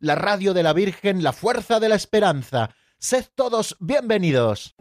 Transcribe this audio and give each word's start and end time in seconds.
la 0.00 0.14
radio 0.14 0.54
de 0.54 0.62
la 0.62 0.72
Virgen, 0.72 1.22
la 1.22 1.32
fuerza 1.32 1.80
de 1.80 1.88
la 1.88 1.96
esperanza. 1.96 2.70
Sed 2.98 3.26
todos 3.34 3.76
bienvenidos. 3.80 4.74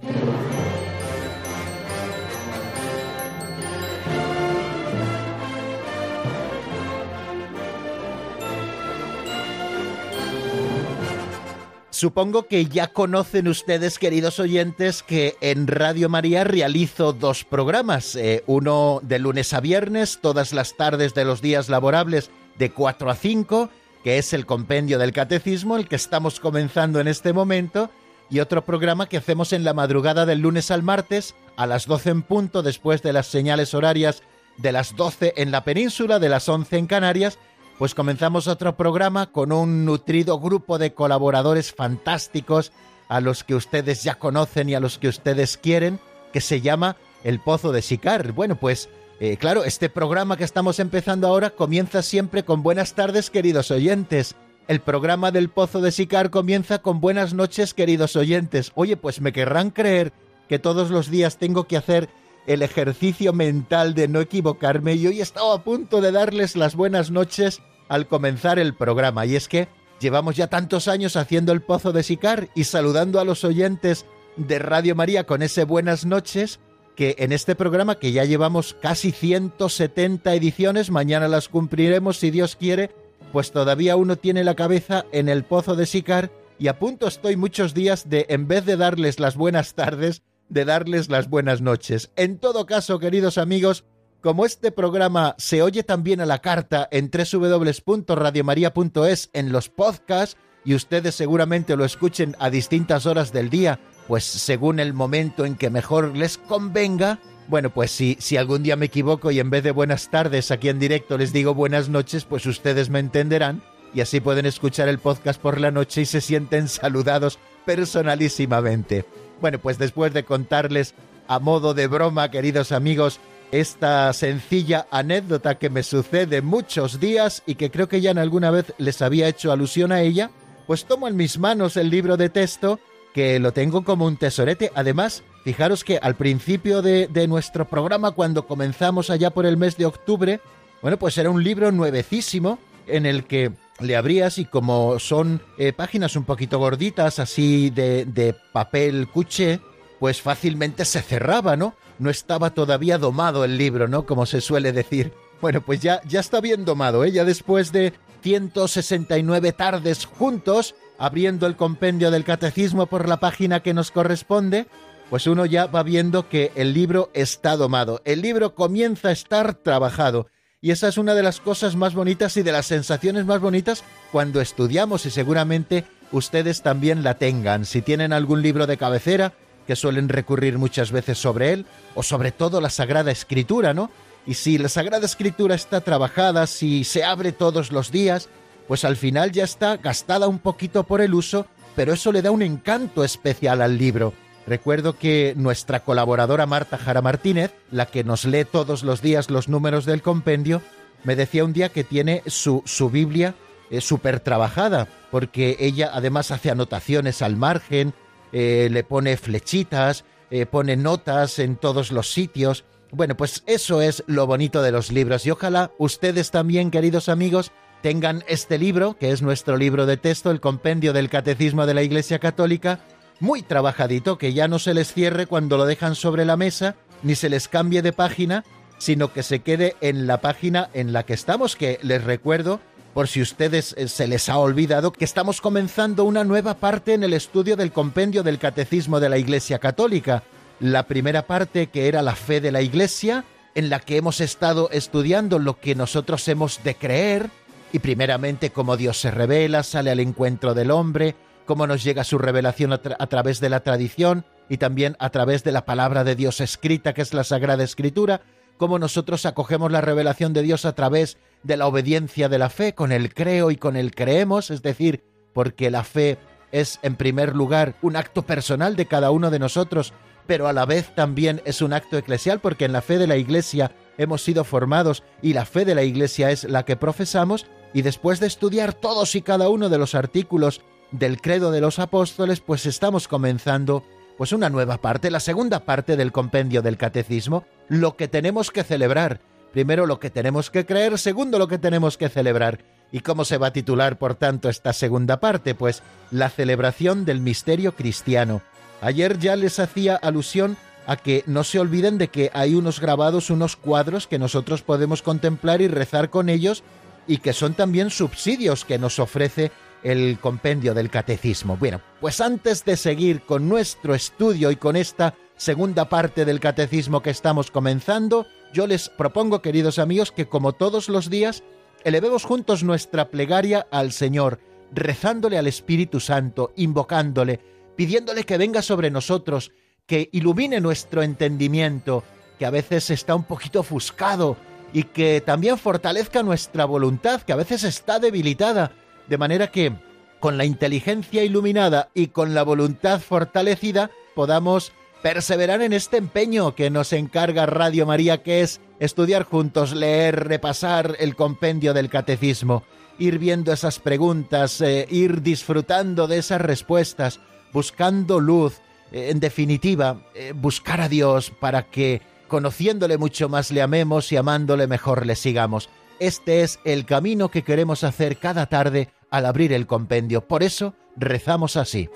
Supongo 11.90 12.44
que 12.44 12.68
ya 12.68 12.94
conocen 12.94 13.48
ustedes, 13.48 13.98
queridos 13.98 14.40
oyentes, 14.40 15.02
que 15.02 15.36
en 15.42 15.66
Radio 15.66 16.10
María 16.10 16.44
realizo 16.44 17.12
dos 17.12 17.44
programas, 17.44 18.16
eh, 18.16 18.44
uno 18.46 19.00
de 19.02 19.18
lunes 19.18 19.52
a 19.54 19.62
viernes, 19.62 20.20
todas 20.22 20.54
las 20.54 20.78
tardes 20.78 21.16
de 21.16 21.26
los 21.26 21.42
días 21.42 21.70
laborables 21.70 22.30
de 22.60 22.72
4 22.72 23.10
a 23.10 23.16
5, 23.16 23.72
que 24.04 24.18
es 24.18 24.34
el 24.34 24.46
compendio 24.46 25.00
del 25.00 25.14
catecismo, 25.14 25.78
el 25.78 25.88
que 25.88 25.96
estamos 25.96 26.40
comenzando 26.40 27.00
en 27.00 27.08
este 27.08 27.34
momento, 27.34 27.90
y 28.30 28.40
otro 28.40 28.66
programa 28.66 29.08
que 29.08 29.18
hacemos 29.18 29.54
en 29.54 29.64
la 29.64 29.74
madrugada 29.74 30.26
del 30.26 30.40
lunes 30.40 30.72
al 30.72 30.84
martes, 30.84 31.36
a 31.56 31.66
las 31.66 31.86
12 31.86 32.10
en 32.10 32.22
punto, 32.24 32.62
después 32.62 33.02
de 33.02 33.14
las 33.14 33.28
señales 33.28 33.74
horarias 33.74 34.22
de 34.58 34.72
las 34.72 34.96
12 34.96 35.34
en 35.38 35.52
la 35.52 35.64
península, 35.64 36.20
de 36.20 36.30
las 36.30 36.50
11 36.50 36.78
en 36.78 36.88
Canarias, 36.88 37.40
pues 37.78 37.94
comenzamos 37.94 38.48
otro 38.48 38.76
programa 38.76 39.32
con 39.32 39.52
un 39.52 39.86
nutrido 39.86 40.40
grupo 40.40 40.78
de 40.78 40.94
colaboradores 40.94 41.74
fantásticos 41.74 42.72
a 43.08 43.22
los 43.22 43.44
que 43.44 43.56
ustedes 43.56 44.04
ya 44.04 44.16
conocen 44.16 44.70
y 44.70 44.76
a 44.76 44.80
los 44.80 44.98
que 44.98 45.08
ustedes 45.08 45.58
quieren, 45.58 46.00
que 46.34 46.42
se 46.42 46.62
llama 46.62 46.98
El 47.24 47.40
Pozo 47.40 47.72
de 47.72 47.82
Sicar. 47.82 48.32
Bueno, 48.32 48.56
pues 48.56 48.90
eh, 49.20 49.38
claro, 49.38 49.64
este 49.64 49.90
programa 49.90 50.38
que 50.38 50.44
estamos 50.44 50.80
empezando 50.80 51.28
ahora 51.28 51.50
comienza 51.50 52.02
siempre 52.02 52.46
con 52.46 52.64
buenas 52.64 52.94
tardes, 52.94 53.30
queridos 53.30 53.72
oyentes. 53.72 54.36
El 54.68 54.80
programa 54.82 55.32
del 55.32 55.50
Pozo 55.50 55.82
de 55.82 55.92
Sicar 55.92 56.30
comienza 56.30 56.80
con 56.80 57.00
buenas 57.00 57.34
noches, 57.34 57.74
queridos 57.74 58.16
oyentes. 58.16 58.72
Oye, 58.76 58.98
pues 58.98 59.22
me 59.22 59.34
querrán 59.34 59.72
creer 59.72 60.14
que 60.50 60.60
todos 60.60 60.92
los 60.92 61.10
días 61.10 61.38
tengo 61.38 61.66
que 61.66 61.78
hacer 61.78 62.10
el 62.48 62.62
ejercicio 62.62 63.34
mental 63.34 63.94
de 63.94 64.08
no 64.08 64.22
equivocarme 64.22 64.94
y 64.94 65.08
hoy 65.08 65.20
he 65.20 65.24
estado 65.24 65.52
a 65.52 65.64
punto 65.64 66.00
de 66.00 66.12
darles 66.12 66.56
las 66.56 66.76
buenas 66.76 67.12
noches 67.12 67.62
al 67.90 68.08
comenzar 68.08 68.60
el 68.60 68.76
programa. 68.76 69.26
Y 69.26 69.36
es 69.36 69.48
que 69.48 69.68
llevamos 70.00 70.36
ya 70.36 70.48
tantos 70.48 70.88
años 70.88 71.16
haciendo 71.16 71.54
el 71.54 71.62
Pozo 71.62 71.92
de 71.92 72.04
Sicar 72.04 72.50
y 72.56 72.66
saludando 72.66 73.20
a 73.20 73.26
los 73.26 73.44
oyentes 73.44 74.06
de 74.36 74.60
Radio 74.60 74.96
María 74.96 75.26
con 75.26 75.42
ese 75.42 75.64
buenas 75.64 76.06
noches 76.06 76.60
que 76.98 77.16
en 77.20 77.32
este 77.32 77.56
programa 77.56 78.00
que 78.00 78.12
ya 78.12 78.26
llevamos 78.26 78.76
casi 78.82 79.12
170 79.12 80.34
ediciones, 80.34 80.90
mañana 80.90 81.28
las 81.28 81.48
cumpliremos 81.48 82.18
si 82.18 82.32
Dios 82.32 82.56
quiere, 82.56 82.90
pues 83.32 83.52
todavía 83.52 83.96
uno 83.96 84.16
tiene 84.16 84.44
la 84.44 84.56
cabeza 84.56 85.06
en 85.12 85.30
el 85.30 85.44
Pozo 85.44 85.76
de 85.76 85.86
Sicar 85.86 86.32
y 86.58 86.70
a 86.70 86.80
punto 86.80 87.08
estoy 87.08 87.38
muchos 87.38 87.76
días 87.76 88.10
de, 88.10 88.26
en 88.30 88.48
vez 88.48 88.66
de 88.66 88.78
darles 88.78 89.20
las 89.20 89.38
buenas 89.38 89.76
tardes, 89.76 90.24
de 90.50 90.66
darles 90.66 91.10
las 91.10 91.30
buenas 91.30 91.62
noches. 91.62 92.10
En 92.16 92.40
todo 92.40 92.66
caso, 92.66 92.98
queridos 92.98 93.38
amigos, 93.38 93.86
como 94.22 94.44
este 94.44 94.72
programa 94.72 95.36
se 95.38 95.62
oye 95.62 95.84
también 95.84 96.20
a 96.20 96.26
la 96.26 96.40
carta 96.40 96.90
en 96.92 97.12
www.radiomaria.es 97.12 99.30
en 99.34 99.52
los 99.52 99.70
podcasts 99.70 100.36
y 100.66 100.74
ustedes 100.74 101.14
seguramente 101.14 101.78
lo 101.78 101.86
escuchen 101.86 102.36
a 102.40 102.50
distintas 102.50 103.06
horas 103.06 103.32
del 103.32 103.52
día, 103.52 103.80
pues 104.08 104.24
según 104.24 104.80
el 104.80 104.94
momento 104.94 105.46
en 105.46 105.56
que 105.56 105.70
mejor 105.70 106.16
les 106.16 106.38
convenga, 106.38 107.20
bueno, 107.48 107.70
pues 107.70 107.92
si, 107.92 108.18
si 108.20 108.38
algún 108.38 108.64
día 108.64 108.76
me 108.76 108.88
equivoco 108.88 109.32
y 109.32 109.40
en 109.40 109.50
vez 109.50 109.64
de 109.64 109.72
buenas 109.72 110.10
tardes 110.10 110.52
aquí 110.52 110.70
en 110.70 110.80
directo 110.80 111.18
les 111.18 111.34
digo 111.34 111.54
buenas 111.54 111.90
noches, 111.90 112.26
pues 112.26 112.46
ustedes 112.46 112.90
me 112.90 113.00
entenderán 113.00 113.62
y 113.94 114.02
así 114.02 114.20
pueden 114.20 114.46
escuchar 114.46 114.88
el 114.88 115.00
podcast 115.00 115.42
por 115.42 115.60
la 115.60 115.72
noche 115.72 116.02
y 116.02 116.06
se 116.06 116.22
sienten 116.22 116.68
saludados 116.68 117.40
personalísimamente. 117.66 119.06
Bueno, 119.42 119.60
pues 119.60 119.78
después 119.78 120.14
de 120.14 120.24
contarles 120.24 120.96
a 121.28 121.40
modo 121.40 121.74
de 121.74 121.88
broma, 121.88 122.32
queridos 122.32 122.72
amigos, 122.72 123.20
esta 123.52 124.12
sencilla 124.14 124.88
anécdota 124.92 125.58
que 125.58 125.70
me 125.70 125.84
sucede 125.84 126.42
muchos 126.42 127.00
días 127.00 127.44
y 127.46 127.56
que 127.56 127.72
creo 127.72 127.88
que 127.88 128.02
ya 128.02 128.12
en 128.12 128.18
alguna 128.18 128.52
vez 128.52 128.74
les 128.78 129.02
había 129.02 129.28
hecho 129.28 129.52
alusión 129.52 129.92
a 129.92 130.02
ella, 130.02 130.32
pues 130.66 130.86
tomo 130.86 131.08
en 131.08 131.16
mis 131.16 131.38
manos 131.40 131.78
el 131.78 131.90
libro 131.90 132.18
de 132.18 132.30
texto 132.30 132.80
que 133.18 133.40
lo 133.40 133.52
tengo 133.52 133.84
como 133.84 134.06
un 134.06 134.16
tesorete. 134.16 134.72
Además, 134.76 135.24
fijaros 135.44 135.84
que 135.84 135.98
al 135.98 136.14
principio 136.14 136.84
de, 136.84 137.28
nuestro 137.28 137.68
programa, 137.68 138.12
cuando 138.12 138.46
comenzamos 138.46 139.10
allá 139.10 139.32
por 139.32 139.48
el 139.48 139.58
mes 139.58 139.76
de 139.76 139.88
octubre, 139.88 140.40
bueno, 140.84 140.98
pues 140.98 141.18
era 141.18 141.32
un 141.32 141.44
libro 141.44 141.72
nuevecísimo 141.72 142.60
en 142.86 143.08
el 143.08 143.24
que 143.24 143.54
le 143.80 143.96
abrías 143.96 144.38
y 144.38 144.46
como 144.46 145.00
son 145.00 145.42
eh, 145.58 145.74
páginas 145.74 146.16
un 146.16 146.26
poquito 146.26 146.60
gorditas, 146.60 147.18
así 147.18 147.72
de, 147.72 148.06
de 148.06 148.36
papel 148.54 149.08
cuché, 149.08 149.62
pues 150.00 150.22
fácilmente 150.22 150.86
se 150.86 151.02
cerraba, 151.02 151.58
¿no? 151.58 151.74
No 151.98 152.12
estaba 152.12 152.52
todavía 152.52 153.00
domado 153.00 153.44
el 153.46 153.58
libro, 153.58 153.88
¿no? 153.88 154.06
Como 154.06 154.28
se 154.28 154.42
suele 154.42 154.74
decir. 154.74 155.12
Bueno, 155.42 155.62
pues 155.62 155.80
ya, 155.80 156.02
ya 156.08 156.20
está 156.20 156.40
bien 156.40 156.66
domado, 156.66 157.04
¿eh? 157.04 157.12
Ya 157.12 157.26
después 157.26 157.72
de 157.72 157.94
169 158.22 159.54
tardes 159.54 160.06
juntos, 160.06 160.76
abriendo 160.98 161.48
el 161.48 161.56
compendio 161.56 162.12
del 162.12 162.24
catecismo 162.24 162.88
por 162.88 163.08
la 163.08 163.20
página 163.20 163.62
que 163.62 163.74
nos 163.74 163.92
corresponde, 163.92 164.68
pues 165.10 165.28
uno 165.28 165.46
ya 165.46 165.68
va 165.68 165.84
viendo 165.84 166.28
que 166.28 166.52
el 166.56 166.74
libro 166.74 167.10
está 167.14 167.56
domado. 167.56 168.02
El 168.06 168.22
libro 168.22 168.56
comienza 168.56 169.10
a 169.10 169.14
estar 169.14 169.56
trabajado. 169.56 170.28
Y 170.60 170.72
esa 170.72 170.88
es 170.88 170.98
una 170.98 171.14
de 171.14 171.24
las 171.24 171.40
cosas 171.40 171.76
más 171.76 171.94
bonitas 171.94 172.36
y 172.36 172.44
de 172.44 172.52
las 172.52 172.66
sensaciones 172.66 173.26
más 173.26 173.40
bonitas 173.40 173.84
cuando 174.12 174.42
estudiamos 174.42 175.06
y 175.06 175.12
seguramente 175.12 175.86
ustedes 176.12 176.62
también 176.62 177.04
la 177.04 177.14
tengan. 177.14 177.66
Si 177.66 177.82
tienen 177.82 178.12
algún 178.12 178.42
libro 178.42 178.66
de 178.66 178.78
cabecera, 178.78 179.34
que 179.68 179.76
suelen 179.76 180.10
recurrir 180.10 180.58
muchas 180.58 180.92
veces 180.92 181.20
sobre 181.20 181.52
él, 181.52 181.66
o 181.94 182.02
sobre 182.02 182.32
todo 182.32 182.62
la 182.62 182.70
Sagrada 182.70 183.12
Escritura, 183.12 183.74
¿no? 183.74 183.92
Y 184.26 184.34
si 184.34 184.58
la 184.58 184.70
Sagrada 184.70 185.06
Escritura 185.06 185.56
está 185.56 185.82
trabajada, 185.82 186.48
si 186.48 186.84
se 186.84 187.04
abre 187.04 187.34
todos 187.34 187.72
los 187.72 187.92
días, 187.92 188.30
pues 188.68 188.86
al 188.86 188.98
final 188.98 189.32
ya 189.32 189.44
está 189.44 189.78
gastada 189.78 190.28
un 190.28 190.40
poquito 190.40 190.84
por 190.84 191.02
el 191.02 191.14
uso, 191.14 191.46
pero 191.76 191.94
eso 191.94 192.12
le 192.12 192.22
da 192.22 192.32
un 192.32 192.42
encanto 192.42 193.04
especial 193.04 193.62
al 193.62 193.78
libro. 193.78 194.14
Recuerdo 194.46 194.98
que 194.98 195.34
nuestra 195.36 195.82
colaboradora 195.82 196.46
Marta 196.46 196.78
Jara 196.78 197.02
Martínez, 197.02 197.54
la 197.70 197.86
que 197.86 198.04
nos 198.04 198.26
lee 198.26 198.46
todos 198.46 198.84
los 198.84 199.02
días 199.02 199.30
los 199.30 199.50
números 199.50 199.86
del 199.86 200.02
compendio, 200.02 200.62
me 201.04 201.16
decía 201.16 201.44
un 201.44 201.54
día 201.54 201.70
que 201.70 201.84
tiene 201.84 202.24
su, 202.28 202.64
su 202.66 202.90
Biblia 202.90 203.36
eh, 203.70 203.82
súper 203.82 204.22
trabajada, 204.22 204.88
porque 205.12 205.58
ella 205.60 205.92
además 205.94 206.32
hace 206.32 206.50
anotaciones 206.50 207.22
al 207.22 207.36
margen, 207.36 207.94
eh, 208.32 208.70
le 208.72 208.84
pone 208.84 209.18
flechitas, 209.18 210.06
eh, 210.32 210.46
pone 210.46 210.78
notas 210.78 211.40
en 211.40 211.58
todos 211.58 211.92
los 211.92 212.12
sitios. 212.12 212.64
Bueno, 212.92 213.18
pues 213.18 213.44
eso 213.46 213.82
es 213.82 214.04
lo 214.08 214.26
bonito 214.26 214.62
de 214.62 214.72
los 214.72 214.92
libros 214.92 215.26
y 215.26 215.32
ojalá 215.32 215.72
ustedes 215.78 216.32
también, 216.32 216.72
queridos 216.72 217.10
amigos, 217.10 217.52
tengan 217.82 218.24
este 218.28 218.58
libro, 218.58 218.96
que 218.98 219.12
es 219.12 219.22
nuestro 219.22 219.58
libro 219.58 219.86
de 219.86 219.98
texto, 219.98 220.32
el 220.32 220.40
compendio 220.40 220.94
del 220.94 221.10
Catecismo 221.10 221.66
de 221.66 221.74
la 221.74 221.84
Iglesia 221.84 222.20
Católica, 222.20 222.80
muy 223.20 223.42
trabajadito, 223.42 224.18
que 224.18 224.34
ya 224.34 224.48
no 224.48 224.60
se 224.60 224.74
les 224.74 224.94
cierre 224.94 225.26
cuando 225.26 225.58
lo 225.58 225.66
dejan 225.66 225.96
sobre 225.96 226.26
la 226.26 226.38
mesa, 226.38 226.76
ni 227.04 227.16
se 227.16 227.30
les 227.30 227.48
cambie 227.48 227.82
de 227.82 227.94
página, 227.94 228.44
sino 228.78 229.12
que 229.12 229.24
se 229.24 229.40
quede 229.40 229.76
en 229.82 230.08
la 230.08 230.22
página 230.22 230.70
en 230.74 230.94
la 230.94 231.04
que 231.04 231.14
estamos, 231.14 231.56
que 231.56 231.80
les 231.82 232.04
recuerdo, 232.04 232.60
por 232.94 233.08
si 233.08 233.22
ustedes 233.22 233.76
eh, 233.78 233.88
se 233.88 234.08
les 234.08 234.30
ha 234.30 234.38
olvidado, 234.38 234.92
que 234.92 235.06
estamos 235.06 235.42
comenzando 235.42 236.04
una 236.04 236.24
nueva 236.24 236.56
parte 236.56 236.94
en 236.94 237.04
el 237.04 237.14
estudio 237.14 237.56
del 237.56 237.72
compendio 237.72 238.24
del 238.24 238.40
Catecismo 238.40 239.00
de 239.00 239.10
la 239.10 239.18
Iglesia 239.18 239.60
Católica. 239.60 240.24
La 240.60 240.88
primera 240.88 241.28
parte 241.28 241.68
que 241.68 241.88
era 241.88 242.02
la 242.02 242.16
fe 242.16 242.42
de 242.42 242.52
la 242.52 242.62
Iglesia, 242.62 243.24
en 243.54 243.70
la 243.70 243.80
que 243.80 243.98
hemos 243.98 244.20
estado 244.20 244.70
estudiando 244.72 245.38
lo 245.38 245.60
que 245.60 245.76
nosotros 245.76 246.28
hemos 246.28 246.64
de 246.64 246.76
creer, 246.76 247.30
y 247.72 247.80
primeramente 247.80 248.52
cómo 248.52 248.78
Dios 248.78 249.00
se 249.00 249.12
revela, 249.12 249.64
sale 249.64 249.92
al 249.92 250.00
encuentro 250.00 250.54
del 250.54 250.72
hombre, 250.72 251.16
cómo 251.46 251.68
nos 251.68 251.84
llega 251.84 252.04
su 252.04 252.18
revelación 252.18 252.74
a, 252.74 253.08
través 253.08 253.40
de 253.40 253.50
la 253.50 253.62
tradición 253.62 254.26
y 254.50 254.58
también 254.58 254.96
a 255.00 255.10
través 255.10 255.44
de 255.44 255.52
la 255.52 255.66
palabra 255.66 256.04
de 256.04 256.16
Dios 256.16 256.42
escrita, 256.42 256.94
que 256.94 257.02
es 257.02 257.14
la 257.14 257.24
Sagrada 257.24 257.64
Escritura, 257.64 258.22
cómo 258.58 258.80
nosotros 258.80 259.26
acogemos 259.26 259.72
la 259.72 259.82
revelación 259.82 260.34
de 260.34 260.44
Dios 260.44 260.66
a 260.66 260.74
través 260.74 261.18
de 261.44 261.58
la 261.58 261.68
obediencia 261.68 262.30
de 262.30 262.40
la 262.40 262.50
fe, 262.50 262.74
con 262.74 262.92
el 262.92 263.14
creo 263.14 263.52
y 263.52 263.58
con 263.58 263.76
el 263.76 263.94
creemos, 263.94 264.52
es 264.52 264.62
decir, 264.62 265.04
porque 265.34 265.72
la 265.72 265.84
fe 265.84 266.18
es 266.52 266.80
en 266.82 266.96
primer 266.96 267.36
lugar 267.36 267.76
un 267.82 267.96
acto 267.96 268.24
personal 268.24 268.76
de 268.76 268.86
cada 268.86 269.12
uno 269.12 269.30
de 269.30 269.40
nosotros, 269.40 269.94
pero 270.26 270.48
a 270.48 270.54
la 270.54 270.66
vez 270.66 270.94
también 270.96 271.42
es 271.46 271.62
un 271.62 271.74
acto 271.74 271.98
eclesial 271.98 272.40
porque 272.40 272.66
en 272.66 272.74
la 272.74 272.82
fe 272.82 272.98
de 272.98 273.08
la 273.08 273.18
Iglesia 273.18 273.72
hemos 273.98 274.22
sido 274.22 274.44
formados 274.44 275.04
y 275.22 275.34
la 275.34 275.46
fe 275.46 275.66
de 275.66 275.76
la 275.76 275.84
Iglesia 275.84 276.32
es 276.32 276.44
la 276.44 276.64
que 276.64 276.76
profesamos 276.76 277.48
y 277.74 277.82
después 277.82 278.20
de 278.20 278.28
estudiar 278.28 278.74
todos 278.74 279.16
y 279.16 279.22
cada 279.22 279.50
uno 279.50 279.70
de 279.70 279.78
los 279.78 279.96
artículos 279.96 280.62
del 280.92 281.22
credo 281.22 281.52
de 281.52 281.62
los 281.62 281.80
apóstoles, 281.80 282.40
pues 282.40 282.66
estamos 282.66 283.08
comenzando 283.08 283.84
pues 284.18 284.32
una 284.32 284.50
nueva 284.50 284.78
parte, 284.78 285.12
la 285.12 285.20
segunda 285.20 285.60
parte 285.60 285.96
del 285.96 286.12
compendio 286.12 286.62
del 286.62 286.78
catecismo, 286.78 287.46
lo 287.68 287.96
que 287.96 288.08
tenemos 288.08 288.52
que 288.52 288.64
celebrar. 288.64 289.22
Primero 289.52 289.86
lo 289.86 290.00
que 290.00 290.10
tenemos 290.10 290.50
que 290.50 290.66
creer, 290.66 290.98
segundo 290.98 291.40
lo 291.40 291.48
que 291.48 291.58
tenemos 291.58 291.98
que 291.98 292.10
celebrar. 292.10 292.60
¿Y 292.92 293.02
cómo 293.02 293.26
se 293.26 293.38
va 293.38 293.48
a 293.48 293.54
titular, 293.54 293.98
por 293.98 294.16
tanto, 294.16 294.50
esta 294.50 294.74
segunda 294.74 295.20
parte? 295.20 295.56
Pues 295.56 295.84
la 296.10 296.30
celebración 296.30 297.06
del 297.06 297.22
misterio 297.22 297.74
cristiano. 297.76 298.42
Ayer 298.82 299.20
ya 299.20 299.36
les 299.36 299.60
hacía 299.60 299.96
alusión 299.96 300.58
a 300.86 300.96
que 300.96 301.24
no 301.28 301.44
se 301.44 301.60
olviden 301.60 301.98
de 301.98 302.08
que 302.08 302.32
hay 302.34 302.56
unos 302.56 302.80
grabados, 302.80 303.30
unos 303.30 303.56
cuadros 303.56 304.08
que 304.08 304.20
nosotros 304.20 304.62
podemos 304.62 305.02
contemplar 305.02 305.62
y 305.62 305.68
rezar 305.68 306.10
con 306.10 306.30
ellos 306.30 306.64
y 307.08 307.18
que 307.18 307.34
son 307.34 307.54
también 307.54 307.90
subsidios 307.90 308.66
que 308.66 308.78
nos 308.78 309.00
ofrece 309.00 309.52
el 309.84 310.20
compendio 310.20 310.74
del 310.74 310.90
catecismo. 310.90 311.58
Bueno, 311.58 311.82
pues 312.02 312.20
antes 312.20 312.66
de 312.66 312.76
seguir 312.76 313.22
con 313.22 313.48
nuestro 313.48 313.96
estudio 313.96 314.52
y 314.52 314.56
con 314.56 314.76
esta 314.76 315.16
segunda 315.38 315.88
parte 315.88 316.26
del 316.26 316.40
catecismo 316.40 317.02
que 317.02 317.12
estamos 317.12 317.52
comenzando, 317.52 318.26
yo 318.54 318.68
les 318.68 318.90
propongo, 318.90 319.42
queridos 319.42 319.80
amigos, 319.80 320.12
que 320.12 320.28
como 320.28 320.54
todos 320.54 320.90
los 320.90 321.10
días, 321.10 321.44
elevemos 321.84 322.26
juntos 322.26 322.64
nuestra 322.64 323.10
plegaria 323.10 323.68
al 323.72 323.92
Señor, 323.92 324.40
rezándole 324.72 325.38
al 325.38 325.48
Espíritu 325.48 326.00
Santo, 326.00 326.52
invocándole, 326.56 327.40
pidiéndole 327.76 328.24
que 328.24 328.38
venga 328.38 328.62
sobre 328.62 328.90
nosotros, 328.90 329.52
que 329.86 330.10
ilumine 330.12 330.60
nuestro 330.60 331.04
entendimiento, 331.04 332.04
que 332.40 332.46
a 332.46 332.50
veces 332.50 332.90
está 332.90 333.16
un 333.16 333.24
poquito 333.24 333.62
ofuscado, 333.62 334.38
y 334.74 334.84
que 334.84 335.22
también 335.22 335.58
fortalezca 335.58 336.24
nuestra 336.24 336.66
voluntad, 336.66 337.22
que 337.22 337.34
a 337.34 337.38
veces 337.38 337.64
está 337.64 338.00
debilitada, 338.00 338.72
de 339.08 339.18
manera 339.18 339.48
que 339.48 339.74
con 340.20 340.38
la 340.38 340.46
inteligencia 340.46 341.24
iluminada 341.24 341.90
y 341.94 342.08
con 342.08 342.34
la 342.34 342.44
voluntad 342.44 343.00
fortalecida 343.00 343.92
podamos 344.16 344.72
perseverar 345.02 345.62
en 345.62 345.74
este 345.74 345.98
empeño 345.98 346.56
que 346.56 346.70
nos 346.70 346.92
encarga 346.92 347.46
Radio 347.46 347.86
María, 347.86 348.24
que 348.24 348.42
es 348.42 348.60
estudiar 348.80 349.24
juntos, 349.24 349.74
leer, 349.74 350.28
repasar 350.28 350.96
el 351.00 351.16
compendio 351.16 351.74
del 351.74 351.90
catecismo, 351.90 352.64
ir 353.00 353.20
viendo 353.20 353.54
esas 353.54 353.80
preguntas, 353.80 354.60
eh, 354.62 354.88
ir 354.90 355.22
disfrutando 355.22 356.08
de 356.08 356.18
esas 356.18 356.42
respuestas, 356.42 357.20
buscando 357.54 358.20
luz, 358.20 358.60
eh, 358.92 359.10
en 359.12 359.20
definitiva, 359.20 360.02
eh, 360.16 360.34
buscar 360.36 360.82
a 360.82 360.90
Dios 360.90 361.32
para 361.32 361.64
que, 361.70 362.02
conociéndole 362.28 362.98
mucho 362.98 363.30
más, 363.30 363.52
le 363.52 363.62
amemos 363.62 364.12
y 364.12 364.18
amándole 364.18 364.68
mejor 364.68 365.06
le 365.06 365.16
sigamos. 365.16 365.70
Este 366.00 366.42
es 366.44 366.60
el 366.64 366.86
camino 366.86 367.30
que 367.30 367.44
queremos 367.44 367.84
hacer 367.84 368.18
cada 368.18 368.46
tarde 368.46 368.90
al 369.10 369.26
abrir 369.26 369.54
el 369.54 369.66
compendio. 369.66 370.28
Por 370.28 370.44
eso 370.44 370.74
rezamos 370.96 371.56
así. 371.58 371.90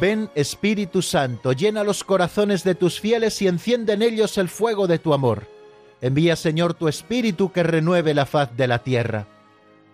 Ven 0.00 0.28
Espíritu 0.34 1.02
Santo, 1.02 1.52
llena 1.52 1.84
los 1.84 2.02
corazones 2.02 2.64
de 2.64 2.74
tus 2.74 2.98
fieles 3.00 3.40
y 3.40 3.46
enciende 3.46 3.92
en 3.92 4.02
ellos 4.02 4.36
el 4.38 4.48
fuego 4.48 4.86
de 4.86 4.98
tu 4.98 5.14
amor. 5.14 5.46
Envía 6.00 6.36
Señor 6.36 6.74
tu 6.74 6.88
Espíritu 6.88 7.52
que 7.52 7.62
renueve 7.62 8.12
la 8.12 8.26
faz 8.26 8.56
de 8.56 8.66
la 8.66 8.80
tierra. 8.80 9.26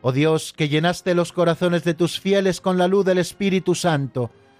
Oh 0.00 0.12
Dios, 0.12 0.54
que 0.54 0.68
llenaste 0.68 1.14
los 1.14 1.32
corazones 1.32 1.84
de 1.84 1.94
tus 1.94 2.18
fieles 2.18 2.60
con 2.60 2.78
la 2.78 2.88
luz 2.88 3.04
del 3.04 3.18
Espíritu 3.18 3.74
Santo, 3.74 4.30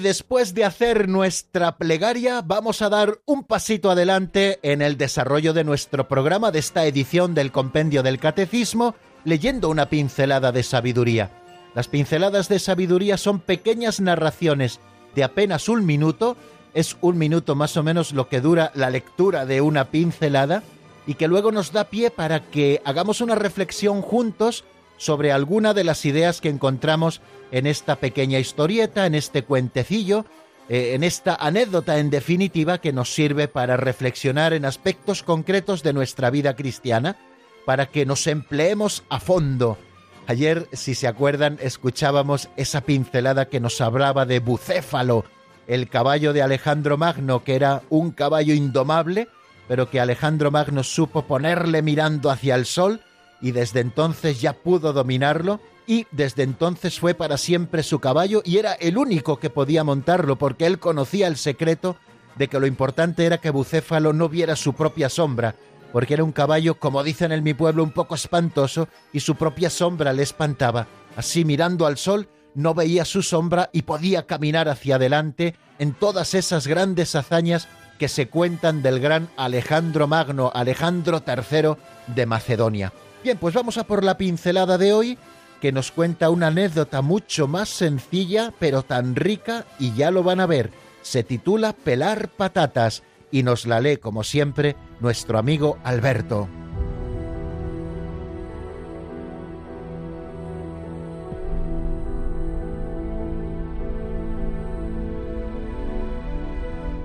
Después 0.00 0.54
de 0.54 0.64
hacer 0.64 1.08
nuestra 1.08 1.76
plegaria, 1.76 2.42
vamos 2.42 2.82
a 2.82 2.88
dar 2.88 3.20
un 3.26 3.44
pasito 3.44 3.90
adelante 3.90 4.58
en 4.62 4.82
el 4.82 4.96
desarrollo 4.96 5.52
de 5.52 5.64
nuestro 5.64 6.08
programa 6.08 6.50
de 6.50 6.58
esta 6.58 6.86
edición 6.86 7.34
del 7.34 7.52
Compendio 7.52 8.02
del 8.02 8.18
Catecismo, 8.18 8.94
leyendo 9.24 9.68
una 9.68 9.86
pincelada 9.86 10.52
de 10.52 10.62
sabiduría. 10.62 11.30
Las 11.74 11.88
pinceladas 11.88 12.48
de 12.48 12.58
sabiduría 12.58 13.16
son 13.16 13.40
pequeñas 13.40 14.00
narraciones 14.00 14.80
de 15.14 15.24
apenas 15.24 15.68
un 15.68 15.86
minuto, 15.86 16.36
es 16.74 16.96
un 17.00 17.18
minuto 17.18 17.54
más 17.54 17.76
o 17.76 17.82
menos 17.82 18.12
lo 18.12 18.28
que 18.28 18.40
dura 18.40 18.72
la 18.74 18.90
lectura 18.90 19.46
de 19.46 19.60
una 19.60 19.86
pincelada, 19.86 20.62
y 21.06 21.14
que 21.14 21.28
luego 21.28 21.52
nos 21.52 21.72
da 21.72 21.84
pie 21.84 22.10
para 22.10 22.40
que 22.50 22.80
hagamos 22.84 23.20
una 23.20 23.34
reflexión 23.34 24.02
juntos 24.02 24.64
sobre 25.00 25.32
alguna 25.32 25.72
de 25.72 25.82
las 25.82 26.04
ideas 26.04 26.42
que 26.42 26.50
encontramos 26.50 27.22
en 27.52 27.66
esta 27.66 27.96
pequeña 27.96 28.38
historieta, 28.38 29.06
en 29.06 29.14
este 29.14 29.42
cuentecillo, 29.44 30.26
eh, 30.68 30.92
en 30.94 31.04
esta 31.04 31.34
anécdota 31.36 31.98
en 31.98 32.10
definitiva 32.10 32.82
que 32.82 32.92
nos 32.92 33.14
sirve 33.14 33.48
para 33.48 33.78
reflexionar 33.78 34.52
en 34.52 34.66
aspectos 34.66 35.22
concretos 35.22 35.82
de 35.82 35.94
nuestra 35.94 36.28
vida 36.28 36.54
cristiana, 36.54 37.16
para 37.64 37.86
que 37.86 38.04
nos 38.04 38.26
empleemos 38.26 39.02
a 39.08 39.20
fondo. 39.20 39.78
Ayer, 40.26 40.68
si 40.74 40.94
se 40.94 41.08
acuerdan, 41.08 41.56
escuchábamos 41.62 42.50
esa 42.58 42.82
pincelada 42.82 43.46
que 43.46 43.58
nos 43.58 43.80
hablaba 43.80 44.26
de 44.26 44.40
Bucéfalo, 44.40 45.24
el 45.66 45.88
caballo 45.88 46.34
de 46.34 46.42
Alejandro 46.42 46.98
Magno, 46.98 47.42
que 47.42 47.54
era 47.54 47.80
un 47.88 48.10
caballo 48.10 48.52
indomable, 48.52 49.28
pero 49.66 49.88
que 49.88 49.98
Alejandro 49.98 50.50
Magno 50.50 50.82
supo 50.82 51.22
ponerle 51.22 51.80
mirando 51.80 52.30
hacia 52.30 52.54
el 52.54 52.66
sol 52.66 53.00
y 53.40 53.52
desde 53.52 53.80
entonces 53.80 54.40
ya 54.40 54.52
pudo 54.52 54.92
dominarlo 54.92 55.60
y 55.86 56.06
desde 56.12 56.42
entonces 56.42 57.00
fue 57.00 57.14
para 57.14 57.36
siempre 57.36 57.82
su 57.82 57.98
caballo 57.98 58.42
y 58.44 58.58
era 58.58 58.74
el 58.74 58.96
único 58.96 59.38
que 59.38 59.50
podía 59.50 59.82
montarlo 59.84 60.36
porque 60.36 60.66
él 60.66 60.78
conocía 60.78 61.26
el 61.26 61.36
secreto 61.36 61.96
de 62.36 62.48
que 62.48 62.60
lo 62.60 62.66
importante 62.66 63.26
era 63.26 63.38
que 63.38 63.50
Bucéfalo 63.50 64.12
no 64.12 64.28
viera 64.28 64.56
su 64.56 64.72
propia 64.74 65.08
sombra, 65.08 65.56
porque 65.92 66.14
era 66.14 66.24
un 66.24 66.32
caballo, 66.32 66.76
como 66.76 67.02
dicen 67.02 67.32
en 67.32 67.42
mi 67.42 67.54
pueblo, 67.54 67.82
un 67.82 67.90
poco 67.90 68.14
espantoso 68.14 68.88
y 69.12 69.20
su 69.20 69.34
propia 69.34 69.70
sombra 69.70 70.12
le 70.12 70.22
espantaba. 70.22 70.86
Así 71.16 71.44
mirando 71.44 71.86
al 71.86 71.98
sol 71.98 72.28
no 72.54 72.74
veía 72.74 73.04
su 73.04 73.22
sombra 73.22 73.70
y 73.72 73.82
podía 73.82 74.26
caminar 74.26 74.68
hacia 74.68 74.96
adelante 74.96 75.56
en 75.78 75.92
todas 75.92 76.34
esas 76.34 76.66
grandes 76.66 77.14
hazañas 77.14 77.68
que 77.98 78.08
se 78.08 78.28
cuentan 78.28 78.82
del 78.82 79.00
gran 79.00 79.28
Alejandro 79.36 80.06
Magno, 80.06 80.50
Alejandro 80.54 81.22
III 81.26 81.74
de 82.14 82.26
Macedonia. 82.26 82.92
Bien, 83.22 83.36
pues 83.36 83.54
vamos 83.54 83.76
a 83.76 83.84
por 83.84 84.02
la 84.02 84.16
pincelada 84.16 84.78
de 84.78 84.92
hoy 84.92 85.18
que 85.60 85.72
nos 85.72 85.92
cuenta 85.92 86.30
una 86.30 86.46
anécdota 86.46 87.02
mucho 87.02 87.46
más 87.46 87.68
sencilla, 87.68 88.52
pero 88.58 88.82
tan 88.82 89.14
rica, 89.14 89.66
y 89.78 89.92
ya 89.92 90.10
lo 90.10 90.22
van 90.22 90.40
a 90.40 90.46
ver. 90.46 90.70
Se 91.02 91.22
titula 91.22 91.74
Pelar 91.74 92.30
patatas 92.30 93.02
y 93.30 93.42
nos 93.42 93.66
la 93.66 93.80
lee, 93.80 93.98
como 93.98 94.24
siempre, 94.24 94.74
nuestro 95.00 95.38
amigo 95.38 95.78
Alberto. 95.84 96.48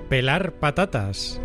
Pelar 0.08 0.52
patatas. 0.52 1.40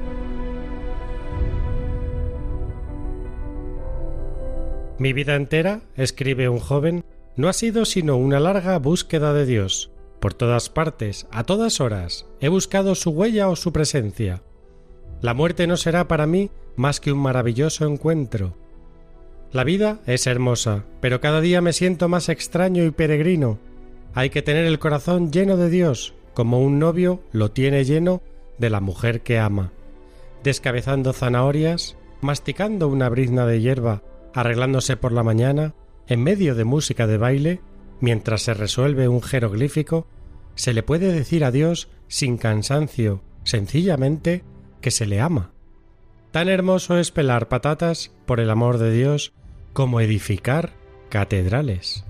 Mi 5.01 5.13
vida 5.13 5.34
entera, 5.34 5.81
escribe 5.98 6.48
un 6.48 6.60
joven, 6.60 7.03
no 7.36 7.50
ha 7.50 7.53
sido 7.53 7.86
sino 7.86 8.17
una 8.17 8.39
larga 8.39 8.77
búsqueda 8.77 9.34
de 9.34 9.48
Dios. 9.48 9.89
Por 10.20 10.36
todas 10.36 10.70
partes, 10.70 11.25
a 11.31 11.43
todas 11.43 11.81
horas, 11.81 12.27
he 12.39 12.50
buscado 12.50 12.93
su 12.93 13.10
huella 13.10 13.50
o 13.50 13.55
su 13.55 13.74
presencia. 13.74 14.43
La 15.20 15.34
muerte 15.34 15.65
no 15.65 15.75
será 15.75 16.08
para 16.08 16.27
mí 16.27 16.51
más 16.75 17.00
que 17.00 17.12
un 17.12 17.17
maravilloso 17.17 17.88
encuentro. 17.88 18.53
La 19.51 19.63
vida 19.63 20.01
es 20.05 20.27
hermosa, 20.27 20.84
pero 21.00 21.20
cada 21.20 21.41
día 21.41 21.62
me 21.62 21.74
siento 21.74 22.08
más 22.08 22.29
extraño 22.29 22.84
y 22.84 22.91
peregrino. 22.91 23.58
Hay 24.13 24.29
que 24.29 24.43
tener 24.43 24.65
el 24.65 24.77
corazón 24.77 25.31
lleno 25.31 25.58
de 25.58 25.72
Dios, 25.72 26.13
como 26.36 26.62
un 26.62 26.77
novio 26.77 27.24
lo 27.31 27.50
tiene 27.50 27.86
lleno 27.86 28.22
de 28.60 28.70
la 28.70 28.81
mujer 28.81 29.22
que 29.22 29.39
ama. 29.39 29.72
descabezando 30.43 31.12
zanahorias, 31.12 31.98
masticando 32.22 32.88
una 32.88 33.10
brizna 33.10 33.48
de 33.48 33.62
hierba, 33.62 34.03
arreglándose 34.33 34.97
por 34.97 35.11
la 35.11 35.23
mañana, 35.23 35.75
en 36.07 36.23
medio 36.23 36.55
de 36.55 36.63
música 36.63 37.07
de 37.07 37.17
baile, 37.17 37.61
mientras 38.00 38.43
se 38.43 38.53
resuelve 38.53 39.07
un 39.07 39.21
jeroglífico, 39.21 40.07
se 40.55 40.73
le 40.73 40.83
puede 40.83 41.11
decir 41.11 41.43
a 41.45 41.51
Dios 41.51 41.89
sin 42.07 42.38
cansancio, 42.38 43.23
sencillamente, 43.43 44.43
que 44.81 44.91
se 44.91 45.05
le 45.05 45.21
ama. 45.21 45.51
Tan 46.31 46.50
hermoso 46.50 46.97
es 46.97 47.11
pelar 47.11 47.50
patatas 47.50 48.11
por 48.25 48.39
el 48.39 48.50
amor 48.50 48.77
de 48.77 48.91
Dios 48.91 49.33
como 49.73 50.01
edificar 50.01 50.73
catedrales. 51.09 52.05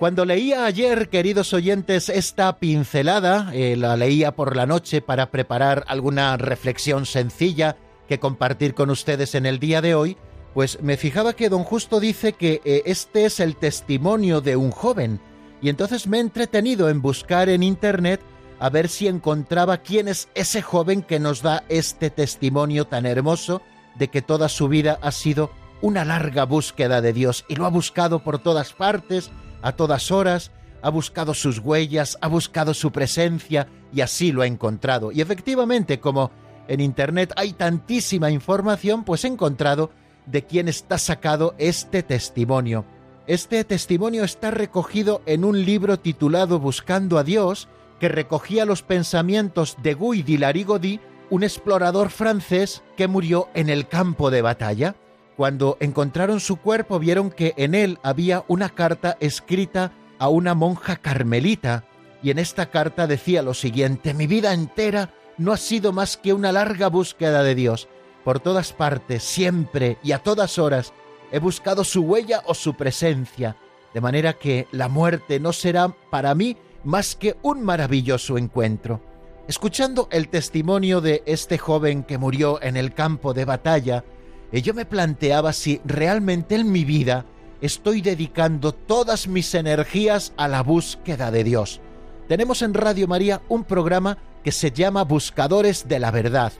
Cuando 0.00 0.24
leía 0.24 0.64
ayer, 0.64 1.10
queridos 1.10 1.52
oyentes, 1.52 2.08
esta 2.08 2.58
pincelada, 2.58 3.50
eh, 3.52 3.76
la 3.76 3.98
leía 3.98 4.34
por 4.34 4.56
la 4.56 4.64
noche 4.64 5.02
para 5.02 5.30
preparar 5.30 5.84
alguna 5.88 6.38
reflexión 6.38 7.04
sencilla 7.04 7.76
que 8.08 8.18
compartir 8.18 8.72
con 8.72 8.88
ustedes 8.88 9.34
en 9.34 9.44
el 9.44 9.58
día 9.58 9.82
de 9.82 9.94
hoy, 9.94 10.16
pues 10.54 10.80
me 10.80 10.96
fijaba 10.96 11.34
que 11.34 11.50
don 11.50 11.64
Justo 11.64 12.00
dice 12.00 12.32
que 12.32 12.62
eh, 12.64 12.80
este 12.86 13.26
es 13.26 13.40
el 13.40 13.56
testimonio 13.56 14.40
de 14.40 14.56
un 14.56 14.70
joven, 14.70 15.20
y 15.60 15.68
entonces 15.68 16.06
me 16.06 16.16
he 16.16 16.20
entretenido 16.20 16.88
en 16.88 17.02
buscar 17.02 17.50
en 17.50 17.62
Internet 17.62 18.22
a 18.58 18.70
ver 18.70 18.88
si 18.88 19.06
encontraba 19.06 19.82
quién 19.82 20.08
es 20.08 20.30
ese 20.34 20.62
joven 20.62 21.02
que 21.02 21.20
nos 21.20 21.42
da 21.42 21.64
este 21.68 22.08
testimonio 22.08 22.86
tan 22.86 23.04
hermoso 23.04 23.60
de 23.96 24.08
que 24.08 24.22
toda 24.22 24.48
su 24.48 24.66
vida 24.68 24.98
ha 25.02 25.12
sido 25.12 25.50
una 25.82 26.06
larga 26.06 26.44
búsqueda 26.44 27.02
de 27.02 27.12
Dios 27.12 27.44
y 27.50 27.56
lo 27.56 27.66
ha 27.66 27.70
buscado 27.70 28.20
por 28.20 28.38
todas 28.38 28.72
partes, 28.72 29.30
a 29.62 29.72
todas 29.72 30.10
horas, 30.10 30.50
ha 30.82 30.90
buscado 30.90 31.34
sus 31.34 31.58
huellas, 31.58 32.18
ha 32.20 32.28
buscado 32.28 32.74
su 32.74 32.90
presencia 32.92 33.68
y 33.92 34.00
así 34.00 34.32
lo 34.32 34.42
ha 34.42 34.46
encontrado. 34.46 35.12
Y 35.12 35.20
efectivamente, 35.20 36.00
como 36.00 36.30
en 36.68 36.80
Internet 36.80 37.32
hay 37.36 37.52
tantísima 37.52 38.30
información, 38.30 39.04
pues 39.04 39.24
he 39.24 39.28
encontrado 39.28 39.90
de 40.26 40.44
quién 40.44 40.68
está 40.68 40.98
sacado 40.98 41.54
este 41.58 42.02
testimonio. 42.02 42.84
Este 43.26 43.64
testimonio 43.64 44.24
está 44.24 44.50
recogido 44.50 45.22
en 45.26 45.44
un 45.44 45.64
libro 45.64 45.98
titulado 45.98 46.58
Buscando 46.58 47.18
a 47.18 47.24
Dios, 47.24 47.68
que 47.98 48.08
recogía 48.08 48.64
los 48.64 48.82
pensamientos 48.82 49.76
de 49.82 49.94
Guy 49.94 50.22
de 50.22 50.38
Larigody, 50.38 51.00
un 51.28 51.42
explorador 51.44 52.10
francés 52.10 52.82
que 52.96 53.06
murió 53.06 53.48
en 53.54 53.68
el 53.68 53.86
campo 53.86 54.30
de 54.30 54.42
batalla. 54.42 54.96
Cuando 55.40 55.78
encontraron 55.80 56.38
su 56.38 56.56
cuerpo 56.56 56.98
vieron 56.98 57.30
que 57.30 57.54
en 57.56 57.74
él 57.74 57.98
había 58.02 58.44
una 58.46 58.68
carta 58.68 59.16
escrita 59.20 59.90
a 60.18 60.28
una 60.28 60.54
monja 60.54 60.96
carmelita, 60.96 61.86
y 62.22 62.30
en 62.30 62.38
esta 62.38 62.66
carta 62.66 63.06
decía 63.06 63.40
lo 63.40 63.54
siguiente, 63.54 64.12
mi 64.12 64.26
vida 64.26 64.52
entera 64.52 65.14
no 65.38 65.52
ha 65.52 65.56
sido 65.56 65.94
más 65.94 66.18
que 66.18 66.34
una 66.34 66.52
larga 66.52 66.88
búsqueda 66.88 67.42
de 67.42 67.54
Dios. 67.54 67.88
Por 68.22 68.40
todas 68.40 68.74
partes, 68.74 69.22
siempre 69.22 69.96
y 70.02 70.12
a 70.12 70.18
todas 70.18 70.58
horas, 70.58 70.92
he 71.32 71.38
buscado 71.38 71.84
su 71.84 72.02
huella 72.02 72.42
o 72.44 72.52
su 72.52 72.74
presencia, 72.74 73.56
de 73.94 74.00
manera 74.02 74.34
que 74.34 74.68
la 74.72 74.90
muerte 74.90 75.40
no 75.40 75.54
será 75.54 75.88
para 76.10 76.34
mí 76.34 76.58
más 76.84 77.16
que 77.16 77.38
un 77.40 77.62
maravilloso 77.62 78.36
encuentro. 78.36 79.00
Escuchando 79.48 80.06
el 80.12 80.28
testimonio 80.28 81.00
de 81.00 81.22
este 81.24 81.56
joven 81.56 82.02
que 82.02 82.18
murió 82.18 82.62
en 82.62 82.76
el 82.76 82.92
campo 82.92 83.32
de 83.32 83.46
batalla, 83.46 84.04
yo 84.52 84.74
me 84.74 84.84
planteaba 84.84 85.52
si 85.52 85.80
realmente 85.84 86.56
en 86.56 86.72
mi 86.72 86.84
vida 86.84 87.24
estoy 87.60 88.00
dedicando 88.00 88.72
todas 88.72 89.28
mis 89.28 89.54
energías 89.54 90.32
a 90.36 90.48
la 90.48 90.62
búsqueda 90.62 91.30
de 91.30 91.44
Dios. 91.44 91.80
Tenemos 92.28 92.62
en 92.62 92.74
Radio 92.74 93.06
María 93.06 93.40
un 93.48 93.64
programa 93.64 94.18
que 94.42 94.52
se 94.52 94.70
llama 94.70 95.04
Buscadores 95.04 95.88
de 95.88 95.98
la 95.98 96.10
Verdad. 96.10 96.52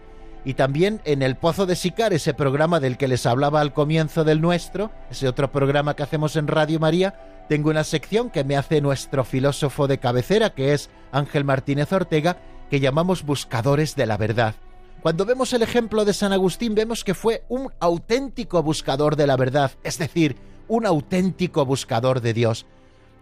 Y 0.45 0.55
también 0.55 1.01
en 1.05 1.23
El 1.23 1.37
Pozo 1.37 1.67
de 1.67 1.77
Sicar, 1.77 2.13
ese 2.13 2.33
programa 2.33 2.81
del 2.81 2.97
que 2.97 3.09
les 3.09 3.27
hablaba 3.27 3.61
al 3.61 3.75
comienzo 3.75 4.25
del 4.25 4.41
nuestro, 4.41 4.91
ese 5.11 5.29
otro 5.29 5.53
programa 5.53 5.95
que 5.95 6.03
hacemos 6.03 6.37
en 6.37 6.49
Radio 6.49 6.81
María, 6.81 7.45
tengo 7.49 7.71
una 7.71 7.85
sección 7.85 8.31
que 8.31 8.45
me 8.45 8.57
hace 8.57 8.81
nuestro 8.81 9.25
filósofo 9.25 9.87
de 9.87 9.99
cabecera, 9.99 10.51
que 10.51 10.73
es 10.73 10.89
Ángel 11.13 11.45
Martínez 11.45 11.93
Ortega, 11.93 12.39
que 12.71 12.81
llamamos 12.81 13.25
Buscadores 13.25 13.97
de 13.97 14.07
la 14.07 14.17
Verdad. 14.17 14.55
Cuando 15.03 15.25
vemos 15.25 15.55
el 15.55 15.63
ejemplo 15.63 16.05
de 16.05 16.13
San 16.13 16.35
Agustín 16.35 16.75
vemos 16.75 17.05
que 17.05 17.15
fue 17.15 17.45
un 17.49 17.73
auténtico 17.81 18.63
buscador 18.63 19.17
de 19.17 19.27
la 19.27 19.37
verdad, 19.37 19.73
es 19.83 19.97
decir, 19.97 20.37
un 20.69 20.85
auténtico 20.85 21.65
buscador 21.65 22.21
de 22.21 22.35
Dios. 22.35 22.67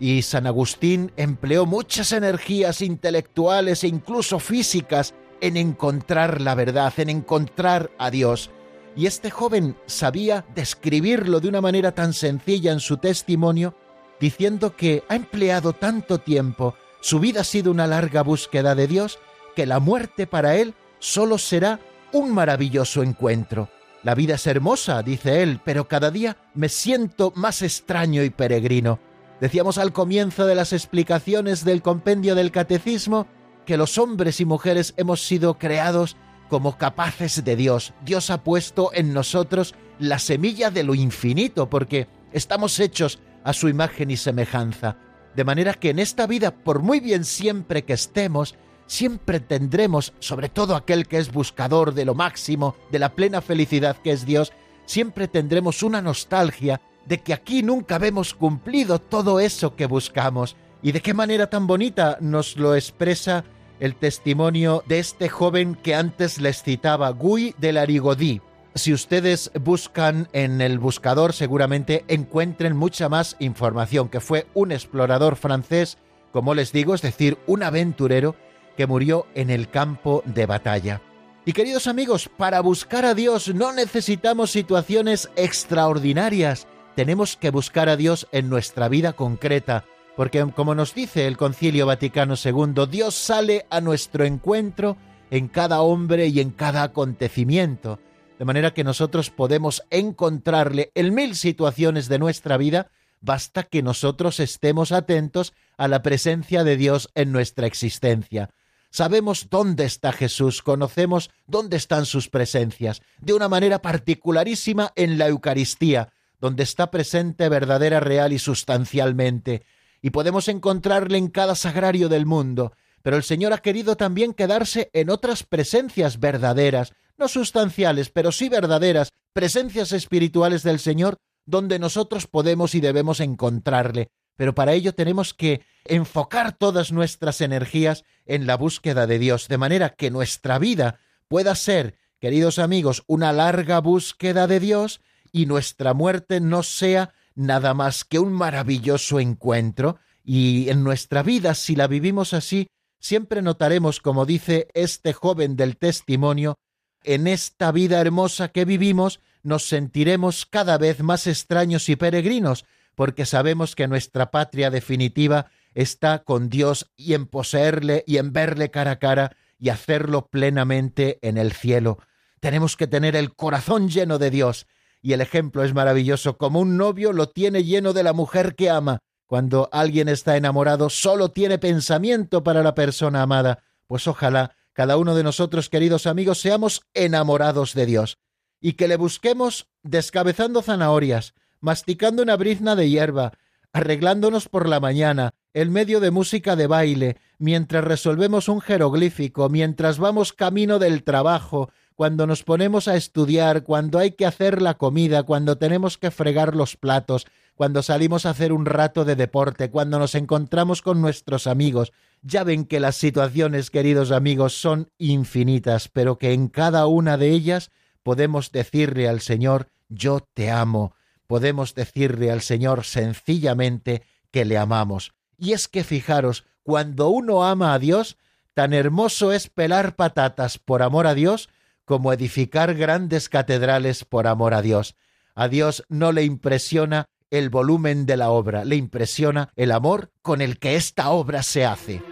Y 0.01 0.23
San 0.23 0.49
Agustín 0.49 1.13
empleó 1.17 1.67
muchas 1.67 2.11
energías 2.11 2.83
intelectuales 2.83 3.85
e 3.85 3.89
incluso 3.89 4.41
físicas 4.41 5.15
en 5.41 5.57
encontrar 5.57 6.41
la 6.41 6.57
verdad, 6.57 6.93
en 6.97 7.11
encontrar 7.11 7.93
a 7.97 8.11
Dios. 8.11 8.51
Y 8.97 9.07
este 9.07 9.31
joven 9.31 9.77
sabía 9.87 10.45
describirlo 10.57 11.39
de 11.39 11.49
una 11.49 11.61
manera 11.61 11.93
tan 11.93 12.13
sencilla 12.13 12.73
en 12.73 12.81
su 12.81 12.97
testimonio, 12.97 13.77
diciendo 14.19 14.75
que 14.75 15.05
ha 15.09 15.15
empleado 15.15 15.75
tanto 15.75 16.19
tiempo, 16.19 16.75
su 17.01 17.21
vida 17.21 17.43
ha 17.43 17.45
sido 17.45 17.71
una 17.71 17.87
larga 17.87 18.25
búsqueda 18.25 18.75
de 18.75 18.89
Dios, 18.89 19.21
que 19.55 19.65
la 19.65 19.79
muerte 19.79 20.27
para 20.27 20.57
él 20.57 20.75
solo 20.99 21.39
será 21.39 21.81
un 22.13 22.33
maravilloso 22.33 23.03
encuentro. 23.03 23.69
La 24.03 24.15
vida 24.15 24.35
es 24.35 24.47
hermosa, 24.47 25.03
dice 25.03 25.43
él, 25.43 25.61
pero 25.65 25.89
cada 25.89 26.11
día 26.11 26.37
me 26.55 26.69
siento 26.69 27.33
más 27.35 27.63
extraño 27.63 28.23
y 28.23 28.31
peregrino. 28.31 29.01
Decíamos 29.41 29.79
al 29.79 29.93
comienzo 29.93 30.47
de 30.47 30.55
las 30.55 30.73
explicaciones 30.73 31.65
del 31.65 31.83
compendio 31.83 32.35
del 32.35 32.51
catecismo 32.51 33.27
que 33.67 33.77
los 33.77 33.99
hombres 33.99 34.41
y 34.41 34.45
mujeres 34.45 34.95
hemos 34.97 35.27
sido 35.27 35.59
creados 35.59 36.17
como 36.49 36.79
capaces 36.79 37.45
de 37.45 37.55
Dios. 37.57 37.93
Dios 38.05 38.31
ha 38.31 38.43
puesto 38.43 38.91
en 38.95 39.13
nosotros 39.13 39.75
la 39.99 40.19
semilla 40.19 40.71
de 40.71 40.83
lo 40.83 40.95
infinito, 40.95 41.69
porque 41.69 42.09
estamos 42.33 42.81
hechos 42.81 43.19
a 43.45 43.53
su 43.53 43.69
imagen 43.69 44.11
y 44.11 44.17
semejanza. 44.17 44.97
De 45.37 45.45
manera 45.45 45.75
que 45.75 45.91
en 45.91 45.99
esta 45.99 46.27
vida, 46.27 46.53
por 46.53 46.81
muy 46.81 47.01
bien 47.01 47.25
siempre 47.25 47.85
que 47.85 47.93
estemos, 47.93 48.57
siempre 48.89 49.39
tendremos, 49.39 50.13
sobre 50.19 50.49
todo 50.49 50.75
aquel 50.75 51.07
que 51.07 51.19
es 51.19 51.31
buscador 51.31 51.95
de 51.95 52.05
lo 52.05 52.17
máximo, 52.17 52.75
de 52.91 52.99
la 52.99 53.11
plena 53.11 53.41
felicidad 53.41 53.97
que 54.03 54.11
es 54.11 54.27
Dios, 54.27 54.53
siempre 54.87 55.29
tendremos 55.29 55.85
una 55.85 56.03
nostalgia 56.03 56.81
de 57.07 57.19
que 57.19 57.33
aquí 57.33 57.63
nunca 57.63 57.97
hemos 58.03 58.35
cumplido 58.35 58.99
todo 58.99 59.39
eso 59.39 59.77
que 59.77 59.87
buscamos. 59.87 60.57
Y 60.83 60.93
de 60.93 61.01
qué 61.01 61.15
manera 61.15 61.49
tan 61.49 61.67
bonita 61.67 62.19
nos 62.21 62.57
lo 62.57 62.75
expresa 62.75 63.45
el 63.79 63.95
testimonio 63.95 64.83
de 64.87 64.99
este 64.99 65.29
joven 65.29 65.77
que 65.77 65.95
antes 65.95 66.41
les 66.41 66.63
citaba, 66.63 67.11
Guy 67.11 67.55
de 67.59 67.73
Larigodí. 67.73 68.41
Si 68.75 68.93
ustedes 68.93 69.51
buscan 69.61 70.29
en 70.33 70.61
el 70.61 70.79
buscador 70.79 71.33
seguramente 71.33 72.05
encuentren 72.09 72.77
mucha 72.77 73.09
más 73.09 73.37
información, 73.39 74.09
que 74.09 74.21
fue 74.21 74.47
un 74.55 74.73
explorador 74.73 75.37
francés, 75.37 75.99
como 76.33 76.55
les 76.55 76.73
digo, 76.73 76.95
es 76.95 77.03
decir, 77.03 77.39
un 77.47 77.63
aventurero 77.63 78.37
que 78.79 78.87
murió 78.87 79.27
en 79.35 79.51
el 79.51 79.69
campo 79.69 80.23
de 80.25 80.47
batalla. 80.47 81.03
Y 81.45 81.53
queridos 81.53 81.89
amigos, 81.89 82.31
para 82.37 82.61
buscar 82.61 83.05
a 83.05 83.15
Dios 83.15 83.53
no 83.53 83.73
necesitamos 83.73 84.53
situaciones 84.53 85.31
extraordinarias, 85.35 86.69
tenemos 86.95 87.37
que 87.37 87.51
buscar 87.51 87.89
a 87.89 87.97
Dios 87.97 88.29
en 88.31 88.49
nuestra 88.49 88.89
vida 88.89 89.15
concreta, 89.15 89.85
porque 90.17 90.47
como 90.55 90.77
nos 90.77 90.95
dice 90.95 91.27
el 91.27 91.37
Concilio 91.37 91.87
Vaticano 91.87 92.35
II, 92.37 92.87
Dios 92.89 93.17
sale 93.17 93.67
a 93.69 93.81
nuestro 93.81 94.25
encuentro 94.25 94.97
en 95.33 95.49
cada 95.49 95.81
hombre 95.81 96.29
y 96.29 96.39
en 96.39 96.53
cada 96.53 96.85
acontecimiento, 96.85 97.99
de 98.39 98.45
manera 98.45 98.75
que 98.75 98.85
nosotros 98.85 99.31
podemos 99.31 99.83
encontrarle 99.91 100.93
en 100.95 101.13
mil 101.13 101.35
situaciones 101.35 102.09
de 102.09 102.21
nuestra 102.21 102.57
vida, 102.57 102.93
basta 103.21 103.65
que 103.65 103.83
nosotros 103.83 104.39
estemos 104.39 104.93
atentos 104.93 105.53
a 105.77 105.89
la 105.89 106.01
presencia 106.03 106.63
de 106.63 106.77
Dios 106.77 107.11
en 107.17 107.33
nuestra 107.33 107.67
existencia. 107.67 108.51
Sabemos 108.91 109.49
dónde 109.51 109.85
está 109.85 110.13
Jesús, 110.13 110.63
conocemos 110.63 111.31
dónde 111.47 111.77
están 111.77 112.07
sus 112.07 112.29
presencias, 112.29 113.03
de 113.21 113.35
una 113.35 113.49
manera 113.49 113.83
particularísima 113.83 114.93
en 114.97 115.19
la 115.19 115.29
Eucaristía, 115.29 116.13
donde 116.41 116.63
está 116.63 116.91
presente 116.91 117.49
verdadera, 117.49 118.01
real 118.01 118.33
y 118.33 118.39
sustancialmente, 118.39 119.65
y 120.01 120.11
podemos 120.11 120.49
encontrarle 120.49 121.19
en 121.19 121.29
cada 121.29 121.55
sagrario 121.55 122.09
del 122.09 122.25
mundo, 122.25 122.73
pero 123.03 123.17
el 123.17 123.25
Señor 123.25 123.53
ha 123.53 123.59
querido 123.59 123.97
también 123.97 124.33
quedarse 124.33 124.91
en 124.93 125.11
otras 125.11 125.43
presencias 125.43 126.19
verdaderas, 126.19 126.93
no 127.17 127.29
sustanciales, 127.29 128.11
pero 128.11 128.33
sí 128.33 128.49
verdaderas, 128.49 129.11
presencias 129.33 129.93
espirituales 129.93 130.63
del 130.63 130.79
Señor, 130.79 131.19
donde 131.45 131.79
nosotros 131.79 132.27
podemos 132.27 132.75
y 132.75 132.81
debemos 132.81 133.21
encontrarle 133.21 134.11
pero 134.39 134.55
para 134.55 134.73
ello 134.73 134.95
tenemos 134.95 135.35
que 135.35 135.63
enfocar 135.85 136.53
todas 136.57 136.93
nuestras 136.93 137.41
energías 137.41 138.05
en 138.25 138.47
la 138.47 138.57
búsqueda 138.57 139.09
de 139.09 139.19
Dios, 139.19 139.49
de 139.49 139.59
manera 139.59 139.97
que 139.97 140.13
nuestra 140.13 140.61
vida 140.61 141.01
pueda 141.27 141.57
ser, 141.57 141.97
queridos 142.21 142.61
amigos, 142.61 143.03
una 143.09 143.33
larga 143.33 143.81
búsqueda 143.81 144.47
de 144.47 144.61
Dios 144.61 145.01
y 145.33 145.47
nuestra 145.47 145.93
muerte 145.93 146.39
no 146.39 146.63
sea 146.63 147.13
nada 147.35 147.75
más 147.75 148.05
que 148.05 148.21
un 148.21 148.33
maravilloso 148.33 149.19
encuentro, 149.19 149.99
Y 150.23 150.69
en 150.69 150.85
nuestra 150.85 151.25
vida, 151.25 151.55
si 151.55 151.75
la 151.75 151.89
vivimos 151.89 152.33
así, 152.33 152.69
siempre 153.01 153.43
notaremos, 153.43 153.99
como 153.99 154.25
dice 154.25 154.69
este 154.75 155.15
joven 155.15 155.57
del 155.57 155.79
testimonio, 155.79 156.59
en 157.03 157.27
esta 157.27 157.73
vida 157.73 158.01
hermosa 158.01 158.49
que 158.49 158.65
vivimos, 158.65 159.21
nos 159.43 159.67
sentiremos 159.67 160.47
cada 160.47 160.79
vez 160.79 161.01
más 161.03 161.27
extraños 161.27 161.89
y 161.89 161.97
peregrinos, 161.97 162.67
porque 162.99 163.27
sabemos 163.27 163.77
que 163.77 163.87
nuestra 163.87 164.33
patria 164.33 164.71
definitiva 164.71 165.47
está 165.73 166.25
con 166.25 166.49
Dios 166.49 166.91
y 166.97 167.15
en 167.15 167.27
poseerle 167.27 168.03
y 168.09 168.17
en 168.17 168.33
verle 168.33 168.73
cara 168.73 168.91
a 168.91 168.99
cara 168.99 169.37
y 169.57 169.69
hacerlo 169.69 170.27
plenamente 170.27 171.21
en 171.23 171.39
el 171.39 171.53
cielo. 171.53 172.01
Tenemos 172.41 172.77
que 172.77 172.89
tener 172.89 173.15
el 173.15 173.37
corazón 173.37 173.89
lleno 173.89 174.19
de 174.19 174.33
Dios, 174.33 174.67
y 175.01 175.13
el 175.13 175.21
ejemplo 175.21 175.63
es 175.63 175.75
maravilloso, 175.75 176.39
como 176.39 176.59
un 176.59 176.77
novio 176.77 177.13
lo 177.13 177.29
tiene 177.29 177.63
lleno 177.63 177.93
de 177.93 178.03
la 178.03 178.15
mujer 178.15 178.57
que 178.57 178.69
ama. 178.69 178.99
Cuando 179.27 179.69
alguien 179.71 180.09
está 180.09 180.37
enamorado, 180.37 180.91
solo 180.91 181.31
tiene 181.31 181.59
pensamiento 181.59 182.43
para 182.43 182.65
la 182.65 182.75
persona 182.75 183.23
amada. 183.23 183.63
Pues 183.87 184.09
ojalá 184.09 184.57
cada 184.73 184.97
uno 184.97 185.15
de 185.15 185.23
nosotros, 185.23 185.69
queridos 185.69 186.09
amigos, 186.09 186.41
seamos 186.41 186.83
enamorados 186.95 187.75
de 187.75 187.87
Dios, 187.87 188.19
y 188.61 188.73
que 188.73 188.89
le 188.89 188.97
busquemos 188.97 189.69
descabezando 189.85 190.63
zanahorias, 190.63 191.35
masticando 191.61 192.23
una 192.23 192.37
brizna 192.37 192.77
de 192.77 192.89
hierba, 192.91 193.33
arreglándonos 193.73 194.49
por 194.49 194.69
la 194.69 194.81
mañana, 194.81 195.35
en 195.55 195.73
medio 195.73 196.01
de 196.01 196.11
música 196.11 196.57
de 196.57 196.67
baile, 196.67 197.17
mientras 197.39 197.85
resolvemos 197.85 198.49
un 198.49 198.61
jeroglífico, 198.61 199.49
mientras 199.49 199.99
vamos 199.99 200.33
camino 200.33 200.79
del 200.79 201.03
trabajo, 201.05 201.71
cuando 201.95 202.27
nos 202.29 202.45
ponemos 202.45 202.87
a 202.87 202.97
estudiar, 202.97 203.65
cuando 203.65 203.99
hay 203.99 204.13
que 204.13 204.25
hacer 204.25 204.63
la 204.63 204.75
comida, 204.75 205.25
cuando 205.25 205.59
tenemos 205.59 205.99
que 205.99 206.13
fregar 206.13 206.55
los 206.55 206.77
platos, 206.77 207.27
cuando 207.57 207.83
salimos 207.83 208.25
a 208.25 208.31
hacer 208.31 208.53
un 208.53 208.67
rato 208.67 209.05
de 209.05 209.17
deporte, 209.17 209.69
cuando 209.69 209.99
nos 209.99 210.15
encontramos 210.15 210.81
con 210.81 211.01
nuestros 211.01 211.49
amigos. 211.49 211.93
Ya 212.23 212.45
ven 212.45 212.67
que 212.67 212.79
las 212.79 212.95
situaciones, 212.95 213.71
queridos 213.71 214.13
amigos, 214.13 214.55
son 214.61 214.91
infinitas, 214.97 215.89
pero 215.89 216.19
que 216.19 216.33
en 216.33 216.47
cada 216.47 216.87
una 216.87 217.17
de 217.17 217.31
ellas 217.31 217.73
podemos 218.05 218.53
decirle 218.53 219.09
al 219.09 219.21
Señor, 219.21 219.69
yo 219.89 220.21
te 220.35 220.53
amo. 220.53 220.95
Podemos 221.29 221.75
decirle 221.75 222.33
al 222.33 222.41
Señor 222.41 222.85
sencillamente 222.85 224.03
que 224.33 224.45
le 224.45 224.57
amamos. 224.59 225.13
Y 225.37 225.53
es 225.53 225.69
que 225.69 225.85
fijaros, 225.85 226.47
cuando 226.63 227.11
uno 227.11 227.45
ama 227.45 227.75
a 227.75 227.79
Dios, 227.79 228.17
tan 228.55 228.73
hermoso 228.73 229.33
es 229.33 229.49
pelar 229.49 229.95
patatas 229.95 230.59
por 230.59 230.83
amor 230.83 231.07
a 231.07 231.15
Dios, 231.15 231.51
como 231.85 232.13
edificar 232.13 232.75
grandes 232.75 233.29
catedrales 233.29 234.05
por 234.05 234.27
amor 234.27 234.55
a 234.55 234.63
Dios. 234.63 234.97
A 235.35 235.49
Dios 235.49 235.85
no 235.89 236.13
le 236.13 236.25
impresiona 236.25 237.07
el 237.31 237.51
volumen 237.51 238.07
de 238.07 238.17
la 238.17 238.31
obra, 238.31 238.65
le 238.65 238.77
impresiona 238.77 239.51
el 239.55 239.71
amor 239.71 240.11
con 240.23 240.41
el 240.41 240.59
que 240.59 240.77
esta 240.77 241.11
obra 241.11 241.43
se 241.43 241.67
hace. 241.67 242.03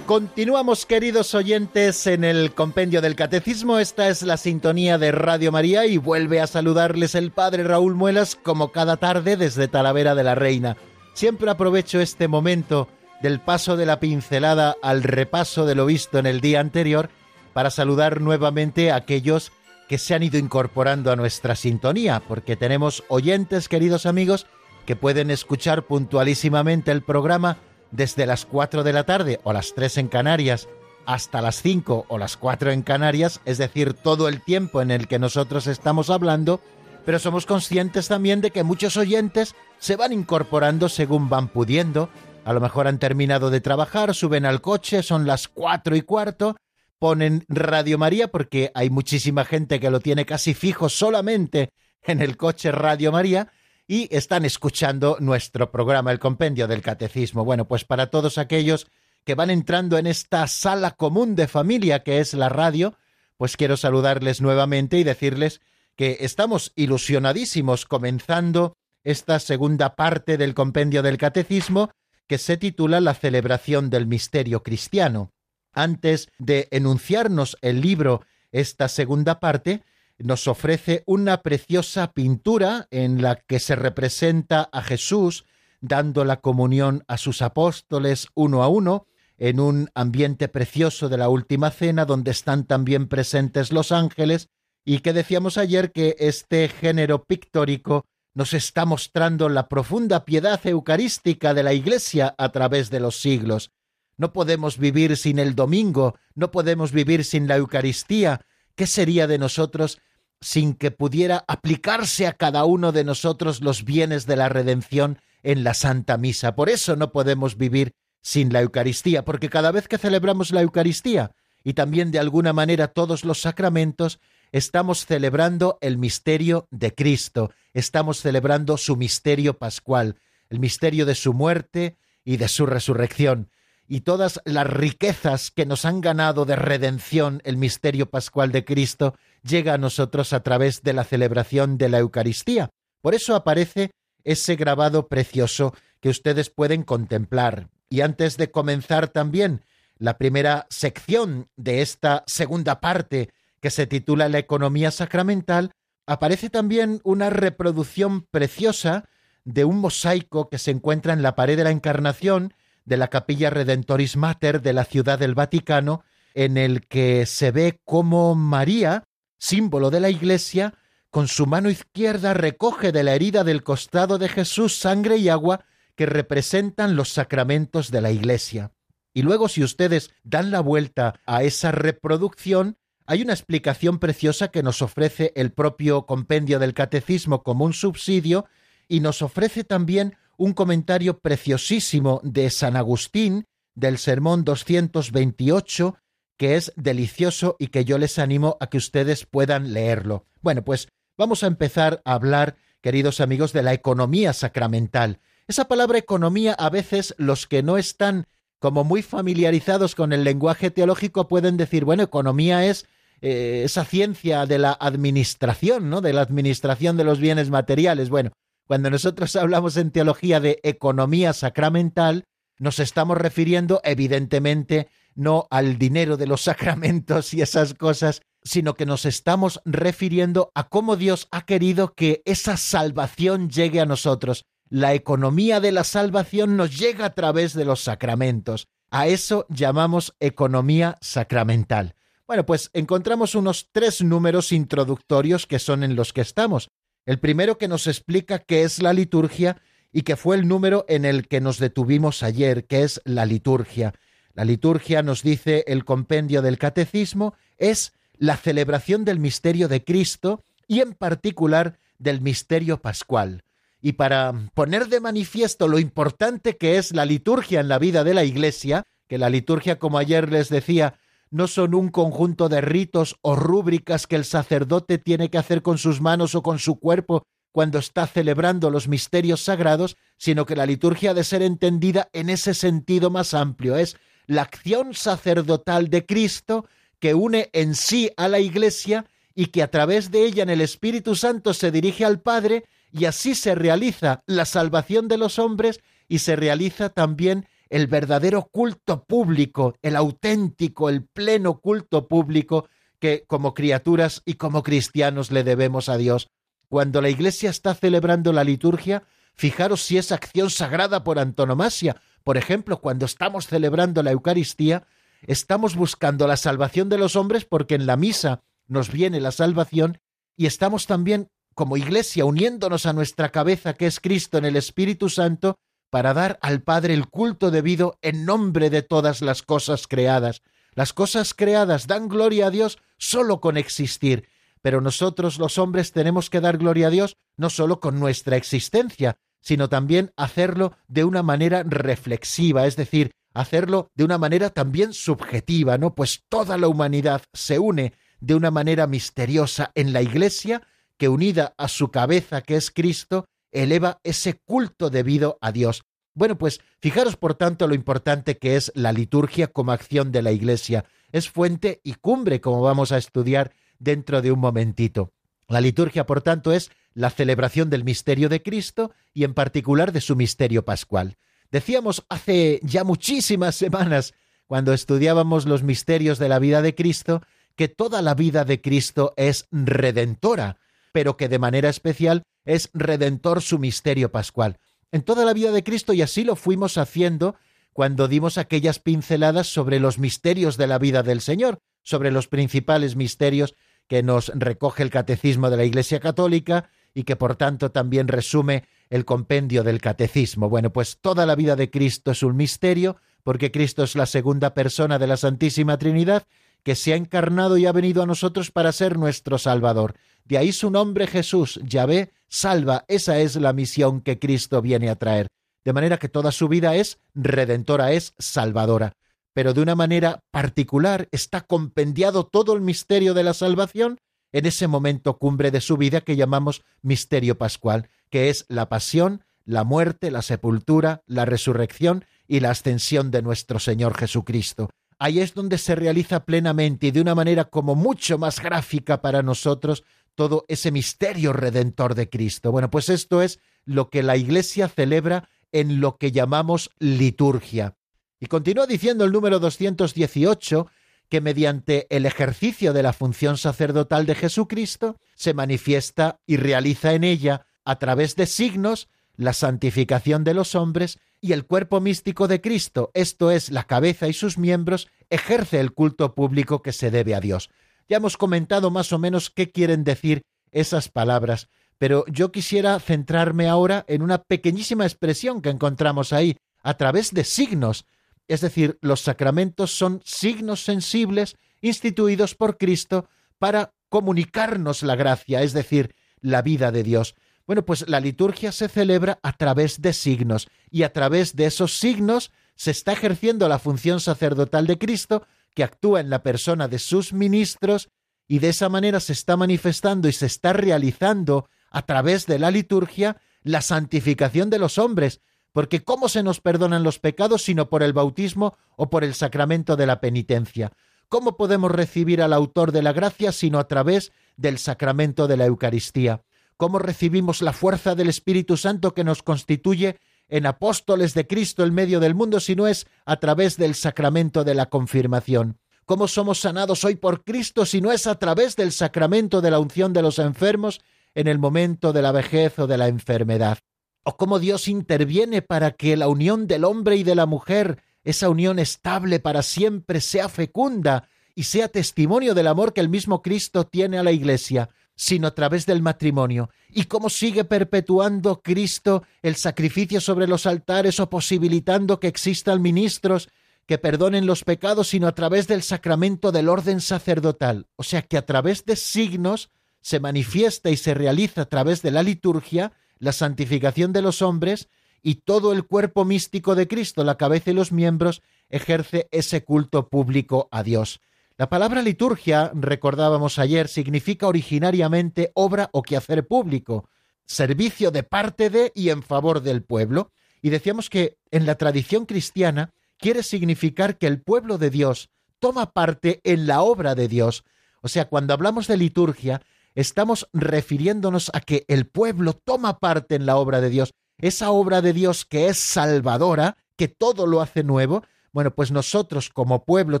Continuamos, 0.10 0.86
queridos 0.86 1.36
oyentes, 1.36 2.04
en 2.08 2.24
el 2.24 2.52
compendio 2.52 3.00
del 3.00 3.14
Catecismo. 3.14 3.78
Esta 3.78 4.08
es 4.08 4.22
la 4.22 4.38
sintonía 4.38 4.98
de 4.98 5.12
Radio 5.12 5.52
María 5.52 5.86
y 5.86 5.98
vuelve 5.98 6.40
a 6.40 6.48
saludarles 6.48 7.14
el 7.14 7.30
Padre 7.30 7.62
Raúl 7.62 7.94
Muelas 7.94 8.34
como 8.34 8.72
cada 8.72 8.96
tarde 8.96 9.36
desde 9.36 9.68
Talavera 9.68 10.16
de 10.16 10.24
la 10.24 10.34
Reina. 10.34 10.76
Siempre 11.14 11.48
aprovecho 11.48 12.00
este 12.00 12.26
momento 12.26 12.88
del 13.22 13.38
paso 13.38 13.76
de 13.76 13.86
la 13.86 14.00
pincelada 14.00 14.74
al 14.82 15.04
repaso 15.04 15.64
de 15.64 15.76
lo 15.76 15.86
visto 15.86 16.18
en 16.18 16.26
el 16.26 16.40
día 16.40 16.58
anterior 16.58 17.08
para 17.52 17.70
saludar 17.70 18.20
nuevamente 18.20 18.90
a 18.90 18.96
aquellos 18.96 19.52
que 19.88 19.98
se 19.98 20.16
han 20.16 20.24
ido 20.24 20.38
incorporando 20.38 21.12
a 21.12 21.16
nuestra 21.16 21.54
sintonía, 21.54 22.20
porque 22.26 22.56
tenemos 22.56 23.04
oyentes, 23.06 23.68
queridos 23.68 24.06
amigos, 24.06 24.48
que 24.86 24.96
pueden 24.96 25.30
escuchar 25.30 25.84
puntualísimamente 25.84 26.90
el 26.90 27.02
programa 27.02 27.58
desde 27.90 28.26
las 28.26 28.46
4 28.46 28.82
de 28.82 28.92
la 28.92 29.04
tarde 29.04 29.40
o 29.42 29.52
las 29.52 29.74
3 29.74 29.98
en 29.98 30.08
Canarias 30.08 30.68
hasta 31.06 31.40
las 31.40 31.62
5 31.62 32.06
o 32.08 32.18
las 32.18 32.36
4 32.36 32.70
en 32.70 32.82
Canarias, 32.82 33.40
es 33.44 33.58
decir, 33.58 33.94
todo 33.94 34.28
el 34.28 34.42
tiempo 34.42 34.82
en 34.82 34.90
el 34.90 35.08
que 35.08 35.18
nosotros 35.18 35.66
estamos 35.66 36.10
hablando, 36.10 36.60
pero 37.04 37.18
somos 37.18 37.46
conscientes 37.46 38.08
también 38.08 38.40
de 38.40 38.50
que 38.50 38.62
muchos 38.62 38.96
oyentes 38.96 39.54
se 39.78 39.96
van 39.96 40.12
incorporando 40.12 40.88
según 40.88 41.28
van 41.28 41.48
pudiendo. 41.48 42.10
A 42.44 42.52
lo 42.52 42.60
mejor 42.60 42.86
han 42.86 42.98
terminado 42.98 43.50
de 43.50 43.60
trabajar, 43.60 44.14
suben 44.14 44.44
al 44.44 44.60
coche, 44.60 45.02
son 45.02 45.26
las 45.26 45.48
4 45.48 45.96
y 45.96 46.02
cuarto, 46.02 46.56
ponen 46.98 47.44
Radio 47.48 47.98
María 47.98 48.28
porque 48.28 48.70
hay 48.74 48.90
muchísima 48.90 49.44
gente 49.44 49.80
que 49.80 49.90
lo 49.90 50.00
tiene 50.00 50.26
casi 50.26 50.54
fijo 50.54 50.88
solamente 50.88 51.70
en 52.02 52.20
el 52.20 52.36
coche 52.36 52.72
Radio 52.72 53.10
María 53.10 53.50
y 53.90 54.06
están 54.12 54.44
escuchando 54.44 55.16
nuestro 55.18 55.72
programa, 55.72 56.12
el 56.12 56.20
Compendio 56.20 56.68
del 56.68 56.80
Catecismo. 56.80 57.44
Bueno, 57.44 57.66
pues 57.66 57.84
para 57.84 58.06
todos 58.08 58.38
aquellos 58.38 58.86
que 59.24 59.34
van 59.34 59.50
entrando 59.50 59.98
en 59.98 60.06
esta 60.06 60.46
sala 60.46 60.92
común 60.92 61.34
de 61.34 61.48
familia 61.48 62.04
que 62.04 62.20
es 62.20 62.32
la 62.34 62.48
radio, 62.48 62.94
pues 63.36 63.56
quiero 63.56 63.76
saludarles 63.76 64.40
nuevamente 64.40 64.96
y 64.96 65.02
decirles 65.02 65.60
que 65.96 66.18
estamos 66.20 66.70
ilusionadísimos 66.76 67.84
comenzando 67.84 68.76
esta 69.02 69.40
segunda 69.40 69.96
parte 69.96 70.38
del 70.38 70.54
Compendio 70.54 71.02
del 71.02 71.18
Catecismo 71.18 71.90
que 72.28 72.38
se 72.38 72.56
titula 72.56 73.00
La 73.00 73.14
celebración 73.14 73.90
del 73.90 74.06
misterio 74.06 74.62
cristiano. 74.62 75.32
Antes 75.72 76.28
de 76.38 76.68
enunciarnos 76.70 77.56
el 77.60 77.80
libro 77.80 78.22
esta 78.52 78.86
segunda 78.86 79.40
parte, 79.40 79.82
nos 80.22 80.48
ofrece 80.48 81.02
una 81.06 81.42
preciosa 81.42 82.12
pintura 82.12 82.86
en 82.90 83.22
la 83.22 83.36
que 83.36 83.58
se 83.58 83.76
representa 83.76 84.68
a 84.72 84.82
Jesús 84.82 85.44
dando 85.80 86.24
la 86.24 86.40
comunión 86.40 87.04
a 87.08 87.16
sus 87.16 87.42
apóstoles 87.42 88.28
uno 88.34 88.62
a 88.62 88.68
uno, 88.68 89.06
en 89.38 89.58
un 89.58 89.88
ambiente 89.94 90.48
precioso 90.48 91.08
de 91.08 91.16
la 91.16 91.30
última 91.30 91.70
cena 91.70 92.04
donde 92.04 92.30
están 92.30 92.64
también 92.64 93.08
presentes 93.08 93.72
los 93.72 93.90
ángeles, 93.90 94.50
y 94.84 94.98
que 94.98 95.12
decíamos 95.12 95.56
ayer 95.56 95.92
que 95.92 96.16
este 96.18 96.68
género 96.68 97.24
pictórico 97.24 98.04
nos 98.34 98.52
está 98.52 98.84
mostrando 98.84 99.48
la 99.48 99.68
profunda 99.68 100.24
piedad 100.24 100.60
eucarística 100.64 101.54
de 101.54 101.62
la 101.62 101.72
Iglesia 101.72 102.34
a 102.38 102.52
través 102.52 102.90
de 102.90 103.00
los 103.00 103.20
siglos. 103.20 103.72
No 104.16 104.32
podemos 104.32 104.78
vivir 104.78 105.16
sin 105.16 105.38
el 105.38 105.54
domingo, 105.54 106.16
no 106.34 106.50
podemos 106.50 106.92
vivir 106.92 107.24
sin 107.24 107.48
la 107.48 107.56
Eucaristía. 107.56 108.42
¿Qué 108.74 108.86
sería 108.86 109.26
de 109.26 109.38
nosotros 109.38 109.98
sin 110.40 110.74
que 110.74 110.90
pudiera 110.90 111.44
aplicarse 111.48 112.26
a 112.26 112.32
cada 112.32 112.64
uno 112.64 112.92
de 112.92 113.04
nosotros 113.04 113.60
los 113.60 113.84
bienes 113.84 114.26
de 114.26 114.36
la 114.36 114.48
redención 114.48 115.18
en 115.42 115.64
la 115.64 115.74
Santa 115.74 116.16
Misa. 116.16 116.54
Por 116.54 116.68
eso 116.68 116.96
no 116.96 117.12
podemos 117.12 117.56
vivir 117.56 117.94
sin 118.22 118.52
la 118.52 118.60
Eucaristía, 118.60 119.24
porque 119.24 119.48
cada 119.48 119.70
vez 119.70 119.88
que 119.88 119.98
celebramos 119.98 120.50
la 120.52 120.62
Eucaristía 120.62 121.32
y 121.62 121.74
también 121.74 122.10
de 122.10 122.18
alguna 122.18 122.52
manera 122.52 122.88
todos 122.88 123.24
los 123.24 123.40
sacramentos, 123.40 124.18
estamos 124.52 125.06
celebrando 125.06 125.78
el 125.80 125.98
misterio 125.98 126.66
de 126.70 126.94
Cristo, 126.94 127.50
estamos 127.74 128.20
celebrando 128.20 128.76
su 128.76 128.96
misterio 128.96 129.58
pascual, 129.58 130.16
el 130.48 130.58
misterio 130.58 131.06
de 131.06 131.14
su 131.14 131.32
muerte 131.34 131.96
y 132.24 132.38
de 132.38 132.48
su 132.48 132.66
resurrección 132.66 133.50
y 133.90 134.02
todas 134.02 134.40
las 134.44 134.68
riquezas 134.68 135.50
que 135.50 135.66
nos 135.66 135.84
han 135.84 136.00
ganado 136.00 136.44
de 136.44 136.54
redención 136.54 137.42
el 137.44 137.56
misterio 137.56 138.08
pascual 138.08 138.52
de 138.52 138.64
Cristo 138.64 139.16
llega 139.42 139.74
a 139.74 139.78
nosotros 139.78 140.32
a 140.32 140.42
través 140.42 140.82
de 140.82 140.92
la 140.92 141.04
celebración 141.04 141.78
de 141.78 141.88
la 141.88 141.98
Eucaristía. 141.98 142.70
Por 143.02 143.14
eso 143.14 143.34
aparece 143.34 143.90
ese 144.24 144.56
grabado 144.56 145.08
precioso 145.08 145.74
que 146.00 146.08
ustedes 146.08 146.50
pueden 146.50 146.82
contemplar. 146.82 147.68
Y 147.88 148.02
antes 148.02 148.36
de 148.36 148.50
comenzar 148.50 149.08
también 149.08 149.64
la 149.98 150.16
primera 150.16 150.66
sección 150.70 151.48
de 151.56 151.82
esta 151.82 152.24
segunda 152.26 152.80
parte 152.80 153.30
que 153.60 153.70
se 153.70 153.86
titula 153.86 154.28
La 154.28 154.38
economía 154.38 154.90
sacramental, 154.90 155.72
aparece 156.06 156.50
también 156.50 157.00
una 157.04 157.30
reproducción 157.30 158.22
preciosa 158.22 159.04
de 159.44 159.64
un 159.64 159.78
mosaico 159.78 160.48
que 160.48 160.58
se 160.58 160.70
encuentra 160.70 161.12
en 161.12 161.22
la 161.22 161.36
pared 161.36 161.56
de 161.56 161.64
la 161.64 161.70
Encarnación 161.70 162.54
de 162.84 162.96
la 162.96 163.08
Capilla 163.08 163.50
Redentoris 163.50 164.16
Mater 164.16 164.62
de 164.62 164.72
la 164.72 164.84
Ciudad 164.84 165.18
del 165.18 165.34
Vaticano, 165.34 166.02
en 166.34 166.56
el 166.56 166.86
que 166.86 167.26
se 167.26 167.50
ve 167.50 167.80
cómo 167.84 168.34
María, 168.34 169.04
símbolo 169.40 169.90
de 169.90 169.98
la 169.98 170.10
Iglesia, 170.10 170.74
con 171.10 171.26
su 171.26 171.46
mano 171.46 171.68
izquierda 171.70 172.34
recoge 172.34 172.92
de 172.92 173.02
la 173.02 173.14
herida 173.16 173.42
del 173.42 173.64
costado 173.64 174.18
de 174.18 174.28
Jesús 174.28 174.76
sangre 174.78 175.16
y 175.16 175.28
agua 175.28 175.64
que 175.96 176.06
representan 176.06 176.94
los 176.94 177.12
sacramentos 177.12 177.90
de 177.90 178.00
la 178.00 178.12
Iglesia. 178.12 178.70
Y 179.12 179.22
luego 179.22 179.48
si 179.48 179.64
ustedes 179.64 180.10
dan 180.22 180.52
la 180.52 180.60
vuelta 180.60 181.18
a 181.26 181.42
esa 181.42 181.72
reproducción, 181.72 182.76
Hay 183.10 183.22
una 183.22 183.32
explicación 183.32 183.98
preciosa 183.98 184.52
que 184.52 184.62
nos 184.62 184.82
ofrece 184.82 185.32
el 185.34 185.50
propio 185.50 186.06
compendio 186.06 186.60
del 186.60 186.74
catecismo 186.74 187.42
como 187.42 187.64
un 187.64 187.72
subsidio 187.72 188.46
y 188.86 189.00
nos 189.00 189.20
ofrece 189.20 189.64
también 189.64 190.14
un 190.36 190.52
comentario 190.52 191.18
preciosísimo 191.18 192.20
de 192.22 192.50
San 192.50 192.76
Agustín 192.76 193.48
del 193.74 193.98
Sermón 193.98 194.44
228 194.44 195.96
que 196.40 196.56
es 196.56 196.72
delicioso 196.74 197.56
y 197.58 197.66
que 197.66 197.84
yo 197.84 197.98
les 197.98 198.18
animo 198.18 198.56
a 198.60 198.68
que 198.68 198.78
ustedes 198.78 199.26
puedan 199.26 199.74
leerlo. 199.74 200.24
Bueno, 200.40 200.64
pues 200.64 200.88
vamos 201.18 201.44
a 201.44 201.46
empezar 201.46 202.00
a 202.06 202.14
hablar, 202.14 202.56
queridos 202.80 203.20
amigos, 203.20 203.52
de 203.52 203.62
la 203.62 203.74
economía 203.74 204.32
sacramental. 204.32 205.20
Esa 205.48 205.68
palabra 205.68 205.98
economía 205.98 206.54
a 206.54 206.70
veces 206.70 207.14
los 207.18 207.46
que 207.46 207.62
no 207.62 207.76
están 207.76 208.26
como 208.58 208.84
muy 208.84 209.02
familiarizados 209.02 209.94
con 209.94 210.14
el 210.14 210.24
lenguaje 210.24 210.70
teológico 210.70 211.28
pueden 211.28 211.58
decir, 211.58 211.84
bueno, 211.84 212.04
economía 212.04 212.64
es 212.64 212.86
eh, 213.20 213.60
esa 213.66 213.84
ciencia 213.84 214.46
de 214.46 214.60
la 214.60 214.72
administración, 214.72 215.90
¿no? 215.90 216.00
De 216.00 216.14
la 216.14 216.22
administración 216.22 216.96
de 216.96 217.04
los 217.04 217.20
bienes 217.20 217.50
materiales. 217.50 218.08
Bueno, 218.08 218.30
cuando 218.66 218.88
nosotros 218.88 219.36
hablamos 219.36 219.76
en 219.76 219.90
teología 219.90 220.40
de 220.40 220.58
economía 220.62 221.34
sacramental, 221.34 222.24
nos 222.58 222.78
estamos 222.78 223.18
refiriendo 223.18 223.82
evidentemente 223.84 224.88
no 225.14 225.46
al 225.50 225.78
dinero 225.78 226.16
de 226.16 226.26
los 226.26 226.40
sacramentos 226.44 227.34
y 227.34 227.42
esas 227.42 227.74
cosas, 227.74 228.22
sino 228.42 228.74
que 228.74 228.86
nos 228.86 229.04
estamos 229.04 229.60
refiriendo 229.64 230.50
a 230.54 230.68
cómo 230.68 230.96
Dios 230.96 231.28
ha 231.30 231.44
querido 231.44 231.94
que 231.94 232.22
esa 232.24 232.56
salvación 232.56 233.50
llegue 233.50 233.80
a 233.80 233.86
nosotros. 233.86 234.46
La 234.68 234.94
economía 234.94 235.60
de 235.60 235.72
la 235.72 235.84
salvación 235.84 236.56
nos 236.56 236.78
llega 236.78 237.06
a 237.06 237.14
través 237.14 237.54
de 237.54 237.64
los 237.64 237.82
sacramentos. 237.82 238.66
A 238.90 239.08
eso 239.08 239.46
llamamos 239.48 240.14
economía 240.20 240.96
sacramental. 241.00 241.94
Bueno, 242.26 242.46
pues 242.46 242.70
encontramos 242.72 243.34
unos 243.34 243.68
tres 243.72 244.02
números 244.02 244.52
introductorios 244.52 245.46
que 245.46 245.58
son 245.58 245.82
en 245.82 245.96
los 245.96 246.12
que 246.12 246.20
estamos. 246.20 246.70
El 247.04 247.18
primero 247.18 247.58
que 247.58 247.66
nos 247.66 247.86
explica 247.86 248.38
qué 248.38 248.62
es 248.62 248.80
la 248.80 248.92
liturgia 248.92 249.60
y 249.92 250.02
que 250.02 250.16
fue 250.16 250.36
el 250.36 250.46
número 250.46 250.84
en 250.88 251.04
el 251.04 251.26
que 251.26 251.40
nos 251.40 251.58
detuvimos 251.58 252.22
ayer, 252.22 252.66
que 252.66 252.84
es 252.84 253.00
la 253.04 253.26
liturgia. 253.26 253.94
La 254.34 254.44
liturgia, 254.44 255.02
nos 255.02 255.22
dice 255.22 255.64
el 255.66 255.84
compendio 255.84 256.42
del 256.42 256.58
catecismo, 256.58 257.34
es 257.58 257.92
la 258.16 258.36
celebración 258.36 259.04
del 259.04 259.18
misterio 259.18 259.68
de 259.68 259.82
Cristo 259.82 260.44
y 260.68 260.80
en 260.80 260.94
particular 260.94 261.78
del 261.98 262.20
misterio 262.20 262.80
pascual. 262.80 263.44
Y 263.82 263.92
para 263.92 264.32
poner 264.54 264.88
de 264.88 265.00
manifiesto 265.00 265.66
lo 265.66 265.78
importante 265.78 266.56
que 266.56 266.76
es 266.76 266.92
la 266.92 267.06
liturgia 267.06 267.60
en 267.60 267.68
la 267.68 267.78
vida 267.78 268.04
de 268.04 268.14
la 268.14 268.24
Iglesia, 268.24 268.84
que 269.08 269.18
la 269.18 269.30
liturgia, 269.30 269.78
como 269.78 269.98
ayer 269.98 270.30
les 270.30 270.48
decía, 270.50 270.94
no 271.30 271.46
son 271.46 271.74
un 271.74 271.88
conjunto 271.88 272.48
de 272.48 272.60
ritos 272.60 273.16
o 273.22 273.36
rúbricas 273.36 274.06
que 274.06 274.16
el 274.16 274.24
sacerdote 274.24 274.98
tiene 274.98 275.30
que 275.30 275.38
hacer 275.38 275.62
con 275.62 275.78
sus 275.78 276.00
manos 276.00 276.34
o 276.34 276.42
con 276.42 276.58
su 276.58 276.78
cuerpo 276.78 277.24
cuando 277.52 277.78
está 277.78 278.06
celebrando 278.06 278.70
los 278.70 278.86
misterios 278.86 279.42
sagrados, 279.42 279.96
sino 280.16 280.46
que 280.46 280.56
la 280.56 280.66
liturgia 280.66 281.10
ha 281.10 281.14
de 281.14 281.24
ser 281.24 281.42
entendida 281.42 282.08
en 282.12 282.30
ese 282.30 282.54
sentido 282.54 283.10
más 283.10 283.34
amplio, 283.34 283.76
es 283.76 283.96
la 284.30 284.42
acción 284.42 284.94
sacerdotal 284.94 285.90
de 285.90 286.06
Cristo 286.06 286.64
que 287.00 287.14
une 287.14 287.50
en 287.52 287.74
sí 287.74 288.12
a 288.16 288.28
la 288.28 288.38
Iglesia 288.38 289.06
y 289.34 289.46
que 289.46 289.60
a 289.60 289.72
través 289.72 290.12
de 290.12 290.24
ella 290.24 290.44
en 290.44 290.50
el 290.50 290.60
Espíritu 290.60 291.16
Santo 291.16 291.52
se 291.52 291.72
dirige 291.72 292.04
al 292.04 292.20
Padre 292.20 292.64
y 292.92 293.06
así 293.06 293.34
se 293.34 293.56
realiza 293.56 294.22
la 294.26 294.44
salvación 294.44 295.08
de 295.08 295.18
los 295.18 295.40
hombres 295.40 295.80
y 296.06 296.20
se 296.20 296.36
realiza 296.36 296.90
también 296.90 297.48
el 297.70 297.88
verdadero 297.88 298.48
culto 298.52 299.02
público, 299.04 299.74
el 299.82 299.96
auténtico, 299.96 300.88
el 300.88 301.04
pleno 301.04 301.58
culto 301.58 302.06
público 302.06 302.68
que 303.00 303.24
como 303.26 303.52
criaturas 303.52 304.22
y 304.24 304.34
como 304.34 304.62
cristianos 304.62 305.32
le 305.32 305.42
debemos 305.42 305.88
a 305.88 305.96
Dios. 305.96 306.28
Cuando 306.68 307.02
la 307.02 307.10
Iglesia 307.10 307.50
está 307.50 307.74
celebrando 307.74 308.32
la 308.32 308.44
liturgia, 308.44 309.02
fijaros 309.34 309.82
si 309.82 309.98
es 309.98 310.12
acción 310.12 310.50
sagrada 310.50 311.02
por 311.02 311.18
antonomasia, 311.18 311.96
por 312.24 312.36
ejemplo, 312.36 312.80
cuando 312.80 313.06
estamos 313.06 313.46
celebrando 313.46 314.02
la 314.02 314.12
Eucaristía, 314.12 314.86
estamos 315.22 315.76
buscando 315.76 316.26
la 316.26 316.36
salvación 316.36 316.88
de 316.88 316.98
los 316.98 317.16
hombres 317.16 317.44
porque 317.44 317.74
en 317.74 317.86
la 317.86 317.96
misa 317.96 318.42
nos 318.66 318.90
viene 318.90 319.20
la 319.20 319.32
salvación 319.32 319.98
y 320.36 320.46
estamos 320.46 320.86
también 320.86 321.28
como 321.54 321.76
iglesia 321.76 322.24
uniéndonos 322.24 322.86
a 322.86 322.92
nuestra 322.92 323.30
cabeza 323.30 323.74
que 323.74 323.86
es 323.86 324.00
Cristo 324.00 324.38
en 324.38 324.44
el 324.44 324.56
Espíritu 324.56 325.08
Santo 325.08 325.58
para 325.90 326.14
dar 326.14 326.38
al 326.40 326.62
Padre 326.62 326.94
el 326.94 327.08
culto 327.08 327.50
debido 327.50 327.98
en 328.00 328.24
nombre 328.24 328.70
de 328.70 328.82
todas 328.82 329.22
las 329.22 329.42
cosas 329.42 329.86
creadas. 329.86 330.42
Las 330.74 330.92
cosas 330.92 331.34
creadas 331.34 331.86
dan 331.88 332.08
gloria 332.08 332.46
a 332.46 332.50
Dios 332.50 332.78
solo 332.96 333.40
con 333.40 333.56
existir, 333.56 334.28
pero 334.62 334.80
nosotros 334.80 335.38
los 335.38 335.58
hombres 335.58 335.92
tenemos 335.92 336.30
que 336.30 336.40
dar 336.40 336.58
gloria 336.58 336.86
a 336.86 336.90
Dios 336.90 337.16
no 337.36 337.50
solo 337.50 337.80
con 337.80 337.98
nuestra 337.98 338.36
existencia, 338.36 339.18
sino 339.40 339.68
también 339.68 340.12
hacerlo 340.16 340.72
de 340.88 341.04
una 341.04 341.22
manera 341.22 341.62
reflexiva, 341.62 342.66
es 342.66 342.76
decir, 342.76 343.10
hacerlo 343.34 343.90
de 343.94 344.04
una 344.04 344.18
manera 344.18 344.50
también 344.50 344.92
subjetiva, 344.92 345.78
¿no? 345.78 345.94
Pues 345.94 346.24
toda 346.28 346.58
la 346.58 346.68
humanidad 346.68 347.22
se 347.32 347.58
une 347.58 347.94
de 348.20 348.34
una 348.34 348.50
manera 348.50 348.86
misteriosa 348.86 349.72
en 349.74 349.92
la 349.92 350.02
Iglesia, 350.02 350.62
que 350.98 351.08
unida 351.08 351.54
a 351.56 351.68
su 351.68 351.90
cabeza, 351.90 352.42
que 352.42 352.56
es 352.56 352.70
Cristo, 352.70 353.26
eleva 353.50 354.00
ese 354.04 354.34
culto 354.34 354.90
debido 354.90 355.38
a 355.40 355.52
Dios. 355.52 355.84
Bueno, 356.14 356.36
pues 356.36 356.60
fijaros 356.80 357.16
por 357.16 357.34
tanto 357.34 357.66
lo 357.66 357.74
importante 357.74 358.36
que 358.36 358.56
es 358.56 358.72
la 358.74 358.92
liturgia 358.92 359.46
como 359.46 359.72
acción 359.72 360.12
de 360.12 360.22
la 360.22 360.32
Iglesia. 360.32 360.84
Es 361.12 361.30
fuente 361.30 361.80
y 361.82 361.94
cumbre, 361.94 362.40
como 362.40 362.60
vamos 362.60 362.92
a 362.92 362.98
estudiar 362.98 363.52
dentro 363.78 364.20
de 364.20 364.32
un 364.32 364.40
momentito. 364.40 365.12
La 365.50 365.60
liturgia, 365.60 366.06
por 366.06 366.22
tanto, 366.22 366.52
es 366.52 366.70
la 366.94 367.10
celebración 367.10 367.70
del 367.70 367.82
misterio 367.82 368.28
de 368.28 368.40
Cristo 368.40 368.92
y 369.12 369.24
en 369.24 369.34
particular 369.34 369.90
de 369.90 370.00
su 370.00 370.14
misterio 370.14 370.64
pascual. 370.64 371.16
Decíamos 371.50 372.04
hace 372.08 372.60
ya 372.62 372.84
muchísimas 372.84 373.56
semanas, 373.56 374.14
cuando 374.46 374.72
estudiábamos 374.72 375.46
los 375.46 375.64
misterios 375.64 376.20
de 376.20 376.28
la 376.28 376.38
vida 376.38 376.62
de 376.62 376.76
Cristo, 376.76 377.22
que 377.56 377.66
toda 377.66 378.00
la 378.00 378.14
vida 378.14 378.44
de 378.44 378.60
Cristo 378.60 379.12
es 379.16 379.48
redentora, 379.50 380.58
pero 380.92 381.16
que 381.16 381.28
de 381.28 381.40
manera 381.40 381.68
especial 381.68 382.22
es 382.44 382.70
redentor 382.72 383.42
su 383.42 383.58
misterio 383.58 384.12
pascual. 384.12 384.58
En 384.92 385.02
toda 385.02 385.24
la 385.24 385.32
vida 385.32 385.50
de 385.50 385.64
Cristo, 385.64 385.92
y 385.92 386.02
así 386.02 386.22
lo 386.22 386.36
fuimos 386.36 386.78
haciendo 386.78 387.34
cuando 387.72 388.06
dimos 388.06 388.38
aquellas 388.38 388.78
pinceladas 388.78 389.48
sobre 389.48 389.80
los 389.80 389.98
misterios 389.98 390.56
de 390.56 390.68
la 390.68 390.78
vida 390.78 391.02
del 391.02 391.20
Señor, 391.20 391.58
sobre 391.82 392.12
los 392.12 392.28
principales 392.28 392.94
misterios 392.94 393.56
que 393.90 394.04
nos 394.04 394.30
recoge 394.36 394.84
el 394.84 394.90
Catecismo 394.90 395.50
de 395.50 395.56
la 395.56 395.64
Iglesia 395.64 395.98
Católica 395.98 396.70
y 396.94 397.02
que 397.02 397.16
por 397.16 397.34
tanto 397.34 397.72
también 397.72 398.06
resume 398.06 398.62
el 398.88 399.04
compendio 399.04 399.64
del 399.64 399.80
catecismo. 399.80 400.48
Bueno, 400.48 400.72
pues 400.72 400.98
toda 401.00 401.26
la 401.26 401.34
vida 401.34 401.56
de 401.56 401.72
Cristo 401.72 402.12
es 402.12 402.22
un 402.22 402.36
misterio, 402.36 402.98
porque 403.24 403.50
Cristo 403.50 403.82
es 403.82 403.96
la 403.96 404.06
segunda 404.06 404.54
persona 404.54 405.00
de 405.00 405.08
la 405.08 405.16
Santísima 405.16 405.76
Trinidad, 405.76 406.22
que 406.62 406.76
se 406.76 406.92
ha 406.92 406.96
encarnado 406.96 407.56
y 407.58 407.66
ha 407.66 407.72
venido 407.72 408.04
a 408.04 408.06
nosotros 408.06 408.52
para 408.52 408.70
ser 408.70 408.96
nuestro 408.96 409.38
Salvador. 409.38 409.96
De 410.24 410.38
ahí 410.38 410.52
su 410.52 410.70
nombre 410.70 411.08
Jesús, 411.08 411.58
Yahvé, 411.64 412.12
salva. 412.28 412.84
Esa 412.86 413.18
es 413.18 413.34
la 413.34 413.52
misión 413.52 414.02
que 414.02 414.20
Cristo 414.20 414.62
viene 414.62 414.88
a 414.88 414.94
traer. 414.94 415.26
De 415.64 415.72
manera 415.72 415.98
que 415.98 416.08
toda 416.08 416.30
su 416.30 416.46
vida 416.46 416.76
es 416.76 417.00
redentora, 417.16 417.90
es 417.90 418.14
salvadora. 418.20 418.92
Pero 419.32 419.54
de 419.54 419.62
una 419.62 419.74
manera 419.74 420.22
particular 420.30 421.08
está 421.12 421.42
compendiado 421.42 422.24
todo 422.24 422.54
el 422.54 422.60
misterio 422.60 423.14
de 423.14 423.24
la 423.24 423.34
salvación 423.34 423.98
en 424.32 424.46
ese 424.46 424.68
momento 424.68 425.18
cumbre 425.18 425.50
de 425.50 425.60
su 425.60 425.76
vida 425.76 426.00
que 426.00 426.16
llamamos 426.16 426.62
misterio 426.82 427.36
pascual, 427.38 427.88
que 428.10 428.28
es 428.28 428.44
la 428.48 428.68
pasión, 428.68 429.24
la 429.44 429.64
muerte, 429.64 430.10
la 430.10 430.22
sepultura, 430.22 431.02
la 431.06 431.24
resurrección 431.24 432.04
y 432.28 432.40
la 432.40 432.50
ascensión 432.50 433.10
de 433.10 433.22
nuestro 433.22 433.58
Señor 433.58 433.96
Jesucristo. 433.96 434.70
Ahí 434.98 435.20
es 435.20 435.34
donde 435.34 435.58
se 435.58 435.74
realiza 435.74 436.24
plenamente 436.24 436.88
y 436.88 436.90
de 436.90 437.00
una 437.00 437.14
manera 437.14 437.46
como 437.46 437.74
mucho 437.74 438.18
más 438.18 438.40
gráfica 438.40 439.00
para 439.00 439.22
nosotros 439.22 439.82
todo 440.14 440.44
ese 440.48 440.70
misterio 440.70 441.32
redentor 441.32 441.94
de 441.94 442.10
Cristo. 442.10 442.52
Bueno, 442.52 442.70
pues 442.70 442.88
esto 442.88 443.22
es 443.22 443.40
lo 443.64 443.88
que 443.88 444.02
la 444.02 444.16
Iglesia 444.16 444.68
celebra 444.68 445.28
en 445.52 445.80
lo 445.80 445.96
que 445.96 446.12
llamamos 446.12 446.70
liturgia. 446.78 447.76
Y 448.20 448.26
continúa 448.26 448.66
diciendo 448.66 449.04
el 449.04 449.12
número 449.12 449.38
218 449.40 450.68
que 451.08 451.20
mediante 451.20 451.86
el 451.90 452.06
ejercicio 452.06 452.72
de 452.72 452.82
la 452.82 452.92
función 452.92 453.38
sacerdotal 453.38 454.06
de 454.06 454.14
Jesucristo 454.14 454.96
se 455.16 455.34
manifiesta 455.34 456.20
y 456.26 456.36
realiza 456.36 456.92
en 456.92 457.02
ella, 457.02 457.46
a 457.64 457.78
través 457.78 458.14
de 458.16 458.26
signos, 458.26 458.88
la 459.16 459.32
santificación 459.32 460.22
de 460.22 460.34
los 460.34 460.54
hombres 460.54 460.98
y 461.20 461.32
el 461.32 461.46
cuerpo 461.46 461.80
místico 461.80 462.28
de 462.28 462.40
Cristo, 462.40 462.90
esto 462.94 463.30
es, 463.30 463.50
la 463.50 463.64
cabeza 463.64 464.06
y 464.06 464.12
sus 464.12 464.38
miembros, 464.38 464.88
ejerce 465.10 465.60
el 465.60 465.72
culto 465.72 466.14
público 466.14 466.62
que 466.62 466.72
se 466.72 466.90
debe 466.90 467.14
a 467.14 467.20
Dios. 467.20 467.50
Ya 467.88 467.96
hemos 467.96 468.16
comentado 468.16 468.70
más 468.70 468.92
o 468.92 468.98
menos 468.98 469.30
qué 469.30 469.50
quieren 469.50 469.82
decir 469.82 470.22
esas 470.52 470.88
palabras, 470.88 471.48
pero 471.76 472.04
yo 472.06 472.32
quisiera 472.32 472.78
centrarme 472.78 473.48
ahora 473.48 473.84
en 473.88 474.02
una 474.02 474.22
pequeñísima 474.22 474.84
expresión 474.84 475.42
que 475.42 475.50
encontramos 475.50 476.12
ahí, 476.12 476.36
a 476.62 476.74
través 476.74 477.12
de 477.12 477.24
signos, 477.24 477.84
es 478.30 478.40
decir, 478.40 478.78
los 478.80 479.00
sacramentos 479.00 479.72
son 479.72 480.00
signos 480.04 480.62
sensibles 480.62 481.36
instituidos 481.60 482.36
por 482.36 482.58
Cristo 482.58 483.08
para 483.38 483.74
comunicarnos 483.88 484.84
la 484.84 484.94
gracia, 484.94 485.42
es 485.42 485.52
decir, 485.52 485.96
la 486.20 486.40
vida 486.40 486.70
de 486.70 486.84
Dios. 486.84 487.16
Bueno, 487.44 487.64
pues 487.64 487.88
la 487.88 487.98
liturgia 487.98 488.52
se 488.52 488.68
celebra 488.68 489.18
a 489.24 489.32
través 489.32 489.82
de 489.82 489.92
signos 489.92 490.46
y 490.70 490.84
a 490.84 490.92
través 490.92 491.34
de 491.34 491.46
esos 491.46 491.76
signos 491.78 492.30
se 492.54 492.70
está 492.70 492.92
ejerciendo 492.92 493.48
la 493.48 493.58
función 493.58 493.98
sacerdotal 493.98 494.68
de 494.68 494.78
Cristo 494.78 495.26
que 495.52 495.64
actúa 495.64 495.98
en 495.98 496.10
la 496.10 496.22
persona 496.22 496.68
de 496.68 496.78
sus 496.78 497.12
ministros 497.12 497.88
y 498.28 498.38
de 498.38 498.50
esa 498.50 498.68
manera 498.68 499.00
se 499.00 499.12
está 499.12 499.36
manifestando 499.36 500.06
y 500.06 500.12
se 500.12 500.26
está 500.26 500.52
realizando 500.52 501.48
a 501.68 501.82
través 501.82 502.26
de 502.26 502.38
la 502.38 502.52
liturgia 502.52 503.16
la 503.42 503.60
santificación 503.60 504.50
de 504.50 504.60
los 504.60 504.78
hombres, 504.78 505.20
porque 505.52 505.82
¿cómo 505.82 506.08
se 506.08 506.22
nos 506.22 506.40
perdonan 506.40 506.82
los 506.82 506.98
pecados 506.98 507.42
sino 507.42 507.68
por 507.68 507.82
el 507.82 507.92
bautismo 507.92 508.56
o 508.76 508.90
por 508.90 509.04
el 509.04 509.14
sacramento 509.14 509.76
de 509.76 509.86
la 509.86 510.00
penitencia? 510.00 510.72
¿Cómo 511.08 511.36
podemos 511.36 511.72
recibir 511.72 512.22
al 512.22 512.32
autor 512.32 512.70
de 512.70 512.82
la 512.82 512.92
gracia 512.92 513.32
sino 513.32 513.58
a 513.58 513.66
través 513.66 514.12
del 514.36 514.58
sacramento 514.58 515.26
de 515.26 515.36
la 515.36 515.46
Eucaristía? 515.46 516.22
¿Cómo 516.56 516.78
recibimos 516.78 517.42
la 517.42 517.52
fuerza 517.52 517.94
del 517.94 518.08
Espíritu 518.08 518.56
Santo 518.56 518.94
que 518.94 519.02
nos 519.02 519.22
constituye 519.22 519.96
en 520.28 520.46
apóstoles 520.46 521.14
de 521.14 521.26
Cristo 521.26 521.64
en 521.64 521.74
medio 521.74 521.98
del 521.98 522.14
mundo 522.14 522.38
si 522.38 522.54
no 522.54 522.68
es 522.68 522.86
a 523.04 523.16
través 523.16 523.56
del 523.56 523.74
sacramento 523.74 524.44
de 524.44 524.54
la 524.54 524.66
confirmación? 524.66 525.58
¿Cómo 525.84 526.06
somos 526.06 526.38
sanados 526.38 526.84
hoy 526.84 526.94
por 526.94 527.24
Cristo 527.24 527.66
si 527.66 527.80
no 527.80 527.90
es 527.90 528.06
a 528.06 528.14
través 528.14 528.54
del 528.54 528.70
sacramento 528.70 529.40
de 529.40 529.50
la 529.50 529.58
unción 529.58 529.92
de 529.92 530.02
los 530.02 530.20
enfermos 530.20 530.80
en 531.16 531.26
el 531.26 531.40
momento 531.40 531.92
de 531.92 532.02
la 532.02 532.12
vejez 532.12 532.56
o 532.60 532.68
de 532.68 532.78
la 532.78 532.86
enfermedad? 532.86 533.58
¿O 534.02 534.16
cómo 534.16 534.38
Dios 534.38 534.68
interviene 534.68 535.42
para 535.42 535.72
que 535.72 535.96
la 535.96 536.08
unión 536.08 536.46
del 536.46 536.64
hombre 536.64 536.96
y 536.96 537.02
de 537.02 537.14
la 537.14 537.26
mujer, 537.26 537.82
esa 538.02 538.28
unión 538.28 538.58
estable 538.58 539.20
para 539.20 539.42
siempre, 539.42 540.00
sea 540.00 540.28
fecunda 540.28 541.08
y 541.34 541.44
sea 541.44 541.68
testimonio 541.68 542.34
del 542.34 542.46
amor 542.46 542.72
que 542.72 542.80
el 542.80 542.88
mismo 542.88 543.22
Cristo 543.22 543.66
tiene 543.66 543.98
a 543.98 544.02
la 544.02 544.12
Iglesia? 544.12 544.70
sino 545.00 545.28
a 545.28 545.34
través 545.34 545.64
del 545.64 545.80
matrimonio. 545.80 546.50
¿Y 546.68 546.84
cómo 546.84 547.08
sigue 547.08 547.44
perpetuando 547.44 548.42
Cristo 548.42 549.02
el 549.22 549.34
sacrificio 549.34 549.98
sobre 549.98 550.26
los 550.26 550.44
altares 550.44 551.00
o 551.00 551.08
posibilitando 551.08 551.98
que 551.98 552.06
existan 552.06 552.60
ministros 552.60 553.30
que 553.64 553.78
perdonen 553.78 554.26
los 554.26 554.44
pecados, 554.44 554.88
sino 554.88 555.06
a 555.06 555.14
través 555.14 555.48
del 555.48 555.62
sacramento 555.62 556.32
del 556.32 556.50
orden 556.50 556.82
sacerdotal? 556.82 557.66
O 557.76 557.82
sea 557.82 558.02
que 558.02 558.18
a 558.18 558.26
través 558.26 558.66
de 558.66 558.76
signos 558.76 559.48
se 559.80 560.00
manifiesta 560.00 560.68
y 560.68 560.76
se 560.76 560.92
realiza 560.92 561.40
a 561.40 561.48
través 561.48 561.80
de 561.80 561.92
la 561.92 562.02
liturgia 562.02 562.72
la 563.00 563.12
santificación 563.12 563.92
de 563.92 564.02
los 564.02 564.22
hombres 564.22 564.68
y 565.02 565.16
todo 565.16 565.52
el 565.52 565.64
cuerpo 565.64 566.04
místico 566.04 566.54
de 566.54 566.68
Cristo, 566.68 567.02
la 567.02 567.16
cabeza 567.16 567.50
y 567.50 567.54
los 567.54 567.72
miembros, 567.72 568.22
ejerce 568.48 569.08
ese 569.10 569.42
culto 569.42 569.88
público 569.88 570.48
a 570.52 570.62
Dios. 570.62 571.00
La 571.36 571.48
palabra 571.48 571.80
liturgia, 571.80 572.52
recordábamos 572.54 573.38
ayer, 573.38 573.66
significa 573.68 574.28
originariamente 574.28 575.32
obra 575.34 575.70
o 575.72 575.82
quehacer 575.82 576.26
público, 576.26 576.88
servicio 577.24 577.90
de 577.90 578.02
parte 578.02 578.50
de 578.50 578.72
y 578.74 578.90
en 578.90 579.02
favor 579.02 579.40
del 579.40 579.62
pueblo, 579.62 580.10
y 580.42 580.50
decíamos 580.50 580.90
que 580.90 581.16
en 581.30 581.46
la 581.46 581.54
tradición 581.54 582.04
cristiana 582.04 582.72
quiere 582.98 583.22
significar 583.22 583.96
que 583.96 584.06
el 584.06 584.20
pueblo 584.20 584.58
de 584.58 584.68
Dios 584.68 585.08
toma 585.38 585.72
parte 585.72 586.20
en 586.24 586.46
la 586.46 586.60
obra 586.60 586.94
de 586.94 587.08
Dios. 587.08 587.44
O 587.80 587.88
sea, 587.88 588.06
cuando 588.06 588.34
hablamos 588.34 588.66
de 588.66 588.76
liturgia, 588.76 589.40
estamos 589.74 590.28
refiriéndonos 590.32 591.30
a 591.34 591.40
que 591.40 591.64
el 591.68 591.86
pueblo 591.86 592.32
toma 592.34 592.78
parte 592.78 593.14
en 593.14 593.26
la 593.26 593.36
obra 593.36 593.60
de 593.60 593.70
Dios, 593.70 593.94
esa 594.18 594.50
obra 594.50 594.82
de 594.82 594.92
Dios 594.92 595.24
que 595.24 595.48
es 595.48 595.58
salvadora, 595.58 596.56
que 596.76 596.88
todo 596.88 597.26
lo 597.26 597.40
hace 597.40 597.62
nuevo, 597.62 598.02
bueno, 598.32 598.54
pues 598.54 598.70
nosotros 598.70 599.30
como 599.30 599.64
pueblo 599.64 600.00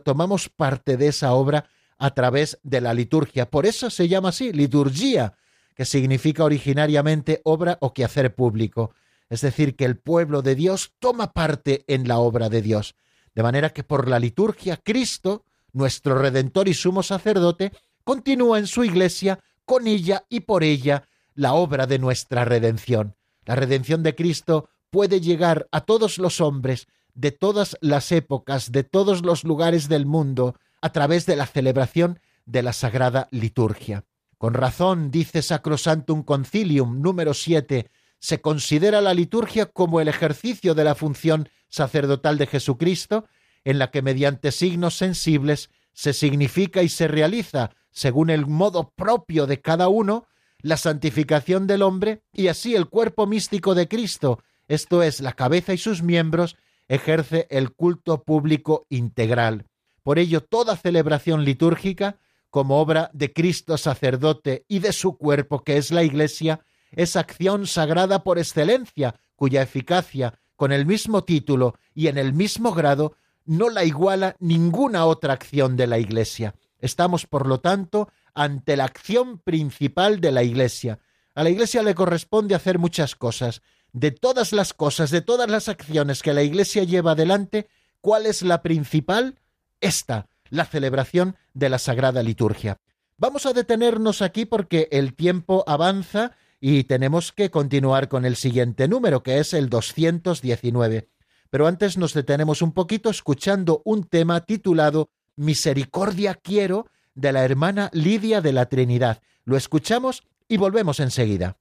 tomamos 0.00 0.48
parte 0.48 0.96
de 0.96 1.08
esa 1.08 1.32
obra 1.32 1.68
a 1.98 2.14
través 2.14 2.58
de 2.62 2.80
la 2.80 2.94
liturgia. 2.94 3.50
Por 3.50 3.66
eso 3.66 3.90
se 3.90 4.08
llama 4.08 4.30
así, 4.30 4.52
liturgia, 4.52 5.34
que 5.74 5.84
significa 5.84 6.44
originariamente 6.44 7.40
obra 7.44 7.78
o 7.80 7.92
quehacer 7.92 8.34
público. 8.34 8.92
Es 9.28 9.42
decir, 9.42 9.76
que 9.76 9.84
el 9.84 9.96
pueblo 9.96 10.42
de 10.42 10.54
Dios 10.54 10.92
toma 10.98 11.32
parte 11.32 11.84
en 11.86 12.08
la 12.08 12.18
obra 12.18 12.48
de 12.48 12.62
Dios. 12.62 12.94
De 13.34 13.42
manera 13.42 13.70
que 13.70 13.84
por 13.84 14.08
la 14.08 14.18
liturgia 14.18 14.76
Cristo, 14.76 15.44
nuestro 15.72 16.18
Redentor 16.18 16.68
y 16.68 16.74
sumo 16.74 17.02
sacerdote, 17.02 17.72
continúa 18.04 18.58
en 18.58 18.66
su 18.66 18.84
iglesia 18.84 19.38
con 19.70 19.86
ella 19.86 20.24
y 20.28 20.40
por 20.40 20.64
ella 20.64 21.04
la 21.36 21.54
obra 21.54 21.86
de 21.86 22.00
nuestra 22.00 22.44
redención. 22.44 23.14
La 23.44 23.54
redención 23.54 24.02
de 24.02 24.16
Cristo 24.16 24.68
puede 24.90 25.20
llegar 25.20 25.68
a 25.70 25.82
todos 25.82 26.18
los 26.18 26.40
hombres 26.40 26.88
de 27.14 27.30
todas 27.30 27.76
las 27.80 28.10
épocas, 28.10 28.72
de 28.72 28.82
todos 28.82 29.24
los 29.24 29.44
lugares 29.44 29.88
del 29.88 30.06
mundo, 30.06 30.56
a 30.82 30.90
través 30.90 31.24
de 31.24 31.36
la 31.36 31.46
celebración 31.46 32.18
de 32.46 32.64
la 32.64 32.72
Sagrada 32.72 33.28
Liturgia. 33.30 34.06
Con 34.38 34.54
razón, 34.54 35.12
dice 35.12 35.40
Sacrosantum 35.40 36.24
Concilium 36.24 37.00
número 37.00 37.32
7, 37.32 37.92
se 38.18 38.40
considera 38.40 39.00
la 39.00 39.14
liturgia 39.14 39.66
como 39.66 40.00
el 40.00 40.08
ejercicio 40.08 40.74
de 40.74 40.82
la 40.82 40.96
función 40.96 41.48
sacerdotal 41.68 42.38
de 42.38 42.48
Jesucristo, 42.48 43.26
en 43.62 43.78
la 43.78 43.92
que 43.92 44.02
mediante 44.02 44.50
signos 44.50 44.96
sensibles 44.96 45.70
se 45.92 46.12
significa 46.12 46.82
y 46.82 46.88
se 46.88 47.06
realiza, 47.06 47.70
según 47.90 48.30
el 48.30 48.46
modo 48.46 48.90
propio 48.90 49.46
de 49.46 49.60
cada 49.60 49.88
uno, 49.88 50.26
la 50.62 50.76
santificación 50.76 51.66
del 51.66 51.82
hombre 51.82 52.22
y 52.32 52.48
así 52.48 52.74
el 52.74 52.88
cuerpo 52.88 53.26
místico 53.26 53.74
de 53.74 53.88
Cristo, 53.88 54.42
esto 54.68 55.02
es, 55.02 55.20
la 55.20 55.32
cabeza 55.32 55.72
y 55.72 55.78
sus 55.78 56.02
miembros, 56.02 56.56
ejerce 56.88 57.46
el 57.50 57.72
culto 57.72 58.22
público 58.22 58.86
integral. 58.88 59.66
Por 60.02 60.18
ello, 60.18 60.42
toda 60.42 60.76
celebración 60.76 61.44
litúrgica, 61.44 62.18
como 62.50 62.80
obra 62.80 63.10
de 63.12 63.32
Cristo 63.32 63.78
sacerdote 63.78 64.64
y 64.68 64.80
de 64.80 64.92
su 64.92 65.16
cuerpo, 65.16 65.62
que 65.62 65.76
es 65.76 65.90
la 65.90 66.02
Iglesia, 66.02 66.60
es 66.90 67.16
acción 67.16 67.66
sagrada 67.66 68.24
por 68.24 68.38
excelencia, 68.38 69.14
cuya 69.36 69.62
eficacia, 69.62 70.38
con 70.56 70.72
el 70.72 70.84
mismo 70.84 71.24
título 71.24 71.76
y 71.94 72.08
en 72.08 72.18
el 72.18 72.32
mismo 72.32 72.72
grado, 72.72 73.16
no 73.44 73.70
la 73.70 73.84
iguala 73.84 74.36
ninguna 74.38 75.06
otra 75.06 75.32
acción 75.32 75.76
de 75.76 75.86
la 75.86 75.98
Iglesia. 75.98 76.54
Estamos, 76.80 77.26
por 77.26 77.46
lo 77.46 77.60
tanto, 77.60 78.08
ante 78.34 78.76
la 78.76 78.84
acción 78.84 79.38
principal 79.38 80.20
de 80.20 80.32
la 80.32 80.42
Iglesia. 80.42 80.98
A 81.34 81.44
la 81.44 81.50
Iglesia 81.50 81.82
le 81.82 81.94
corresponde 81.94 82.54
hacer 82.54 82.78
muchas 82.78 83.14
cosas, 83.14 83.62
de 83.92 84.10
todas 84.10 84.52
las 84.52 84.72
cosas, 84.72 85.10
de 85.10 85.20
todas 85.20 85.50
las 85.50 85.68
acciones 85.68 86.22
que 86.22 86.32
la 86.32 86.42
Iglesia 86.42 86.84
lleva 86.84 87.12
adelante, 87.12 87.68
¿cuál 88.00 88.26
es 88.26 88.42
la 88.42 88.62
principal? 88.62 89.38
Esta, 89.80 90.28
la 90.48 90.64
celebración 90.64 91.36
de 91.54 91.68
la 91.68 91.78
Sagrada 91.78 92.22
Liturgia. 92.22 92.78
Vamos 93.16 93.46
a 93.46 93.52
detenernos 93.52 94.22
aquí 94.22 94.44
porque 94.44 94.88
el 94.92 95.14
tiempo 95.14 95.64
avanza 95.66 96.32
y 96.60 96.84
tenemos 96.84 97.32
que 97.32 97.50
continuar 97.50 98.08
con 98.08 98.24
el 98.24 98.36
siguiente 98.36 98.88
número, 98.88 99.22
que 99.22 99.38
es 99.38 99.54
el 99.54 99.68
219. 99.68 101.08
Pero 101.50 101.66
antes 101.66 101.96
nos 101.96 102.14
detenemos 102.14 102.62
un 102.62 102.72
poquito 102.72 103.10
escuchando 103.10 103.82
un 103.84 104.04
tema 104.04 104.40
titulado 104.44 105.10
Misericordia 105.40 106.34
quiero 106.34 106.86
de 107.14 107.32
la 107.32 107.42
hermana 107.42 107.88
Lidia 107.94 108.42
de 108.42 108.52
la 108.52 108.66
Trinidad. 108.66 109.22
Lo 109.46 109.56
escuchamos 109.56 110.22
y 110.48 110.58
volvemos 110.58 111.00
enseguida. 111.00 111.56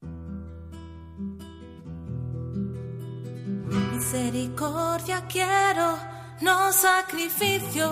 Misericordia 3.94 5.26
quiero, 5.30 5.98
no 6.42 6.74
sacrificios. 6.74 7.86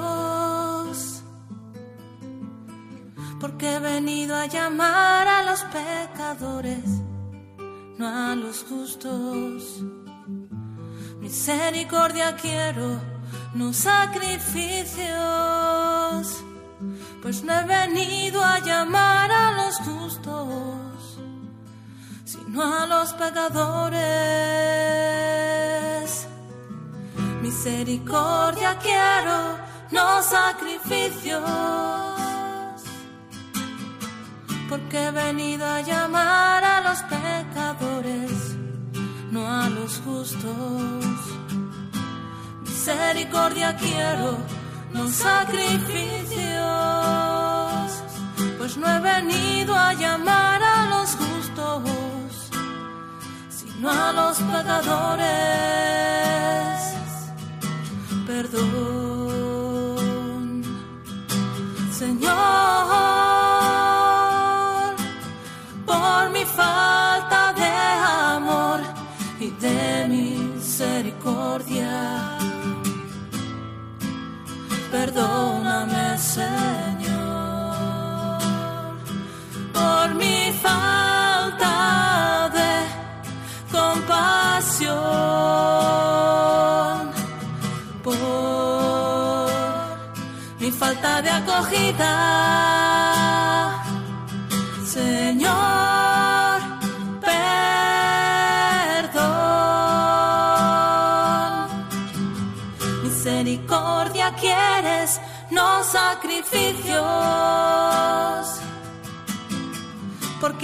Porque 3.39 3.75
he 3.75 3.79
venido 3.79 4.35
a 4.35 4.45
llamar 4.47 5.25
a 5.25 5.43
los 5.45 5.63
pecadores, 5.63 6.83
no 7.97 8.07
a 8.09 8.35
los 8.35 8.65
justos. 8.65 9.85
Misericordia 11.21 12.35
quiero, 12.35 12.99
no 13.53 13.73
sacrificios. 13.73 15.17
Pues 17.21 17.43
no 17.43 17.53
he 17.53 17.63
venido 17.65 18.43
a 18.43 18.59
llamar 18.59 19.31
a 19.31 19.51
los 19.51 19.77
justos, 19.77 21.19
sino 22.23 22.63
a 22.63 22.85
los 22.85 23.13
pecadores. 23.13 23.97
Misericordia 27.41 28.77
quiero, 28.79 29.57
no 29.91 30.21
sacrificios, 30.21 31.41
porque 34.69 35.07
he 35.07 35.11
venido 35.11 35.65
a 35.65 35.81
llamar 35.81 36.63
a 36.63 36.81
los 36.81 37.01
pecadores, 37.03 38.55
no 39.31 39.51
a 39.51 39.69
los 39.69 39.99
justos. 40.05 41.36
Misericordia 42.87 43.75
quiero, 43.75 44.37
no 44.93 45.09
sacrificios, 45.09 46.31
pues 48.57 48.77
no 48.77 48.87
he 48.87 48.99
venido 49.01 49.75
a 49.75 49.91
llamar 49.91 50.63
a 50.63 50.85
los 50.85 51.09
justos, 51.17 51.81
sino 53.49 53.91
a 53.91 54.13
los 54.13 54.37
pecadores 54.37 55.77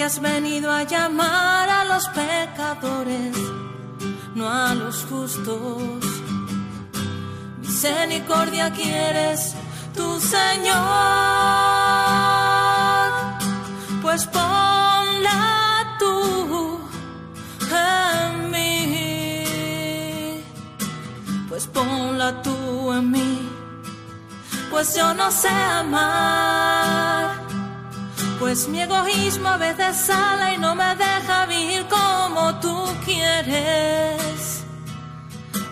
Has 0.06 0.20
venido 0.20 0.70
a 0.70 0.84
llamar 0.84 1.70
a 1.70 1.86
los 1.86 2.10
pecadores, 2.10 3.38
no 4.36 4.50
a 4.50 4.76
los 4.76 5.06
justos. 5.06 6.04
Misericordia 7.62 8.70
quieres, 8.74 9.56
tu 9.96 10.20
Señor. 10.20 10.74
Pues 14.02 14.26
ponla 14.26 15.96
tú 15.98 16.82
en 17.72 18.52
mí. 18.52 19.46
Pues 21.48 21.66
ponla 21.68 22.42
tú 22.42 22.92
en 22.92 23.10
mí 23.10 23.54
pues 24.74 24.96
yo 24.96 25.14
no 25.14 25.30
sé 25.32 25.50
amar. 25.50 27.13
Pues 28.44 28.68
mi 28.68 28.82
egoísmo 28.82 29.48
a 29.48 29.56
veces 29.56 29.96
sale 29.96 30.56
y 30.56 30.58
no 30.58 30.76
me 30.76 30.96
deja 30.98 31.46
vivir 31.46 31.86
como 31.86 32.60
tú 32.60 32.76
quieres. 33.06 34.66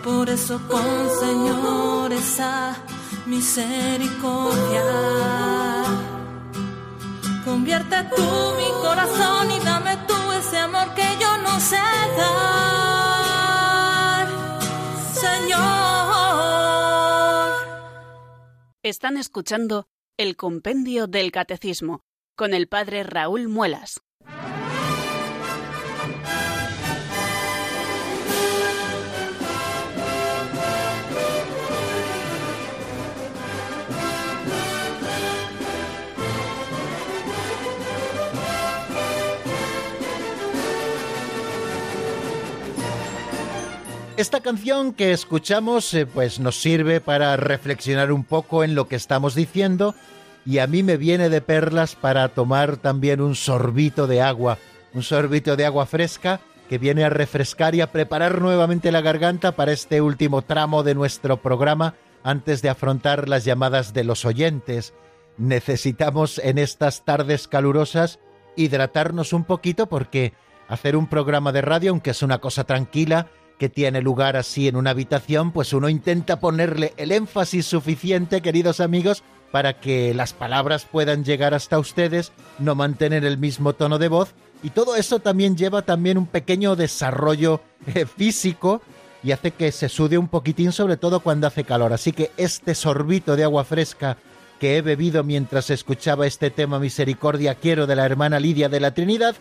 Por 0.01 0.29
eso 0.29 0.57
con 0.69 1.09
Señor 1.19 2.13
esa 2.13 2.77
misericordia. 3.25 4.85
Convierte 7.43 8.03
tú 8.15 8.23
mi 8.55 8.71
corazón 8.81 9.51
y 9.51 9.59
dame 9.59 9.97
tú 10.07 10.31
ese 10.39 10.57
amor 10.59 10.93
que 10.93 11.17
yo 11.19 11.37
no 11.39 11.59
sé 11.59 11.75
dar. 12.17 13.01
Señor. 15.13 15.61
Están 18.81 19.17
escuchando 19.17 19.89
el 20.15 20.37
Compendio 20.37 21.07
del 21.07 21.33
Catecismo 21.33 22.05
con 22.41 22.55
el 22.55 22.67
Padre 22.67 23.03
Raúl 23.03 23.49
Muelas. 23.49 24.01
Esta 44.17 44.39
canción 44.39 44.93
que 44.93 45.11
escuchamos 45.11 45.93
eh, 45.93 46.07
pues 46.07 46.39
nos 46.39 46.59
sirve 46.59 47.01
para 47.01 47.37
reflexionar 47.37 48.11
un 48.11 48.23
poco 48.23 48.63
en 48.63 48.73
lo 48.73 48.87
que 48.87 48.95
estamos 48.95 49.35
diciendo 49.35 49.93
y 50.45 50.59
a 50.59 50.67
mí 50.67 50.83
me 50.83 50.97
viene 50.97 51.29
de 51.29 51.41
perlas 51.41 51.95
para 51.95 52.29
tomar 52.29 52.77
también 52.77 53.21
un 53.21 53.35
sorbito 53.35 54.07
de 54.07 54.21
agua, 54.21 54.57
un 54.93 55.03
sorbito 55.03 55.55
de 55.55 55.65
agua 55.65 55.85
fresca 55.85 56.41
que 56.69 56.77
viene 56.77 57.03
a 57.03 57.09
refrescar 57.09 57.75
y 57.75 57.81
a 57.81 57.91
preparar 57.91 58.41
nuevamente 58.41 58.91
la 58.91 59.01
garganta 59.01 59.51
para 59.53 59.73
este 59.73 60.01
último 60.01 60.41
tramo 60.41 60.83
de 60.83 60.95
nuestro 60.95 61.41
programa 61.41 61.95
antes 62.23 62.61
de 62.61 62.69
afrontar 62.69 63.27
las 63.27 63.43
llamadas 63.43 63.93
de 63.93 64.03
los 64.03 64.25
oyentes. 64.25 64.93
Necesitamos 65.37 66.39
en 66.39 66.57
estas 66.57 67.03
tardes 67.03 67.47
calurosas 67.47 68.19
hidratarnos 68.55 69.33
un 69.33 69.43
poquito 69.43 69.87
porque 69.87 70.33
hacer 70.67 70.95
un 70.95 71.07
programa 71.07 71.51
de 71.51 71.61
radio, 71.61 71.91
aunque 71.91 72.11
es 72.11 72.23
una 72.23 72.39
cosa 72.39 72.63
tranquila, 72.63 73.27
que 73.59 73.69
tiene 73.69 74.01
lugar 74.01 74.37
así 74.37 74.67
en 74.67 74.75
una 74.75 74.91
habitación, 74.91 75.51
pues 75.51 75.73
uno 75.73 75.89
intenta 75.89 76.39
ponerle 76.39 76.93
el 76.97 77.11
énfasis 77.11 77.65
suficiente, 77.65 78.41
queridos 78.41 78.79
amigos, 78.79 79.23
para 79.51 79.79
que 79.79 80.13
las 80.13 80.33
palabras 80.33 80.87
puedan 80.89 81.23
llegar 81.23 81.53
hasta 81.53 81.79
ustedes, 81.79 82.31
no 82.59 82.75
mantener 82.75 83.25
el 83.25 83.37
mismo 83.37 83.73
tono 83.73 83.99
de 83.99 84.07
voz, 84.07 84.33
y 84.63 84.69
todo 84.69 84.95
eso 84.95 85.19
también 85.19 85.57
lleva 85.57 85.81
también 85.81 86.17
un 86.17 86.27
pequeño 86.27 86.75
desarrollo 86.75 87.61
eh, 87.87 88.05
físico 88.05 88.81
y 89.23 89.31
hace 89.31 89.51
que 89.51 89.71
se 89.71 89.89
sude 89.89 90.17
un 90.17 90.27
poquitín, 90.27 90.71
sobre 90.71 90.97
todo 90.97 91.19
cuando 91.19 91.47
hace 91.47 91.63
calor. 91.63 91.93
Así 91.93 92.11
que 92.11 92.31
este 92.37 92.75
sorbito 92.75 93.35
de 93.35 93.43
agua 93.43 93.63
fresca 93.63 94.17
que 94.59 94.77
he 94.77 94.81
bebido 94.81 95.23
mientras 95.23 95.69
escuchaba 95.69 96.27
este 96.27 96.51
tema 96.51 96.79
Misericordia 96.79 97.55
Quiero 97.55 97.87
de 97.87 97.95
la 97.95 98.05
hermana 98.05 98.39
Lidia 98.39 98.69
de 98.69 98.79
la 98.79 98.93
Trinidad, 98.93 99.35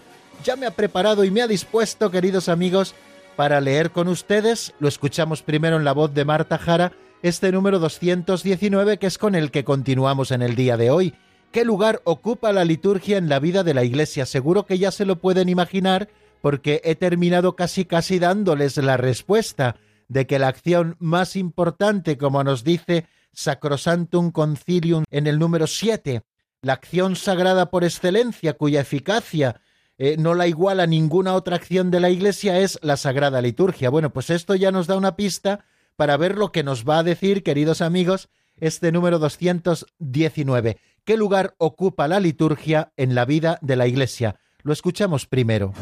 ya 0.45 0.57
me 0.57 0.67
ha 0.67 0.71
preparado 0.71 1.25
y 1.25 1.31
me 1.31 1.43
ha 1.43 1.47
dispuesto, 1.47 2.11
queridos 2.11 2.49
amigos, 2.49 2.95
para 3.37 3.61
leer 3.61 3.91
con 3.91 4.09
ustedes. 4.09 4.73
Lo 4.81 4.89
escuchamos 4.89 5.43
primero 5.43 5.77
en 5.77 5.85
la 5.85 5.93
voz 5.93 6.15
de 6.15 6.25
Marta 6.25 6.57
Jara, 6.57 6.93
este 7.23 7.53
número 7.53 7.79
219 7.79 8.99
que 8.99 9.07
es 9.07 9.19
con 9.19 9.35
el 9.35 9.51
que 9.51 9.65
continuamos 9.65 10.31
en 10.31 10.43
el 10.43 10.55
día 10.55 10.77
de 10.77 10.91
hoy. 10.91 11.15
¿Qué 11.53 11.65
lugar 11.65 12.01
ocupa 12.05 12.53
la 12.53 12.65
liturgia 12.65 13.19
en 13.19 13.29
la 13.29 13.41
vida 13.41 13.65
de 13.65 13.75
la 13.75 13.85
Iglesia? 13.85 14.25
Seguro 14.25 14.67
que 14.67 14.79
ya 14.79 14.91
se 14.91 15.05
lo 15.05 15.17
pueden 15.17 15.49
imaginar 15.49 16.09
porque 16.41 16.81
he 16.85 16.95
terminado 16.95 17.57
casi 17.57 17.85
casi 17.85 18.19
dándoles 18.19 18.77
la 18.79 18.97
respuesta 18.97 19.77
de 20.09 20.27
que 20.27 20.39
la 20.39 20.49
acción 20.49 20.97
más 20.99 21.37
importante, 21.37 22.17
como 22.17 22.43
nos 22.43 22.65
dice 22.65 23.07
Sacrosantum 23.33 24.33
Concilium 24.33 25.05
en 25.11 25.27
el 25.27 25.39
número 25.39 25.67
7, 25.67 26.23
la 26.63 26.73
acción 26.75 27.17
sagrada 27.17 27.71
por 27.71 27.85
excelencia, 27.85 28.55
cuya 28.55 28.81
eficacia 28.81 29.61
eh, 29.99 30.17
no 30.19 30.35
la 30.35 30.47
iguala 30.47 30.87
ninguna 30.87 31.35
otra 31.35 31.57
acción 31.57 31.91
de 31.91 32.01
la 32.01 32.11
Iglesia 32.11 32.59
es 32.59 32.79
la 32.83 32.97
Sagrada 32.97 33.43
Liturgia. 33.43 33.91
Bueno, 33.91 34.11
pues 34.11 34.31
esto 34.31 34.55
ya 34.55 34.71
nos 34.73 34.87
da 34.87 34.97
una 34.97 35.15
pista 35.15 35.67
para 36.01 36.17
ver 36.17 36.39
lo 36.39 36.51
que 36.51 36.63
nos 36.63 36.89
va 36.89 37.01
a 37.01 37.03
decir, 37.03 37.43
queridos 37.43 37.83
amigos, 37.83 38.31
este 38.59 38.91
número 38.91 39.19
219. 39.19 40.79
¿Qué 41.05 41.19
lugar 41.19 41.55
ocupa 41.59 42.09
la 42.09 42.21
liturgia 42.21 42.91
en 42.97 43.15
la 43.15 43.27
vida 43.27 43.59
de 43.61 43.77
la 43.77 43.87
Iglesia? 43.87 44.41
Lo 44.63 44.73
escuchamos 44.73 45.27
primero. 45.27 45.75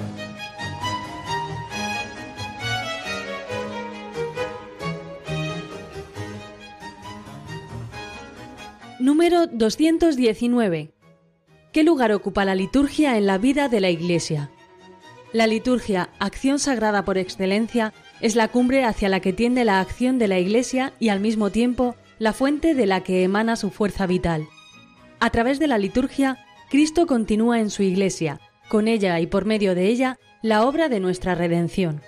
Número 8.98 9.46
219. 9.46 10.94
¿Qué 11.72 11.84
lugar 11.84 12.10
ocupa 12.10 12.44
la 12.44 12.56
liturgia 12.56 13.16
en 13.18 13.26
la 13.26 13.38
vida 13.38 13.68
de 13.68 13.80
la 13.80 13.90
Iglesia? 13.90 14.50
La 15.32 15.46
liturgia, 15.46 16.10
acción 16.18 16.58
sagrada 16.58 17.04
por 17.04 17.18
excelencia, 17.18 17.92
es 18.20 18.36
la 18.36 18.48
cumbre 18.48 18.84
hacia 18.84 19.08
la 19.08 19.20
que 19.20 19.32
tiende 19.32 19.64
la 19.64 19.80
acción 19.80 20.18
de 20.18 20.28
la 20.28 20.38
Iglesia 20.38 20.92
y 20.98 21.08
al 21.10 21.20
mismo 21.20 21.50
tiempo 21.50 21.96
la 22.18 22.32
fuente 22.32 22.74
de 22.74 22.86
la 22.86 23.02
que 23.02 23.22
emana 23.22 23.56
su 23.56 23.70
fuerza 23.70 24.06
vital. 24.06 24.48
A 25.20 25.30
través 25.30 25.58
de 25.58 25.66
la 25.66 25.78
liturgia, 25.78 26.44
Cristo 26.68 27.06
continúa 27.06 27.60
en 27.60 27.70
su 27.70 27.82
Iglesia, 27.82 28.40
con 28.68 28.88
ella 28.88 29.18
y 29.20 29.26
por 29.26 29.44
medio 29.44 29.74
de 29.74 29.86
ella, 29.86 30.18
la 30.42 30.64
obra 30.64 30.88
de 30.88 31.00
nuestra 31.00 31.34
redención. 31.34 32.02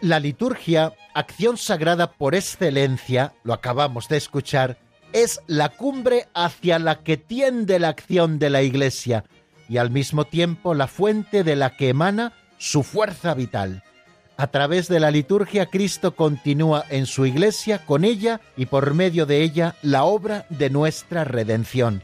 La 0.00 0.20
liturgia 0.20 0.92
acción 1.14 1.56
sagrada 1.56 2.12
por 2.12 2.34
excelencia, 2.34 3.32
lo 3.42 3.54
acabamos 3.54 4.08
de 4.08 4.18
escuchar, 4.18 4.78
es 5.12 5.40
la 5.46 5.70
cumbre 5.70 6.28
hacia 6.34 6.78
la 6.78 7.00
que 7.02 7.16
tiende 7.16 7.78
la 7.78 7.88
acción 7.88 8.38
de 8.38 8.50
la 8.50 8.62
Iglesia 8.62 9.24
y 9.68 9.78
al 9.78 9.90
mismo 9.90 10.24
tiempo 10.24 10.74
la 10.74 10.86
fuente 10.86 11.44
de 11.44 11.56
la 11.56 11.76
que 11.76 11.88
emana 11.88 12.32
su 12.58 12.82
fuerza 12.82 13.34
vital. 13.34 13.82
A 14.36 14.48
través 14.48 14.88
de 14.88 15.00
la 15.00 15.10
liturgia 15.10 15.66
Cristo 15.66 16.14
continúa 16.14 16.84
en 16.90 17.06
su 17.06 17.24
Iglesia, 17.24 17.84
con 17.86 18.04
ella 18.04 18.40
y 18.56 18.66
por 18.66 18.92
medio 18.92 19.24
de 19.24 19.42
ella 19.42 19.76
la 19.82 20.04
obra 20.04 20.46
de 20.50 20.68
nuestra 20.68 21.24
redención. 21.24 22.02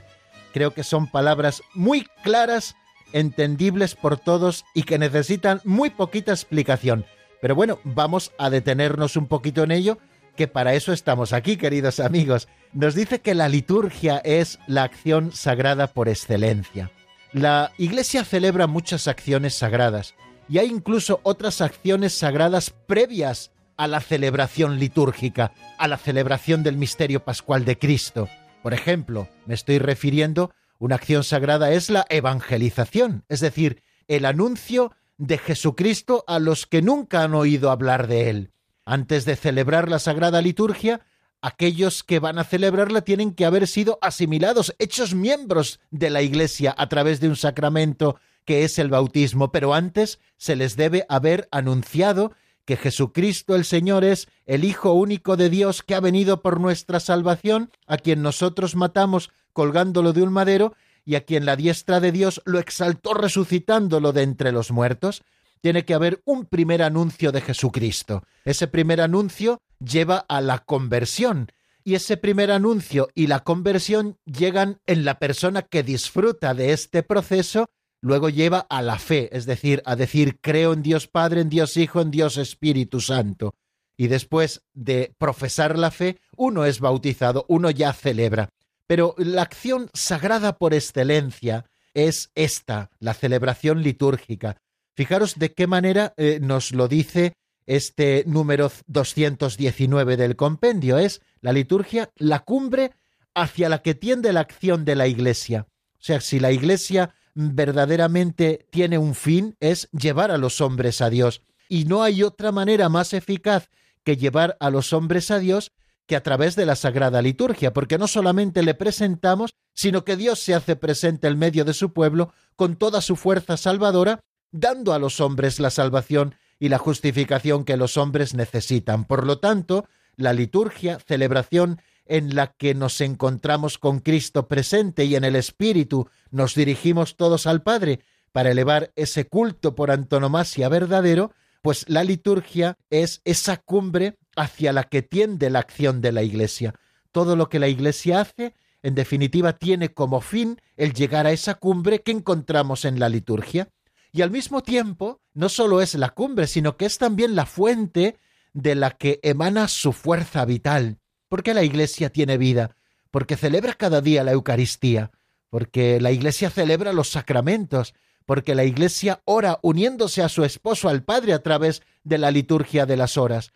Creo 0.52 0.72
que 0.72 0.82
son 0.82 1.10
palabras 1.10 1.62
muy 1.74 2.06
claras, 2.22 2.74
entendibles 3.12 3.94
por 3.94 4.16
todos 4.16 4.64
y 4.74 4.84
que 4.84 4.98
necesitan 4.98 5.60
muy 5.64 5.90
poquita 5.90 6.32
explicación. 6.32 7.04
Pero 7.42 7.54
bueno, 7.54 7.80
vamos 7.84 8.32
a 8.38 8.48
detenernos 8.48 9.16
un 9.16 9.26
poquito 9.26 9.62
en 9.64 9.72
ello 9.72 9.98
que 10.36 10.48
para 10.48 10.74
eso 10.74 10.92
estamos 10.92 11.32
aquí, 11.32 11.56
queridos 11.56 12.00
amigos. 12.00 12.48
Nos 12.72 12.94
dice 12.94 13.20
que 13.20 13.34
la 13.34 13.48
liturgia 13.48 14.18
es 14.18 14.58
la 14.66 14.84
acción 14.84 15.32
sagrada 15.32 15.88
por 15.88 16.08
excelencia. 16.08 16.90
La 17.32 17.72
Iglesia 17.78 18.24
celebra 18.24 18.66
muchas 18.66 19.08
acciones 19.08 19.54
sagradas 19.54 20.14
y 20.48 20.58
hay 20.58 20.68
incluso 20.68 21.20
otras 21.22 21.60
acciones 21.60 22.12
sagradas 22.12 22.70
previas 22.70 23.52
a 23.76 23.86
la 23.86 24.00
celebración 24.00 24.78
litúrgica, 24.78 25.52
a 25.78 25.88
la 25.88 25.96
celebración 25.96 26.62
del 26.62 26.76
misterio 26.76 27.24
pascual 27.24 27.64
de 27.64 27.78
Cristo. 27.78 28.28
Por 28.62 28.74
ejemplo, 28.74 29.28
me 29.46 29.54
estoy 29.54 29.78
refiriendo, 29.78 30.52
una 30.78 30.96
acción 30.96 31.24
sagrada 31.24 31.72
es 31.72 31.90
la 31.90 32.04
evangelización, 32.08 33.24
es 33.28 33.40
decir, 33.40 33.82
el 34.08 34.24
anuncio 34.24 34.92
de 35.16 35.38
Jesucristo 35.38 36.24
a 36.26 36.38
los 36.38 36.66
que 36.66 36.82
nunca 36.82 37.22
han 37.22 37.34
oído 37.34 37.70
hablar 37.70 38.06
de 38.06 38.30
él. 38.30 38.52
Antes 38.84 39.24
de 39.24 39.36
celebrar 39.36 39.88
la 39.88 39.98
Sagrada 39.98 40.42
Liturgia, 40.42 41.00
aquellos 41.40 42.02
que 42.02 42.18
van 42.18 42.38
a 42.38 42.44
celebrarla 42.44 43.02
tienen 43.02 43.32
que 43.32 43.44
haber 43.44 43.66
sido 43.66 43.98
asimilados, 44.02 44.74
hechos 44.78 45.14
miembros 45.14 45.80
de 45.90 46.10
la 46.10 46.22
Iglesia 46.22 46.74
a 46.76 46.88
través 46.88 47.20
de 47.20 47.28
un 47.28 47.36
sacramento 47.36 48.16
que 48.44 48.64
es 48.64 48.78
el 48.78 48.88
bautismo, 48.88 49.52
pero 49.52 49.74
antes 49.74 50.18
se 50.36 50.56
les 50.56 50.76
debe 50.76 51.06
haber 51.08 51.48
anunciado 51.52 52.32
que 52.64 52.76
Jesucristo 52.76 53.54
el 53.54 53.64
Señor 53.64 54.04
es 54.04 54.28
el 54.46 54.64
Hijo 54.64 54.92
único 54.92 55.36
de 55.36 55.50
Dios 55.50 55.82
que 55.82 55.94
ha 55.94 56.00
venido 56.00 56.42
por 56.42 56.60
nuestra 56.60 57.00
salvación, 57.00 57.70
a 57.86 57.98
quien 57.98 58.22
nosotros 58.22 58.76
matamos 58.76 59.30
colgándolo 59.52 60.12
de 60.12 60.22
un 60.22 60.32
madero 60.32 60.74
y 61.04 61.16
a 61.16 61.24
quien 61.24 61.44
la 61.44 61.56
diestra 61.56 62.00
de 62.00 62.12
Dios 62.12 62.40
lo 62.44 62.58
exaltó 62.58 63.14
resucitándolo 63.14 64.12
de 64.12 64.22
entre 64.22 64.52
los 64.52 64.70
muertos, 64.70 65.22
tiene 65.62 65.84
que 65.84 65.94
haber 65.94 66.20
un 66.26 66.44
primer 66.44 66.82
anuncio 66.82 67.32
de 67.32 67.40
Jesucristo. 67.40 68.24
Ese 68.44 68.66
primer 68.66 69.00
anuncio 69.00 69.62
lleva 69.78 70.18
a 70.18 70.40
la 70.40 70.58
conversión, 70.58 71.48
y 71.84 71.94
ese 71.94 72.16
primer 72.16 72.50
anuncio 72.50 73.08
y 73.14 73.26
la 73.26 73.40
conversión 73.40 74.18
llegan 74.24 74.80
en 74.86 75.04
la 75.04 75.18
persona 75.18 75.62
que 75.62 75.82
disfruta 75.82 76.54
de 76.54 76.72
este 76.72 77.02
proceso, 77.02 77.70
luego 78.00 78.28
lleva 78.28 78.58
a 78.58 78.82
la 78.82 78.98
fe, 78.98 79.36
es 79.36 79.46
decir, 79.46 79.82
a 79.84 79.96
decir 79.96 80.38
creo 80.40 80.72
en 80.72 80.82
Dios 80.82 81.08
Padre, 81.08 81.40
en 81.40 81.48
Dios 81.48 81.76
Hijo, 81.76 82.00
en 82.00 82.10
Dios 82.10 82.36
Espíritu 82.36 83.00
Santo. 83.00 83.54
Y 83.96 84.08
después 84.08 84.62
de 84.74 85.14
profesar 85.18 85.78
la 85.78 85.90
fe, 85.90 86.20
uno 86.36 86.64
es 86.64 86.80
bautizado, 86.80 87.44
uno 87.48 87.70
ya 87.70 87.92
celebra. 87.92 88.48
Pero 88.86 89.14
la 89.18 89.42
acción 89.42 89.90
sagrada 89.92 90.58
por 90.58 90.74
excelencia 90.74 91.66
es 91.94 92.30
esta, 92.34 92.90
la 92.98 93.14
celebración 93.14 93.82
litúrgica. 93.82 94.56
Fijaros 94.94 95.38
de 95.38 95.52
qué 95.52 95.66
manera 95.66 96.14
eh, 96.16 96.38
nos 96.40 96.72
lo 96.72 96.88
dice 96.88 97.34
este 97.66 98.24
número 98.26 98.70
219 98.86 100.16
del 100.16 100.36
compendio. 100.36 100.98
Es 100.98 101.20
la 101.40 101.52
liturgia, 101.52 102.10
la 102.16 102.40
cumbre 102.40 102.92
hacia 103.34 103.68
la 103.68 103.82
que 103.82 103.94
tiende 103.94 104.32
la 104.32 104.40
acción 104.40 104.84
de 104.84 104.96
la 104.96 105.06
Iglesia. 105.06 105.66
O 105.94 106.04
sea, 106.04 106.20
si 106.20 106.40
la 106.40 106.52
Iglesia 106.52 107.14
verdaderamente 107.34 108.66
tiene 108.70 108.98
un 108.98 109.14
fin, 109.14 109.56
es 109.60 109.88
llevar 109.92 110.30
a 110.30 110.38
los 110.38 110.60
hombres 110.60 111.00
a 111.00 111.08
Dios. 111.08 111.42
Y 111.68 111.84
no 111.84 112.02
hay 112.02 112.22
otra 112.22 112.52
manera 112.52 112.88
más 112.88 113.14
eficaz 113.14 113.70
que 114.04 114.16
llevar 114.16 114.56
a 114.60 114.70
los 114.70 114.92
hombres 114.92 115.30
a 115.30 115.38
Dios 115.38 115.72
que 116.06 116.16
a 116.16 116.22
través 116.22 116.56
de 116.56 116.66
la 116.66 116.76
Sagrada 116.76 117.22
Liturgia, 117.22 117.72
porque 117.72 117.96
no 117.96 118.08
solamente 118.08 118.62
le 118.62 118.74
presentamos, 118.74 119.54
sino 119.72 120.04
que 120.04 120.16
Dios 120.16 120.40
se 120.40 120.54
hace 120.54 120.76
presente 120.76 121.28
en 121.28 121.38
medio 121.38 121.64
de 121.64 121.72
su 121.72 121.92
pueblo 121.92 122.32
con 122.56 122.76
toda 122.76 123.00
su 123.00 123.16
fuerza 123.16 123.56
salvadora, 123.56 124.20
dando 124.52 124.92
a 124.92 124.98
los 124.98 125.20
hombres 125.20 125.58
la 125.58 125.70
salvación 125.70 126.36
y 126.58 126.68
la 126.68 126.78
justificación 126.78 127.64
que 127.64 127.76
los 127.76 127.96
hombres 127.96 128.34
necesitan. 128.34 129.04
Por 129.04 129.26
lo 129.26 129.38
tanto, 129.38 129.86
la 130.16 130.32
liturgia, 130.32 130.98
celebración 131.00 131.80
en 132.06 132.34
la 132.34 132.52
que 132.52 132.74
nos 132.74 133.00
encontramos 133.00 133.78
con 133.78 134.00
Cristo 134.00 134.48
presente 134.48 135.04
y 135.04 135.16
en 135.16 135.24
el 135.24 135.34
Espíritu 135.36 136.08
nos 136.30 136.54
dirigimos 136.54 137.16
todos 137.16 137.46
al 137.46 137.62
Padre 137.62 138.00
para 138.32 138.50
elevar 138.50 138.92
ese 138.96 139.26
culto 139.26 139.74
por 139.74 139.90
antonomasia 139.90 140.68
verdadero, 140.68 141.32
pues 141.60 141.84
la 141.88 142.02
liturgia 142.02 142.76
es 142.90 143.20
esa 143.24 143.56
cumbre 143.58 144.18
hacia 144.36 144.72
la 144.72 144.84
que 144.84 145.02
tiende 145.02 145.50
la 145.50 145.60
acción 145.60 146.00
de 146.00 146.12
la 146.12 146.22
Iglesia. 146.22 146.74
Todo 147.12 147.36
lo 147.36 147.48
que 147.48 147.58
la 147.58 147.68
Iglesia 147.68 148.20
hace, 148.20 148.54
en 148.82 148.94
definitiva, 148.94 149.52
tiene 149.52 149.92
como 149.92 150.20
fin 150.20 150.60
el 150.76 150.92
llegar 150.92 151.26
a 151.26 151.32
esa 151.32 151.54
cumbre 151.54 152.00
que 152.00 152.10
encontramos 152.10 152.84
en 152.84 152.98
la 152.98 153.08
liturgia. 153.08 153.68
Y 154.12 154.22
al 154.22 154.30
mismo 154.30 154.62
tiempo, 154.62 155.22
no 155.32 155.48
solo 155.48 155.80
es 155.80 155.94
la 155.94 156.10
cumbre, 156.10 156.46
sino 156.46 156.76
que 156.76 156.84
es 156.84 156.98
también 156.98 157.34
la 157.34 157.46
fuente 157.46 158.18
de 158.52 158.74
la 158.74 158.90
que 158.90 159.20
emana 159.22 159.68
su 159.68 159.92
fuerza 159.92 160.44
vital. 160.44 160.98
Porque 161.28 161.54
la 161.54 161.62
Iglesia 161.62 162.10
tiene 162.10 162.36
vida, 162.36 162.76
porque 163.10 163.36
celebra 163.36 163.72
cada 163.72 164.02
día 164.02 164.22
la 164.22 164.32
Eucaristía, 164.32 165.10
porque 165.48 165.98
la 166.00 166.12
Iglesia 166.12 166.50
celebra 166.50 166.92
los 166.92 167.08
sacramentos, 167.08 167.94
porque 168.26 168.54
la 168.54 168.64
Iglesia 168.64 169.22
ora 169.24 169.58
uniéndose 169.62 170.22
a 170.22 170.28
su 170.28 170.44
esposo, 170.44 170.90
al 170.90 171.04
Padre, 171.04 171.32
a 171.32 171.42
través 171.42 171.82
de 172.04 172.18
la 172.18 172.30
liturgia 172.30 172.84
de 172.84 172.98
las 172.98 173.16
horas, 173.16 173.52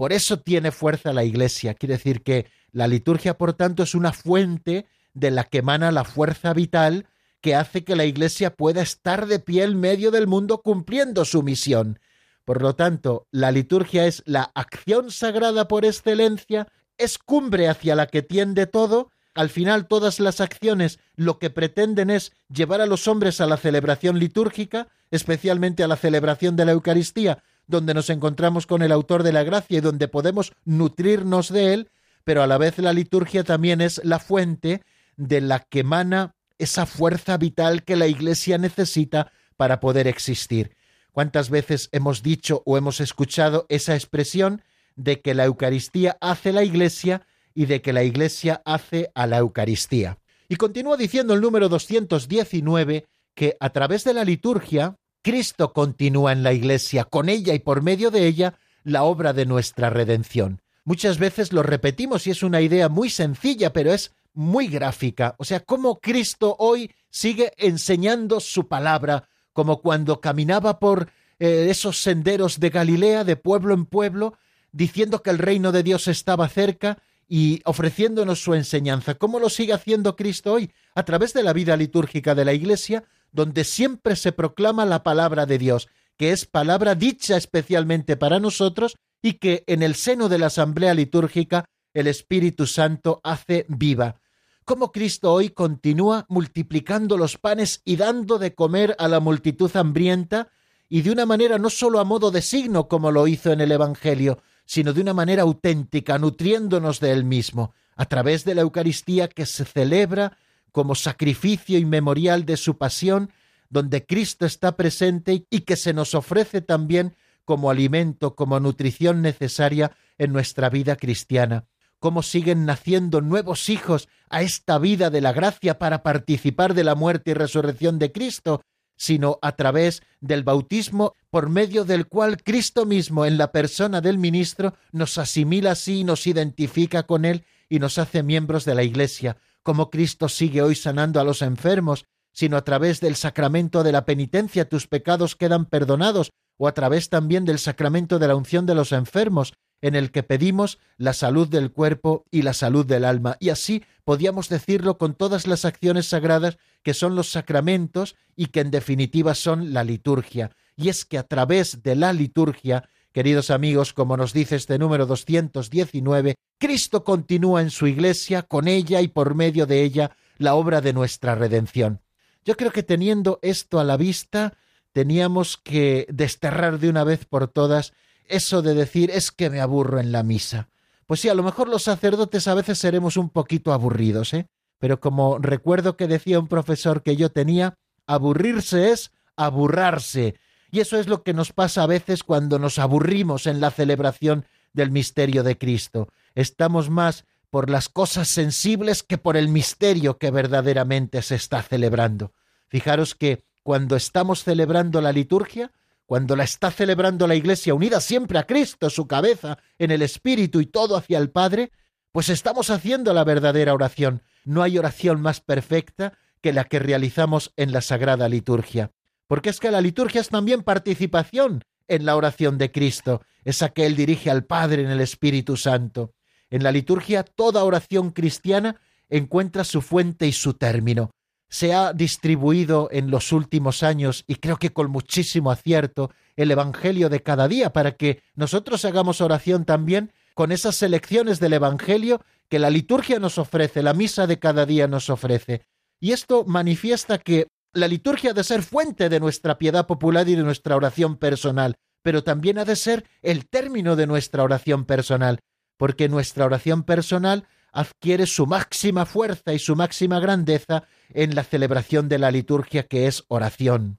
por 0.00 0.14
eso 0.14 0.40
tiene 0.40 0.72
fuerza 0.72 1.12
la 1.12 1.24
Iglesia. 1.24 1.74
Quiere 1.74 1.98
decir 1.98 2.22
que 2.22 2.46
la 2.72 2.88
liturgia, 2.88 3.36
por 3.36 3.52
tanto, 3.52 3.82
es 3.82 3.94
una 3.94 4.12
fuente 4.12 4.86
de 5.12 5.30
la 5.30 5.44
que 5.44 5.58
emana 5.58 5.92
la 5.92 6.04
fuerza 6.04 6.54
vital 6.54 7.06
que 7.40 7.54
hace 7.54 7.84
que 7.84 7.96
la 7.96 8.04
Iglesia 8.04 8.54
pueda 8.54 8.82
estar 8.82 9.26
de 9.26 9.38
pie 9.38 9.64
en 9.64 9.78
medio 9.78 10.10
del 10.10 10.26
mundo 10.26 10.62
cumpliendo 10.62 11.24
su 11.24 11.42
misión. 11.42 11.98
Por 12.44 12.62
lo 12.62 12.74
tanto, 12.74 13.26
la 13.30 13.50
liturgia 13.52 14.06
es 14.06 14.22
la 14.26 14.50
acción 14.54 15.10
sagrada 15.10 15.68
por 15.68 15.84
excelencia, 15.84 16.68
es 16.98 17.18
cumbre 17.18 17.68
hacia 17.68 17.94
la 17.94 18.06
que 18.06 18.22
tiende 18.22 18.66
todo, 18.66 19.10
al 19.34 19.48
final 19.48 19.86
todas 19.86 20.20
las 20.20 20.40
acciones 20.40 20.98
lo 21.14 21.38
que 21.38 21.50
pretenden 21.50 22.10
es 22.10 22.32
llevar 22.48 22.80
a 22.80 22.86
los 22.86 23.06
hombres 23.06 23.40
a 23.40 23.46
la 23.46 23.56
celebración 23.56 24.18
litúrgica, 24.18 24.88
especialmente 25.10 25.82
a 25.82 25.88
la 25.88 25.96
celebración 25.96 26.56
de 26.56 26.64
la 26.64 26.72
Eucaristía, 26.72 27.42
donde 27.66 27.94
nos 27.94 28.10
encontramos 28.10 28.66
con 28.66 28.82
el 28.82 28.90
autor 28.90 29.22
de 29.22 29.32
la 29.32 29.44
gracia 29.44 29.78
y 29.78 29.80
donde 29.80 30.08
podemos 30.08 30.52
nutrirnos 30.64 31.52
de 31.52 31.74
él, 31.74 31.90
pero 32.24 32.42
a 32.42 32.46
la 32.46 32.58
vez 32.58 32.78
la 32.78 32.92
liturgia 32.92 33.44
también 33.44 33.80
es 33.80 34.00
la 34.04 34.18
fuente 34.18 34.82
de 35.16 35.40
la 35.40 35.60
que 35.60 35.80
emana 35.80 36.34
esa 36.60 36.86
fuerza 36.86 37.36
vital 37.36 37.82
que 37.82 37.96
la 37.96 38.06
Iglesia 38.06 38.58
necesita 38.58 39.32
para 39.56 39.80
poder 39.80 40.06
existir. 40.06 40.76
¿Cuántas 41.10 41.50
veces 41.50 41.88
hemos 41.92 42.22
dicho 42.22 42.62
o 42.66 42.76
hemos 42.76 43.00
escuchado 43.00 43.66
esa 43.68 43.94
expresión 43.94 44.62
de 44.94 45.20
que 45.20 45.34
la 45.34 45.44
Eucaristía 45.46 46.16
hace 46.20 46.52
la 46.52 46.62
Iglesia 46.62 47.26
y 47.54 47.66
de 47.66 47.82
que 47.82 47.92
la 47.92 48.04
Iglesia 48.04 48.62
hace 48.64 49.10
a 49.14 49.26
la 49.26 49.38
Eucaristía? 49.38 50.18
Y 50.48 50.56
continúa 50.56 50.96
diciendo 50.96 51.34
el 51.34 51.40
número 51.40 51.68
219 51.68 53.06
que 53.34 53.56
a 53.58 53.70
través 53.70 54.04
de 54.04 54.14
la 54.14 54.24
liturgia 54.24 54.96
Cristo 55.22 55.72
continúa 55.72 56.32
en 56.32 56.42
la 56.42 56.52
Iglesia, 56.52 57.04
con 57.04 57.28
ella 57.28 57.54
y 57.54 57.58
por 57.58 57.82
medio 57.82 58.10
de 58.10 58.26
ella, 58.26 58.58
la 58.84 59.02
obra 59.02 59.32
de 59.32 59.46
nuestra 59.46 59.90
redención. 59.90 60.62
Muchas 60.84 61.18
veces 61.18 61.52
lo 61.52 61.62
repetimos 61.62 62.26
y 62.26 62.30
es 62.30 62.42
una 62.42 62.60
idea 62.60 62.88
muy 62.88 63.10
sencilla, 63.10 63.72
pero 63.72 63.92
es 63.92 64.12
muy 64.34 64.68
gráfica. 64.68 65.34
O 65.38 65.44
sea, 65.44 65.60
cómo 65.60 66.00
Cristo 66.00 66.56
hoy 66.58 66.92
sigue 67.10 67.52
enseñando 67.56 68.40
su 68.40 68.68
palabra, 68.68 69.28
como 69.52 69.80
cuando 69.80 70.20
caminaba 70.20 70.78
por 70.78 71.10
eh, 71.38 71.68
esos 71.70 72.00
senderos 72.02 72.60
de 72.60 72.70
Galilea, 72.70 73.24
de 73.24 73.36
pueblo 73.36 73.74
en 73.74 73.86
pueblo, 73.86 74.34
diciendo 74.72 75.22
que 75.22 75.30
el 75.30 75.38
reino 75.38 75.72
de 75.72 75.82
Dios 75.82 76.08
estaba 76.08 76.48
cerca 76.48 76.98
y 77.28 77.60
ofreciéndonos 77.64 78.42
su 78.42 78.54
enseñanza. 78.54 79.14
¿Cómo 79.14 79.38
lo 79.38 79.50
sigue 79.50 79.72
haciendo 79.72 80.16
Cristo 80.16 80.52
hoy? 80.52 80.72
A 80.94 81.04
través 81.04 81.32
de 81.32 81.42
la 81.42 81.52
vida 81.52 81.76
litúrgica 81.76 82.34
de 82.34 82.44
la 82.44 82.52
Iglesia, 82.52 83.04
donde 83.32 83.64
siempre 83.64 84.16
se 84.16 84.32
proclama 84.32 84.84
la 84.84 85.02
palabra 85.02 85.46
de 85.46 85.58
Dios, 85.58 85.88
que 86.16 86.32
es 86.32 86.44
palabra 86.44 86.94
dicha 86.94 87.36
especialmente 87.36 88.16
para 88.16 88.40
nosotros 88.40 88.96
y 89.22 89.34
que 89.34 89.64
en 89.66 89.82
el 89.82 89.94
seno 89.94 90.28
de 90.28 90.38
la 90.38 90.46
asamblea 90.46 90.92
litúrgica 90.94 91.66
el 91.94 92.06
Espíritu 92.06 92.66
Santo 92.66 93.20
hace 93.24 93.66
viva. 93.68 94.20
Como 94.64 94.92
Cristo 94.92 95.32
hoy 95.32 95.50
continúa 95.50 96.26
multiplicando 96.28 97.16
los 97.16 97.38
panes 97.38 97.82
y 97.84 97.96
dando 97.96 98.38
de 98.38 98.54
comer 98.54 98.94
a 98.98 99.08
la 99.08 99.20
multitud 99.20 99.74
hambrienta, 99.74 100.48
y 100.88 101.02
de 101.02 101.12
una 101.12 101.24
manera 101.24 101.58
no 101.58 101.70
sólo 101.70 102.00
a 102.00 102.04
modo 102.04 102.30
de 102.30 102.42
signo 102.42 102.88
como 102.88 103.12
lo 103.12 103.26
hizo 103.28 103.52
en 103.52 103.60
el 103.60 103.72
Evangelio, 103.72 104.42
sino 104.66 104.92
de 104.92 105.00
una 105.00 105.14
manera 105.14 105.42
auténtica, 105.42 106.18
nutriéndonos 106.18 107.00
de 107.00 107.12
él 107.12 107.24
mismo, 107.24 107.74
a 107.96 108.06
través 108.06 108.44
de 108.44 108.54
la 108.54 108.62
Eucaristía 108.62 109.28
que 109.28 109.46
se 109.46 109.64
celebra 109.64 110.36
como 110.72 110.94
sacrificio 110.94 111.78
y 111.78 111.84
memorial 111.84 112.44
de 112.44 112.56
su 112.56 112.76
pasión, 112.76 113.30
donde 113.68 114.04
Cristo 114.04 114.46
está 114.46 114.76
presente 114.76 115.46
y 115.48 115.60
que 115.60 115.76
se 115.76 115.92
nos 115.92 116.14
ofrece 116.14 116.60
también 116.60 117.14
como 117.44 117.70
alimento, 117.70 118.34
como 118.34 118.60
nutrición 118.60 119.22
necesaria 119.22 119.92
en 120.18 120.32
nuestra 120.32 120.70
vida 120.70 120.96
cristiana. 120.96 121.66
Cómo 122.00 122.22
siguen 122.22 122.66
naciendo 122.66 123.20
nuevos 123.20 123.68
hijos 123.68 124.08
a 124.28 124.42
esta 124.42 124.78
vida 124.78 125.10
de 125.10 125.20
la 125.20 125.32
gracia 125.32 125.78
para 125.78 126.02
participar 126.02 126.74
de 126.74 126.82
la 126.82 126.94
muerte 126.94 127.30
y 127.30 127.34
resurrección 127.34 127.98
de 127.98 128.10
Cristo, 128.10 128.62
sino 128.96 129.38
a 129.42 129.52
través 129.52 130.02
del 130.20 130.42
bautismo 130.42 131.14
por 131.30 131.48
medio 131.48 131.84
del 131.84 132.06
cual 132.06 132.42
Cristo 132.42 132.84
mismo 132.84 133.24
en 133.24 133.38
la 133.38 133.52
persona 133.52 134.00
del 134.00 134.18
ministro 134.18 134.74
nos 134.92 135.16
asimila 135.18 135.72
así, 135.72 136.04
nos 136.04 136.26
identifica 136.26 137.04
con 137.04 137.24
él 137.24 137.44
y 137.68 137.78
nos 137.78 137.98
hace 137.98 138.22
miembros 138.22 138.64
de 138.64 138.74
la 138.74 138.82
Iglesia, 138.82 139.36
como 139.62 139.90
Cristo 139.90 140.28
sigue 140.28 140.62
hoy 140.62 140.74
sanando 140.74 141.20
a 141.20 141.24
los 141.24 141.42
enfermos, 141.42 142.06
sino 142.32 142.56
a 142.56 142.64
través 142.64 143.00
del 143.00 143.16
sacramento 143.16 143.82
de 143.82 143.92
la 143.92 144.04
penitencia 144.04 144.68
tus 144.68 144.86
pecados 144.86 145.36
quedan 145.36 145.66
perdonados, 145.66 146.30
o 146.58 146.68
a 146.68 146.72
través 146.72 147.08
también 147.08 147.44
del 147.44 147.58
sacramento 147.58 148.18
de 148.18 148.28
la 148.28 148.36
unción 148.36 148.66
de 148.66 148.74
los 148.74 148.92
enfermos, 148.92 149.54
en 149.82 149.94
el 149.94 150.10
que 150.10 150.22
pedimos 150.22 150.78
la 150.96 151.12
salud 151.12 151.48
del 151.48 151.72
cuerpo 151.72 152.24
y 152.30 152.42
la 152.42 152.52
salud 152.52 152.86
del 152.86 153.04
alma. 153.04 153.36
Y 153.40 153.48
así 153.48 153.84
podíamos 154.04 154.48
decirlo 154.48 154.98
con 154.98 155.14
todas 155.14 155.46
las 155.46 155.64
acciones 155.64 156.08
sagradas 156.08 156.58
que 156.82 156.94
son 156.94 157.14
los 157.14 157.30
sacramentos 157.30 158.16
y 158.36 158.46
que 158.46 158.60
en 158.60 158.70
definitiva 158.70 159.34
son 159.34 159.72
la 159.72 159.84
liturgia. 159.84 160.50
Y 160.76 160.88
es 160.88 161.04
que 161.04 161.18
a 161.18 161.24
través 161.24 161.82
de 161.82 161.94
la 161.94 162.12
liturgia, 162.12 162.88
queridos 163.12 163.50
amigos, 163.50 163.92
como 163.92 164.16
nos 164.16 164.32
dice 164.32 164.56
este 164.56 164.78
número 164.78 165.06
219, 165.06 166.36
Cristo 166.58 167.04
continúa 167.04 167.60
en 167.60 167.70
su 167.70 167.86
iglesia, 167.86 168.42
con 168.42 168.68
ella 168.68 169.00
y 169.00 169.08
por 169.08 169.34
medio 169.34 169.66
de 169.66 169.82
ella, 169.82 170.16
la 170.38 170.54
obra 170.54 170.80
de 170.80 170.92
nuestra 170.92 171.34
redención. 171.34 172.00
Yo 172.44 172.56
creo 172.56 172.70
que 172.70 172.82
teniendo 172.82 173.38
esto 173.42 173.78
a 173.78 173.84
la 173.84 173.96
vista, 173.96 174.54
teníamos 174.92 175.56
que 175.58 176.06
desterrar 176.10 176.78
de 176.78 176.88
una 176.88 177.04
vez 177.04 177.26
por 177.26 177.48
todas 177.48 177.92
eso 178.30 178.62
de 178.62 178.74
decir 178.74 179.10
es 179.10 179.30
que 179.30 179.50
me 179.50 179.60
aburro 179.60 180.00
en 180.00 180.12
la 180.12 180.22
misa. 180.22 180.68
Pues 181.06 181.20
sí, 181.20 181.28
a 181.28 181.34
lo 181.34 181.42
mejor 181.42 181.68
los 181.68 181.82
sacerdotes 181.82 182.46
a 182.48 182.54
veces 182.54 182.78
seremos 182.78 183.16
un 183.16 183.30
poquito 183.30 183.72
aburridos, 183.72 184.32
¿eh? 184.32 184.46
Pero 184.78 185.00
como 185.00 185.38
recuerdo 185.38 185.96
que 185.96 186.06
decía 186.06 186.38
un 186.38 186.48
profesor 186.48 187.02
que 187.02 187.16
yo 187.16 187.30
tenía, 187.30 187.74
aburrirse 188.06 188.92
es 188.92 189.12
aburrarse. 189.36 190.36
Y 190.70 190.80
eso 190.80 190.98
es 190.98 191.08
lo 191.08 191.22
que 191.22 191.34
nos 191.34 191.52
pasa 191.52 191.82
a 191.82 191.86
veces 191.86 192.22
cuando 192.22 192.58
nos 192.58 192.78
aburrimos 192.78 193.46
en 193.46 193.60
la 193.60 193.70
celebración 193.70 194.46
del 194.72 194.90
misterio 194.90 195.42
de 195.42 195.58
Cristo. 195.58 196.08
Estamos 196.34 196.90
más 196.90 197.24
por 197.50 197.68
las 197.68 197.88
cosas 197.88 198.28
sensibles 198.28 199.02
que 199.02 199.18
por 199.18 199.36
el 199.36 199.48
misterio 199.48 200.18
que 200.18 200.30
verdaderamente 200.30 201.22
se 201.22 201.34
está 201.34 201.62
celebrando. 201.62 202.32
Fijaros 202.68 203.14
que 203.14 203.42
cuando 203.62 203.96
estamos 203.96 204.44
celebrando 204.44 205.00
la 205.00 205.12
liturgia, 205.12 205.72
cuando 206.10 206.34
la 206.34 206.42
está 206.42 206.72
celebrando 206.72 207.28
la 207.28 207.36
Iglesia 207.36 207.72
unida 207.72 208.00
siempre 208.00 208.40
a 208.40 208.44
Cristo, 208.44 208.90
su 208.90 209.06
cabeza, 209.06 209.58
en 209.78 209.92
el 209.92 210.02
Espíritu 210.02 210.60
y 210.60 210.66
todo 210.66 210.96
hacia 210.96 211.18
el 211.18 211.30
Padre, 211.30 211.70
pues 212.10 212.30
estamos 212.30 212.68
haciendo 212.70 213.14
la 213.14 213.22
verdadera 213.22 213.74
oración. 213.74 214.24
No 214.44 214.64
hay 214.64 214.76
oración 214.76 215.20
más 215.20 215.40
perfecta 215.40 216.18
que 216.40 216.52
la 216.52 216.64
que 216.64 216.80
realizamos 216.80 217.52
en 217.56 217.70
la 217.70 217.80
Sagrada 217.80 218.28
Liturgia. 218.28 218.90
Porque 219.28 219.50
es 219.50 219.60
que 219.60 219.70
la 219.70 219.80
liturgia 219.80 220.20
es 220.20 220.30
también 220.30 220.64
participación 220.64 221.62
en 221.86 222.04
la 222.04 222.16
oración 222.16 222.58
de 222.58 222.72
Cristo, 222.72 223.22
esa 223.44 223.68
que 223.68 223.86
Él 223.86 223.94
dirige 223.94 224.30
al 224.30 224.44
Padre 224.44 224.82
en 224.82 224.90
el 224.90 225.00
Espíritu 225.00 225.56
Santo. 225.56 226.14
En 226.50 226.64
la 226.64 226.72
liturgia 226.72 227.22
toda 227.22 227.62
oración 227.62 228.10
cristiana 228.10 228.80
encuentra 229.10 229.62
su 229.62 229.80
fuente 229.80 230.26
y 230.26 230.32
su 230.32 230.54
término 230.54 231.12
se 231.50 231.74
ha 231.74 231.92
distribuido 231.92 232.88
en 232.92 233.10
los 233.10 233.32
últimos 233.32 233.82
años, 233.82 234.24
y 234.28 234.36
creo 234.36 234.56
que 234.56 234.72
con 234.72 234.90
muchísimo 234.90 235.50
acierto, 235.50 236.10
el 236.36 236.52
Evangelio 236.52 237.08
de 237.08 237.22
cada 237.22 237.48
día, 237.48 237.72
para 237.72 237.92
que 237.92 238.22
nosotros 238.34 238.84
hagamos 238.84 239.20
oración 239.20 239.64
también 239.64 240.12
con 240.34 240.52
esas 240.52 240.76
selecciones 240.76 241.40
del 241.40 241.54
Evangelio 241.54 242.22
que 242.48 242.60
la 242.60 242.70
liturgia 242.70 243.18
nos 243.18 243.36
ofrece, 243.36 243.82
la 243.82 243.94
misa 243.94 244.26
de 244.28 244.38
cada 244.38 244.64
día 244.64 244.86
nos 244.86 245.10
ofrece. 245.10 245.66
Y 246.00 246.12
esto 246.12 246.44
manifiesta 246.46 247.18
que 247.18 247.48
la 247.72 247.88
liturgia 247.88 248.30
ha 248.30 248.34
de 248.34 248.44
ser 248.44 248.62
fuente 248.62 249.08
de 249.08 249.20
nuestra 249.20 249.58
piedad 249.58 249.86
popular 249.86 250.28
y 250.28 250.36
de 250.36 250.42
nuestra 250.42 250.76
oración 250.76 251.16
personal, 251.16 251.76
pero 252.02 252.22
también 252.22 252.58
ha 252.58 252.64
de 252.64 252.76
ser 252.76 253.04
el 253.22 253.48
término 253.48 253.96
de 253.96 254.06
nuestra 254.06 254.44
oración 254.44 254.84
personal, 254.84 255.40
porque 255.76 256.08
nuestra 256.08 256.46
oración 256.46 256.84
personal 256.84 257.46
adquiere 257.72 258.26
su 258.26 258.46
máxima 258.46 259.06
fuerza 259.06 259.52
y 259.52 259.58
su 259.58 259.76
máxima 259.76 260.20
grandeza 260.20 260.84
en 261.12 261.34
la 261.34 261.44
celebración 261.44 262.08
de 262.08 262.18
la 262.18 262.30
liturgia 262.30 262.84
que 262.84 263.06
es 263.06 263.24
oración. 263.28 263.98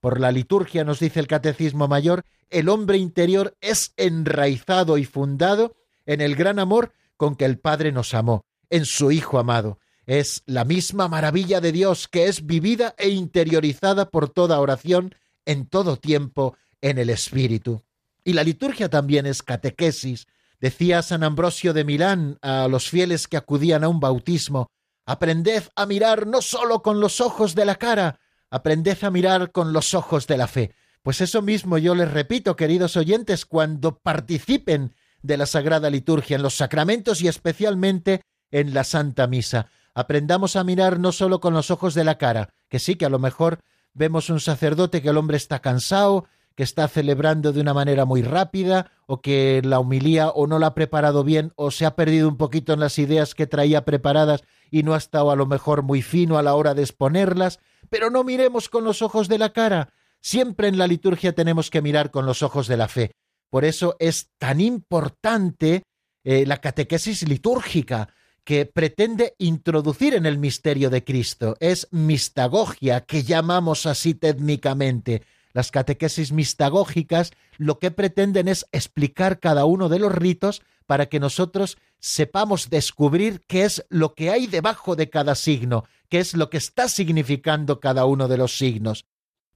Por 0.00 0.20
la 0.20 0.32
liturgia, 0.32 0.84
nos 0.84 0.98
dice 0.98 1.20
el 1.20 1.28
Catecismo 1.28 1.86
Mayor, 1.86 2.24
el 2.50 2.68
hombre 2.68 2.98
interior 2.98 3.56
es 3.60 3.92
enraizado 3.96 4.98
y 4.98 5.04
fundado 5.04 5.76
en 6.06 6.20
el 6.20 6.34
gran 6.34 6.58
amor 6.58 6.92
con 7.16 7.36
que 7.36 7.44
el 7.44 7.58
Padre 7.58 7.92
nos 7.92 8.14
amó, 8.14 8.44
en 8.68 8.84
su 8.84 9.12
Hijo 9.12 9.38
amado. 9.38 9.78
Es 10.06 10.42
la 10.46 10.64
misma 10.64 11.06
maravilla 11.06 11.60
de 11.60 11.70
Dios 11.70 12.08
que 12.08 12.26
es 12.26 12.46
vivida 12.46 12.94
e 12.98 13.10
interiorizada 13.10 14.10
por 14.10 14.28
toda 14.28 14.58
oración 14.58 15.14
en 15.46 15.66
todo 15.66 15.96
tiempo 15.96 16.56
en 16.80 16.98
el 16.98 17.10
Espíritu. 17.10 17.82
Y 18.24 18.32
la 18.32 18.42
liturgia 18.42 18.88
también 18.88 19.26
es 19.26 19.42
catequesis, 19.42 20.26
Decía 20.62 21.02
San 21.02 21.24
Ambrosio 21.24 21.74
de 21.74 21.82
Milán 21.82 22.38
a 22.40 22.68
los 22.68 22.88
fieles 22.88 23.26
que 23.26 23.36
acudían 23.36 23.82
a 23.82 23.88
un 23.88 23.98
bautismo, 23.98 24.68
aprended 25.04 25.64
a 25.74 25.86
mirar 25.86 26.28
no 26.28 26.40
sólo 26.40 26.82
con 26.82 27.00
los 27.00 27.20
ojos 27.20 27.56
de 27.56 27.64
la 27.64 27.74
cara, 27.74 28.20
aprended 28.48 28.96
a 29.02 29.10
mirar 29.10 29.50
con 29.50 29.72
los 29.72 29.92
ojos 29.92 30.28
de 30.28 30.36
la 30.36 30.46
fe. 30.46 30.72
Pues 31.02 31.20
eso 31.20 31.42
mismo 31.42 31.78
yo 31.78 31.96
les 31.96 32.08
repito, 32.08 32.54
queridos 32.54 32.96
oyentes, 32.96 33.44
cuando 33.44 33.98
participen 33.98 34.94
de 35.20 35.36
la 35.36 35.46
Sagrada 35.46 35.90
Liturgia, 35.90 36.36
en 36.36 36.42
los 36.42 36.54
sacramentos 36.54 37.22
y 37.22 37.26
especialmente 37.26 38.22
en 38.52 38.72
la 38.72 38.84
Santa 38.84 39.26
Misa. 39.26 39.66
Aprendamos 39.94 40.54
a 40.54 40.62
mirar 40.62 41.00
no 41.00 41.10
sólo 41.10 41.40
con 41.40 41.54
los 41.54 41.72
ojos 41.72 41.94
de 41.94 42.04
la 42.04 42.18
cara, 42.18 42.50
que 42.68 42.78
sí 42.78 42.94
que 42.94 43.06
a 43.06 43.10
lo 43.10 43.18
mejor 43.18 43.58
vemos 43.94 44.30
un 44.30 44.38
sacerdote 44.38 45.02
que 45.02 45.08
el 45.08 45.16
hombre 45.16 45.38
está 45.38 45.58
cansado, 45.58 46.28
que 46.54 46.62
está 46.62 46.88
celebrando 46.88 47.52
de 47.52 47.60
una 47.60 47.74
manera 47.74 48.04
muy 48.04 48.22
rápida 48.22 48.90
o 49.06 49.20
que 49.20 49.60
la 49.64 49.80
humilía 49.80 50.28
o 50.28 50.46
no 50.46 50.58
la 50.58 50.68
ha 50.68 50.74
preparado 50.74 51.24
bien 51.24 51.52
o 51.56 51.70
se 51.70 51.86
ha 51.86 51.96
perdido 51.96 52.28
un 52.28 52.36
poquito 52.36 52.72
en 52.72 52.80
las 52.80 52.98
ideas 52.98 53.34
que 53.34 53.46
traía 53.46 53.84
preparadas 53.84 54.42
y 54.70 54.82
no 54.82 54.94
ha 54.94 54.98
estado 54.98 55.30
a 55.30 55.36
lo 55.36 55.46
mejor 55.46 55.82
muy 55.82 56.02
fino 56.02 56.38
a 56.38 56.42
la 56.42 56.54
hora 56.54 56.74
de 56.74 56.82
exponerlas, 56.82 57.60
pero 57.90 58.10
no 58.10 58.24
miremos 58.24 58.68
con 58.68 58.84
los 58.84 59.02
ojos 59.02 59.28
de 59.28 59.38
la 59.38 59.52
cara. 59.52 59.92
Siempre 60.20 60.68
en 60.68 60.78
la 60.78 60.86
liturgia 60.86 61.34
tenemos 61.34 61.70
que 61.70 61.82
mirar 61.82 62.10
con 62.10 62.26
los 62.26 62.42
ojos 62.42 62.68
de 62.68 62.76
la 62.76 62.88
fe. 62.88 63.12
Por 63.50 63.64
eso 63.64 63.96
es 63.98 64.30
tan 64.38 64.60
importante 64.60 65.82
eh, 66.24 66.46
la 66.46 66.58
catequesis 66.58 67.28
litúrgica 67.28 68.08
que 68.44 68.66
pretende 68.66 69.34
introducir 69.38 70.14
en 70.14 70.26
el 70.26 70.38
misterio 70.38 70.90
de 70.90 71.04
Cristo. 71.04 71.56
Es 71.60 71.88
mistagogia, 71.90 73.02
que 73.02 73.22
llamamos 73.22 73.86
así 73.86 74.14
técnicamente 74.14 75.22
las 75.52 75.70
catequesis 75.70 76.32
mistagógicas 76.32 77.32
lo 77.58 77.78
que 77.78 77.90
pretenden 77.90 78.48
es 78.48 78.66
explicar 78.72 79.40
cada 79.40 79.64
uno 79.64 79.88
de 79.88 79.98
los 79.98 80.12
ritos 80.12 80.62
para 80.86 81.06
que 81.06 81.20
nosotros 81.20 81.78
sepamos 82.00 82.70
descubrir 82.70 83.42
qué 83.46 83.64
es 83.64 83.84
lo 83.88 84.14
que 84.14 84.30
hay 84.30 84.46
debajo 84.46 84.96
de 84.96 85.08
cada 85.08 85.34
signo, 85.34 85.84
qué 86.08 86.18
es 86.18 86.34
lo 86.34 86.50
que 86.50 86.58
está 86.58 86.88
significando 86.88 87.80
cada 87.80 88.04
uno 88.04 88.28
de 88.28 88.36
los 88.36 88.56
signos. 88.58 89.06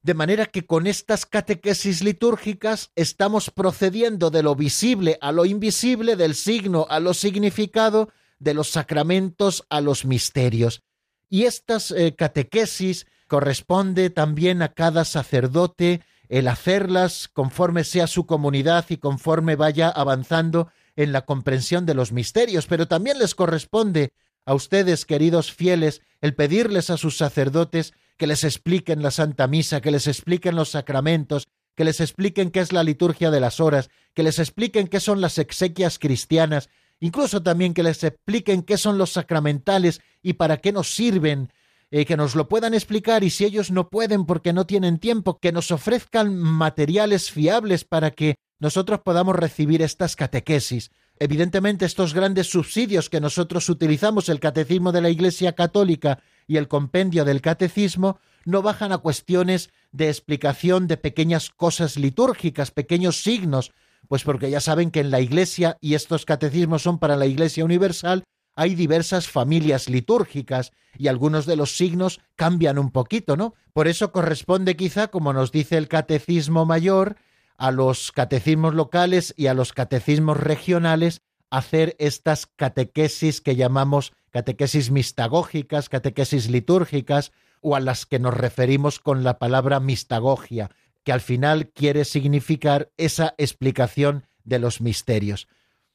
De 0.03 0.15
manera 0.15 0.47
que 0.47 0.65
con 0.65 0.87
estas 0.87 1.27
catequesis 1.27 2.03
litúrgicas 2.05 2.93
estamos 2.95 3.51
procediendo 3.51 4.31
de 4.31 4.45
lo 4.45 4.55
visible 4.55 5.19
a 5.21 5.33
lo 5.33 5.45
invisible, 5.45 6.15
del 6.15 6.37
signo 6.37 6.87
a 6.89 7.01
lo 7.01 7.13
significado, 7.13 8.11
de 8.39 8.55
los 8.55 8.71
sacramentos 8.71 9.67
a 9.69 9.81
los 9.81 10.05
misterios. 10.05 10.83
Y 11.29 11.45
estas 11.45 11.91
eh, 11.91 12.15
catequesis 12.15 13.07
corresponde 13.27 14.11
también 14.11 14.62
a 14.62 14.68
cada 14.68 15.05
sacerdote 15.05 16.03
el 16.29 16.49
hacerlas 16.49 17.29
conforme 17.29 17.85
sea 17.85 18.07
su 18.07 18.27
comunidad 18.27 18.87
y 18.89 18.97
conforme 18.97 19.57
vaya 19.57 19.89
avanzando 19.89 20.70
en 20.97 21.12
la 21.12 21.24
comprensión 21.24 21.87
de 21.87 21.95
los 21.95 22.12
misterios, 22.12 22.66
pero 22.66 22.89
también 22.89 23.18
les 23.18 23.35
corresponde 23.35 24.12
a 24.45 24.55
ustedes, 24.55 25.05
queridos 25.05 25.53
fieles, 25.53 26.03
el 26.20 26.35
pedirles 26.35 26.91
a 26.91 26.97
sus 26.97 27.16
sacerdotes 27.16 27.93
que 28.16 28.27
les 28.27 28.45
expliquen 28.45 29.03
la 29.03 29.11
Santa 29.11 29.47
Misa, 29.47 29.81
que 29.81 29.91
les 29.91 30.07
expliquen 30.07 30.57
los 30.57 30.70
sacramentos, 30.70 31.49
que 31.74 31.85
les 31.85 32.01
expliquen 32.01 32.51
qué 32.51 32.61
es 32.61 32.72
la 32.72 32.83
liturgia 32.83 33.31
de 33.31 33.41
las 33.41 33.61
horas, 33.61 33.91
que 34.14 34.22
les 34.22 34.39
expliquen 34.39 34.89
qué 34.89 35.01
son 35.01 35.20
las 35.20 35.39
exequias 35.39 35.99
cristianas, 35.99 36.70
incluso 37.01 37.43
también 37.43 37.74
que 37.74 37.83
les 37.83 38.03
expliquen 38.03 38.62
qué 38.62 38.79
son 38.79 38.97
los 38.97 39.11
sacramentales 39.11 40.01
y 40.22 40.35
para 40.35 40.57
qué 40.57 40.72
nos 40.72 40.95
sirven, 40.95 41.53
eh, 41.91 42.05
que 42.05 42.16
nos 42.16 42.34
lo 42.34 42.49
puedan 42.49 42.74
explicar 42.74 43.22
y 43.24 43.30
si 43.30 43.45
ellos 43.45 43.70
no 43.70 43.89
pueden 43.89 44.26
porque 44.26 44.53
no 44.53 44.66
tienen 44.66 44.99
tiempo, 44.99 45.39
que 45.39 45.53
nos 45.53 45.70
ofrezcan 45.70 46.37
materiales 46.37 47.30
fiables 47.30 47.84
para 47.84 48.11
que 48.11 48.37
nosotros 48.59 49.01
podamos 49.05 49.37
recibir 49.37 49.82
estas 49.82 50.16
catequesis. 50.16 50.91
Evidentemente 51.18 51.87
estos 51.87 52.12
grandes 52.12 52.51
subsidios 52.51 53.09
que 53.09 53.20
nosotros 53.20 53.68
utilizamos, 53.70 54.28
el 54.28 54.41
Catecismo 54.41 54.93
de 54.93 55.01
la 55.01 55.09
Iglesia 55.09 55.55
Católica 55.55 56.22
y 56.47 56.59
el 56.59 56.68
Compendio 56.68 57.24
del 57.24 57.41
Catecismo, 57.41 58.18
no 58.45 58.62
bajan 58.62 58.93
a 58.93 58.99
cuestiones 58.99 59.70
de 59.93 60.09
explicación 60.09 60.87
de 60.87 60.99
pequeñas 60.99 61.51
cosas 61.51 61.97
litúrgicas, 61.97 62.70
pequeños 62.70 63.22
signos, 63.22 63.72
pues 64.09 64.24
porque 64.24 64.51
ya 64.51 64.61
saben 64.61 64.91
que 64.91 65.01
en 65.01 65.11
la 65.11 65.20
Iglesia, 65.20 65.78
y 65.80 65.95
estos 65.95 66.26
catecismos 66.26 66.82
son 66.82 66.99
para 66.99 67.16
la 67.16 67.26
Iglesia 67.26 67.64
Universal, 67.64 68.24
hay 68.57 68.75
diversas 68.75 69.29
familias 69.29 69.89
litúrgicas 69.89 70.73
y 70.99 71.09
algunos 71.09 71.47
de 71.47 71.57
los 71.57 71.77
signos 71.77 72.21
cambian 72.35 72.79
un 72.79 72.91
poquito, 72.91 73.37
¿no? 73.37 73.55
Por 73.73 73.87
eso 73.87 74.11
corresponde 74.11 74.77
quizá, 74.77 75.09
como 75.09 75.33
nos 75.33 75.53
dice 75.53 75.77
el 75.77 75.89
Catecismo 75.89 76.65
Mayor, 76.65 77.17
a 77.59 77.71
los 77.71 78.13
catecismos 78.13 78.75
locales 78.75 79.35
y 79.37 79.47
a 79.47 79.55
los 79.55 79.73
catecismos 79.73 80.39
regionales 80.39 81.23
hacer 81.51 81.95
estas 81.99 82.47
catequesis 82.47 83.41
que 83.41 83.57
llamamos 83.57 84.13
catequesis 84.31 84.91
mistagógicas, 84.91 85.89
catequesis 85.89 86.51
litúrgicas, 86.51 87.33
o 87.61 87.75
a 87.75 87.81
las 87.81 88.07
que 88.07 88.19
nos 88.19 88.35
referimos 88.35 89.01
con 89.01 89.25
la 89.25 89.39
palabra 89.39 89.81
mistagogia, 89.81 90.71
que 91.05 91.13
al 91.13 91.21
final 91.21 91.69
quiere 91.71 92.05
significar 92.05 92.91
esa 92.97 93.35
explicación 93.39 94.27
de 94.45 94.59
los 94.59 94.81
misterios. 94.81 95.49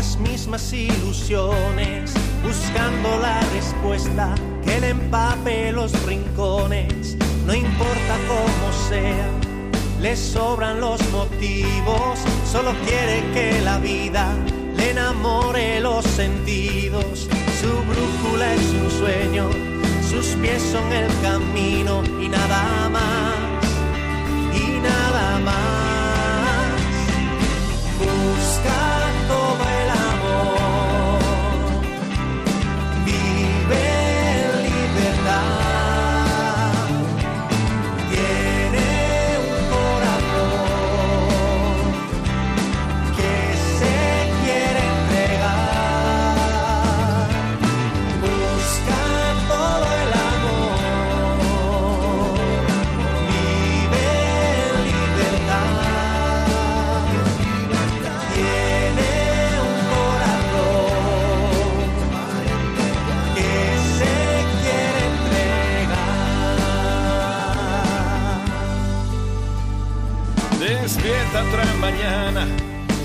Las 0.00 0.18
mismas 0.18 0.72
ilusiones 0.72 2.14
buscando 2.42 3.18
la 3.20 3.38
respuesta 3.52 4.34
que 4.64 4.80
le 4.80 4.88
empape 4.88 5.72
los 5.72 5.92
rincones. 6.06 7.18
No 7.44 7.52
importa 7.52 8.14
cómo 8.26 8.66
sea, 8.88 9.28
le 10.00 10.16
sobran 10.16 10.80
los 10.80 11.06
motivos, 11.10 12.18
solo 12.50 12.72
quiere 12.86 13.30
que 13.34 13.60
la 13.60 13.76
vida 13.76 14.32
le 14.74 14.92
enamore 14.92 15.80
los 15.80 16.06
sentidos. 16.06 17.28
Su 17.60 17.70
brújula 17.90 18.54
es 18.54 18.66
un 18.82 18.90
sueño, 19.00 19.50
sus 20.08 20.28
pies 20.40 20.62
son 20.62 20.90
el 20.94 21.08
camino 21.20 22.02
y 22.18 22.26
nada 22.30 22.88
más, 22.88 23.36
y 24.54 24.80
nada 24.80 25.38
más. 25.40 25.89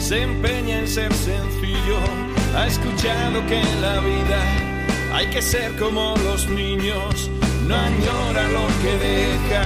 Se 0.05 0.21
empeña 0.21 0.77
en 0.77 0.87
ser 0.87 1.11
sencillo, 1.11 1.97
ha 2.55 2.67
escuchado 2.67 3.43
que 3.47 3.59
la 3.81 3.99
vida 4.01 4.39
hay 5.11 5.25
que 5.31 5.41
ser 5.41 5.75
como 5.77 6.13
los 6.23 6.47
niños, 6.47 7.31
no 7.67 7.75
añora 7.75 8.43
lo 8.49 8.67
que 8.83 8.93
deja, 9.09 9.63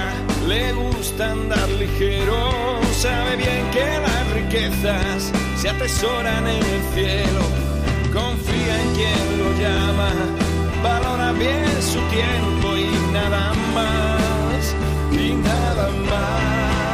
le 0.48 0.72
gusta 0.72 1.32
andar 1.32 1.68
ligero, 1.78 2.80
sabe 2.96 3.36
bien 3.36 3.70
que 3.70 3.84
las 3.84 4.32
riquezas 4.32 5.30
se 5.58 5.68
atesoran 5.68 6.46
en 6.48 6.64
el 6.64 6.82
cielo, 6.94 7.42
confía 8.14 8.82
en 8.82 8.94
quien 8.94 9.38
lo 9.40 9.48
llama, 9.60 10.10
valora 10.82 11.32
bien 11.32 11.82
su 11.82 12.00
tiempo 12.08 12.78
y 12.78 13.12
nada 13.12 13.52
más, 13.74 14.74
y 15.12 15.34
nada 15.34 15.88
más. 16.08 16.89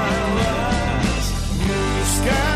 Yeah. 2.27 2.56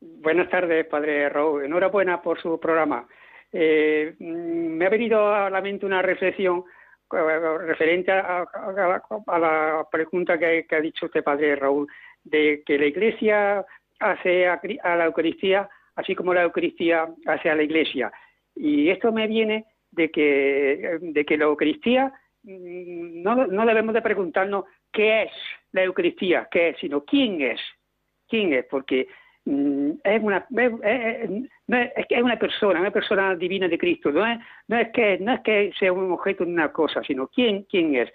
Buenas 0.00 0.48
tardes, 0.48 0.86
padre 0.86 1.28
Raúl. 1.28 1.64
Enhorabuena 1.64 2.22
por 2.22 2.40
su 2.40 2.58
programa. 2.58 3.06
Eh, 3.52 4.14
mm, 4.18 4.24
me 4.24 4.86
ha 4.86 4.88
venido 4.88 5.28
a 5.34 5.50
la 5.50 5.60
mente 5.60 5.84
una 5.84 6.00
reflexión 6.00 6.64
eh, 7.12 7.58
referente 7.66 8.10
a, 8.10 8.46
la 9.26 9.86
pregunta 9.90 10.38
que, 10.38 10.64
ha 10.70 10.80
dicho 10.80 11.06
usted, 11.06 11.22
padre 11.22 11.54
Raúl, 11.54 11.86
de 12.24 12.62
que 12.64 12.78
la 12.78 12.86
Iglesia 12.86 13.66
hace 13.98 14.46
a, 14.46 14.58
la 14.96 15.04
Eucaristía 15.04 15.68
así 15.96 16.14
como 16.14 16.32
la 16.32 16.44
Eucaristía 16.44 17.06
hace 17.26 17.50
a 17.50 17.54
la 17.54 17.62
Iglesia. 17.62 18.10
Y 18.54 18.88
esto 18.88 19.12
me 19.12 19.26
viene 19.26 19.66
de 19.90 20.10
que, 20.10 20.98
de 21.02 21.24
que 21.26 21.36
la 21.36 21.44
Eucaristía 21.44 22.10
mm, 22.44 23.22
no, 23.22 23.46
no 23.46 23.66
debemos 23.66 23.92
de 23.92 24.00
preguntarnos 24.00 24.64
qué 24.90 25.24
es 25.24 25.32
la 25.72 25.82
Eucaristía, 25.82 26.48
qué 26.50 26.70
es, 26.70 26.78
sino 26.78 27.04
quién 27.04 27.42
es. 27.42 27.60
¿Quién 28.26 28.54
es? 28.54 28.64
Porque 28.64 29.08
es 29.46 30.22
una 30.22 30.46
es, 30.56 32.22
una 32.22 32.38
persona, 32.38 32.80
una 32.80 32.90
persona 32.90 33.34
divina 33.34 33.68
de 33.68 33.78
Cristo. 33.78 34.10
No 34.10 34.26
es, 34.26 34.38
es 34.68 34.88
que 34.92 35.18
no 35.18 35.32
es 35.32 35.40
que 35.40 35.72
sea 35.78 35.92
un 35.92 36.12
objeto 36.12 36.44
de 36.44 36.52
una 36.52 36.72
cosa, 36.72 37.02
sino 37.02 37.28
quién 37.28 37.64
quién 37.64 37.94
es. 37.96 38.10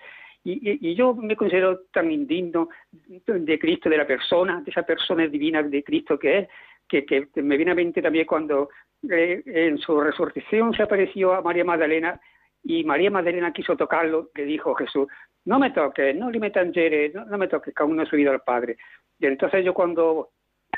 Y, 0.48 0.94
yo 0.94 1.16
me 1.16 1.36
considero 1.36 1.86
tan 1.92 2.12
indigno 2.12 2.70
de 2.92 3.60
Cristo, 3.60 3.90
de 3.90 3.98
la 3.98 4.06
persona, 4.06 4.62
de 4.62 4.70
esa 4.70 4.84
persona 4.84 5.28
divina 5.28 5.64
de 5.64 5.84
Cristo 5.84 6.20
que 6.20 6.38
es, 6.38 6.48
que, 6.88 7.28
me 7.42 7.58
viene 7.58 7.72
a 7.72 7.76
mente 7.76 8.00
también 8.00 8.28
cuando 8.28 8.70
eh, 9.10 9.42
en 9.44 9.80
su 9.80 10.00
resurrección 10.00 10.72
se 10.76 10.84
apareció 10.84 11.34
a 11.34 11.42
María 11.42 11.66
Magdalena 11.66 12.22
y 12.64 12.84
María 12.84 13.10
Magdalena 13.10 13.54
quiso 13.54 13.76
tocarlo, 13.76 14.30
le 14.36 14.46
dijo 14.46 14.76
Jesús, 14.76 15.08
no 15.46 15.58
me 15.58 15.72
toques, 15.72 16.16
no 16.16 16.30
le 16.30 16.40
metan 16.40 16.72
no, 17.14 17.26
no 17.26 17.38
me 17.40 17.48
toques, 17.48 17.74
que 17.74 17.84
aún 17.84 17.96
no 17.96 18.04
he 18.04 18.06
subido 18.06 18.32
al 18.32 18.42
Padre. 18.42 18.78
Y 19.20 19.26
entonces 19.26 19.66
yo 19.66 19.74
cuando 19.74 20.30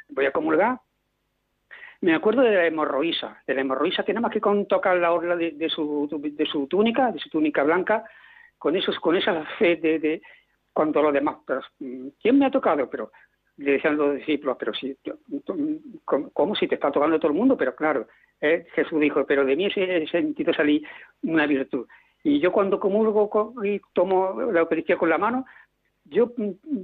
voy 0.09 0.25
a 0.25 0.31
comulgar, 0.31 0.79
me 2.01 2.13
acuerdo 2.13 2.41
de 2.41 2.55
la 2.55 2.65
hemorroísa, 2.67 3.41
de 3.47 3.55
la 3.55 3.61
hemorroísa 3.61 4.03
que 4.03 4.13
nada 4.13 4.21
más 4.21 4.31
que 4.31 4.41
con 4.41 4.67
tocar 4.67 4.97
la 4.97 5.11
orla 5.11 5.35
de, 5.35 5.69
su, 5.69 6.07
de 6.11 6.45
su 6.45 6.67
túnica, 6.67 7.11
de 7.11 7.19
su 7.19 7.29
túnica 7.29 7.63
blanca, 7.63 8.03
con 8.57 8.75
esos, 8.75 8.99
con 8.99 9.15
esa 9.15 9.43
fe 9.57 9.77
de, 9.77 9.99
de 9.99 10.21
cuanto 10.73 11.01
lo 11.01 11.11
demás, 11.11 11.37
¿quién 12.21 12.37
me 12.37 12.45
ha 12.45 12.51
tocado? 12.51 12.89
Pero 12.89 13.11
le 13.57 13.73
decían 13.73 13.97
los 13.97 14.15
discípulos, 14.15 14.57
pero 14.59 14.73
si, 14.73 14.95
¿cómo, 16.05 16.55
si 16.55 16.67
te 16.67 16.75
está 16.75 16.91
tocando 16.91 17.19
todo 17.19 17.31
el 17.31 17.37
mundo? 17.37 17.57
Pero 17.57 17.75
claro, 17.75 18.07
eh, 18.39 18.67
Jesús 18.73 18.99
dijo, 18.99 19.25
pero 19.25 19.43
de 19.43 19.55
mí 19.55 19.65
ese 19.65 20.05
sentido 20.07 20.53
salí 20.53 20.83
una 21.23 21.47
virtud. 21.47 21.87
Y 22.23 22.39
yo 22.39 22.51
cuando 22.51 22.79
comulgo 22.79 23.55
y 23.63 23.81
tomo 23.93 24.51
la 24.51 24.59
Eucaristía 24.59 24.97
con 24.97 25.09
la 25.09 25.17
mano, 25.17 25.45
yo 26.09 26.33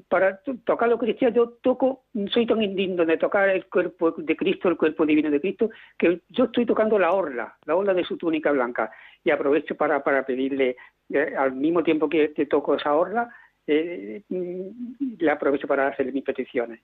para 0.07 0.39
tocar 0.65 0.87
la 0.87 0.93
Eucaristía 0.93 1.29
yo 1.29 1.49
toco, 1.61 2.03
soy 2.31 2.45
tan 2.45 2.61
indigno 2.61 3.05
de 3.05 3.17
tocar 3.17 3.49
el 3.49 3.65
cuerpo 3.65 4.11
de 4.11 4.35
Cristo, 4.35 4.69
el 4.69 4.77
cuerpo 4.77 5.05
divino 5.05 5.29
de 5.29 5.41
Cristo, 5.41 5.69
que 5.97 6.21
yo 6.29 6.45
estoy 6.45 6.65
tocando 6.65 6.99
la 6.99 7.11
orla, 7.11 7.57
la 7.65 7.75
orla 7.75 7.93
de 7.93 8.03
su 8.03 8.17
túnica 8.17 8.51
blanca. 8.51 8.91
Y 9.23 9.31
aprovecho 9.31 9.75
para, 9.75 10.03
para 10.03 10.25
pedirle, 10.25 10.75
eh, 11.09 11.33
al 11.37 11.53
mismo 11.53 11.83
tiempo 11.83 12.09
que 12.09 12.29
te 12.29 12.45
toco 12.45 12.75
esa 12.75 12.93
orla, 12.93 13.29
eh, 13.65 14.23
le 14.29 15.31
aprovecho 15.31 15.67
para 15.67 15.87
hacer 15.87 16.11
mis 16.11 16.23
peticiones. 16.23 16.81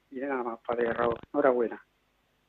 Padre 0.65 0.93
Raúl. 0.93 1.15
Enhorabuena. 1.33 1.83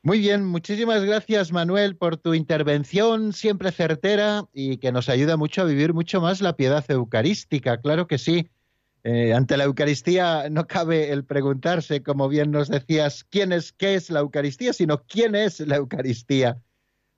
Muy 0.03 0.21
bien, 0.21 0.47
muchísimas 0.47 1.05
gracias 1.05 1.53
Manuel 1.53 1.95
por 1.95 2.17
tu 2.17 2.33
intervención 2.33 3.35
siempre 3.35 3.71
certera 3.71 4.45
y 4.55 4.79
que 4.79 4.93
nos 4.93 5.11
ayuda 5.11 5.37
mucho 5.37 5.61
a 5.61 5.67
vivir 5.67 5.93
mucho 5.93 6.23
más 6.23 6.41
la 6.41 6.57
piedad 6.57 6.83
eucarística, 6.91 7.79
claro 7.83 8.07
que 8.07 8.17
sí. 8.17 8.49
Eh, 9.03 9.33
ante 9.33 9.57
la 9.57 9.65
Eucaristía 9.65 10.49
no 10.51 10.67
cabe 10.67 11.11
el 11.11 11.25
preguntarse, 11.25 12.03
como 12.03 12.29
bien 12.29 12.51
nos 12.51 12.69
decías, 12.69 13.25
quién 13.25 13.53
es, 13.53 13.73
qué 13.73 13.95
es 13.95 14.11
la 14.11 14.21
Eucaristía, 14.21 14.73
sino 14.73 15.03
quién 15.05 15.35
es 15.35 15.61
la 15.61 15.77
Eucaristía. 15.77 16.59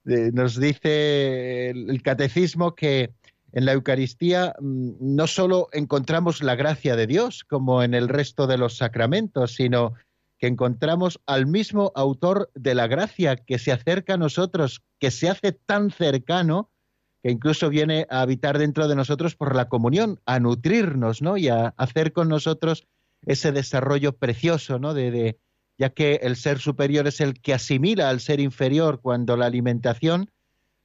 Nos 0.04 0.58
dice 0.58 1.70
el 1.70 2.02
catecismo 2.02 2.74
que 2.74 3.14
en 3.52 3.66
la 3.66 3.72
Eucaristía 3.72 4.54
mm, 4.58 4.92
no 5.00 5.26
solo 5.26 5.68
encontramos 5.72 6.42
la 6.42 6.56
gracia 6.56 6.96
de 6.96 7.06
Dios, 7.06 7.44
como 7.44 7.82
en 7.82 7.94
el 7.94 8.08
resto 8.08 8.46
de 8.46 8.58
los 8.58 8.76
sacramentos, 8.76 9.54
sino 9.54 9.94
que 10.38 10.48
encontramos 10.48 11.20
al 11.26 11.46
mismo 11.46 11.92
autor 11.94 12.50
de 12.54 12.74
la 12.74 12.88
gracia 12.88 13.36
que 13.36 13.58
se 13.60 13.70
acerca 13.70 14.14
a 14.14 14.18
nosotros, 14.18 14.82
que 14.98 15.12
se 15.12 15.28
hace 15.28 15.52
tan 15.52 15.90
cercano, 15.90 16.71
que 17.22 17.30
incluso 17.30 17.68
viene 17.68 18.06
a 18.10 18.22
habitar 18.22 18.58
dentro 18.58 18.88
de 18.88 18.96
nosotros 18.96 19.36
por 19.36 19.54
la 19.54 19.68
comunión, 19.68 20.20
a 20.26 20.40
nutrirnos, 20.40 21.22
¿no? 21.22 21.36
Y 21.36 21.48
a 21.48 21.74
hacer 21.76 22.12
con 22.12 22.28
nosotros 22.28 22.86
ese 23.24 23.52
desarrollo 23.52 24.16
precioso, 24.16 24.78
¿no? 24.78 24.94
De, 24.94 25.38
ya 25.78 25.90
que 25.90 26.20
el 26.22 26.36
ser 26.36 26.58
superior 26.58 27.06
es 27.06 27.20
el 27.20 27.40
que 27.40 27.54
asimila 27.54 28.08
al 28.08 28.20
ser 28.20 28.40
inferior 28.40 29.00
cuando 29.00 29.36
la 29.36 29.46
alimentación 29.46 30.30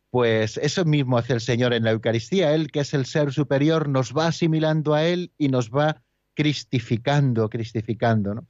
pues 0.09 0.57
eso 0.57 0.85
mismo 0.85 1.17
hace 1.17 1.33
el 1.33 1.41
Señor 1.41 1.73
en 1.73 1.83
la 1.83 1.91
Eucaristía. 1.91 2.53
Él, 2.53 2.71
que 2.71 2.79
es 2.79 2.93
el 2.93 3.05
ser 3.05 3.33
superior, 3.33 3.89
nos 3.89 4.13
va 4.15 4.27
asimilando 4.27 4.93
a 4.93 5.05
Él 5.05 5.31
y 5.37 5.49
nos 5.49 5.69
va 5.69 6.01
cristificando, 6.33 7.49
cristificando. 7.49 8.33
¿no? 8.33 8.47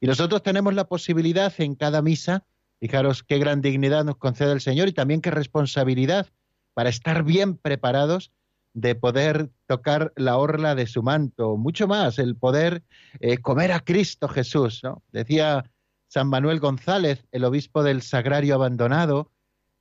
Y 0.00 0.06
nosotros 0.06 0.42
tenemos 0.42 0.74
la 0.74 0.88
posibilidad 0.88 1.52
en 1.58 1.74
cada 1.74 2.02
misa, 2.02 2.44
fijaros 2.80 3.22
qué 3.22 3.38
gran 3.38 3.60
dignidad 3.60 4.04
nos 4.04 4.16
concede 4.16 4.52
el 4.52 4.60
Señor 4.60 4.88
y 4.88 4.92
también 4.92 5.20
qué 5.20 5.30
responsabilidad 5.30 6.28
para 6.76 6.90
estar 6.90 7.24
bien 7.24 7.56
preparados 7.56 8.32
de 8.74 8.94
poder 8.94 9.48
tocar 9.66 10.12
la 10.14 10.36
orla 10.36 10.74
de 10.74 10.86
su 10.86 11.02
manto, 11.02 11.56
mucho 11.56 11.88
más, 11.88 12.18
el 12.18 12.36
poder 12.36 12.82
eh, 13.18 13.38
comer 13.38 13.72
a 13.72 13.80
Cristo 13.80 14.28
Jesús. 14.28 14.80
¿no? 14.84 15.02
Decía 15.10 15.70
San 16.08 16.28
Manuel 16.28 16.60
González, 16.60 17.24
el 17.32 17.44
obispo 17.44 17.82
del 17.82 18.02
Sagrario 18.02 18.56
Abandonado, 18.56 19.32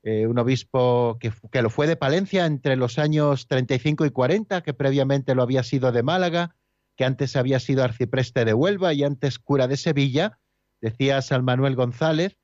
eh, 0.04 0.26
un 0.26 0.39
obispo 0.39 1.18
que, 1.20 1.34
que, 1.52 1.62
lo 1.62 1.70
fue 1.70 1.86
de 1.86 1.98
Palencia 1.98 2.46
entre 2.46 2.78
los 2.78 2.98
años 2.98 3.50
35 3.50 4.06
y 4.06 4.12
40, 4.12 4.62
que 4.62 4.74
previamente 4.74 5.36
lo 5.36 5.43
había 5.43 5.64
sido 5.64 5.91
de 5.91 6.02
Málaga, 6.02 6.56
que 6.96 7.04
antes 7.04 7.36
había 7.36 7.60
sido 7.60 7.84
arcipreste 7.84 8.46
de 8.46 8.54
Huelva 8.54 8.93
y 8.93 9.04
antes 9.04 9.38
cura 9.38 9.68
de 9.68 9.76
Sevilla, 9.76 10.39
decía 10.80 11.22
San 11.22 11.43
Manuel 11.43 11.76
González, 11.76 12.38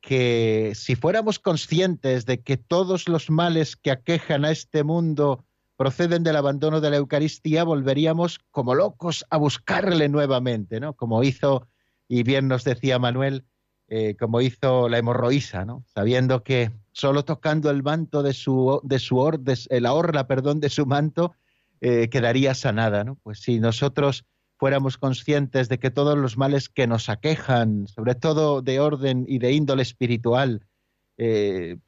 que 0.00 0.72
si 0.74 0.94
fuéramos 0.94 1.38
conscientes 1.38 2.26
de 2.26 2.40
que 2.40 2.56
todos 2.56 3.08
los 3.08 3.30
males 3.30 3.76
que 3.76 3.90
aquejan 3.90 4.44
a 4.44 4.50
este 4.50 4.84
mundo 4.84 5.44
proceden 5.76 6.22
del 6.22 6.36
abandono 6.36 6.80
de 6.80 6.90
la 6.90 6.96
Eucaristía, 6.96 7.64
volveríamos 7.64 8.40
como 8.50 8.74
locos 8.74 9.24
a 9.30 9.36
buscarle 9.36 10.08
nuevamente, 10.08 10.80
¿no? 10.80 10.94
Como 10.94 11.22
hizo, 11.22 11.68
y 12.08 12.22
bien 12.22 12.48
nos 12.48 12.64
decía 12.64 12.98
Manuel, 12.98 13.44
eh, 13.88 14.16
como 14.18 14.40
hizo 14.40 14.88
la 14.88 14.98
hemorroísa, 14.98 15.64
¿no? 15.64 15.84
Sabiendo 15.86 16.42
que 16.42 16.72
solo 16.92 17.24
tocando 17.24 17.70
el 17.70 17.82
manto 17.82 18.22
de 18.22 18.32
su, 18.32 18.80
de 18.82 18.98
su 18.98 19.18
or, 19.18 19.40
eh, 19.46 19.80
la 19.80 19.92
orla, 19.92 20.26
perdón, 20.26 20.60
de 20.60 20.70
su 20.70 20.86
manto, 20.86 21.34
eh, 21.80 22.08
quedaría 22.08 22.54
sanada, 22.54 23.04
¿no? 23.04 23.16
Pues 23.22 23.40
si 23.40 23.60
nosotros 23.60 24.24
fuéramos 24.58 24.98
conscientes 24.98 25.68
de 25.68 25.78
que 25.78 25.90
todos 25.90 26.16
los 26.16 26.36
males 26.36 26.68
que 26.68 26.86
nos 26.86 27.08
aquejan, 27.08 27.86
sobre 27.88 28.14
todo 28.14 28.62
de 28.62 28.80
orden 28.80 29.24
y 29.28 29.38
de 29.38 29.52
índole 29.52 29.82
espiritual, 29.82 30.66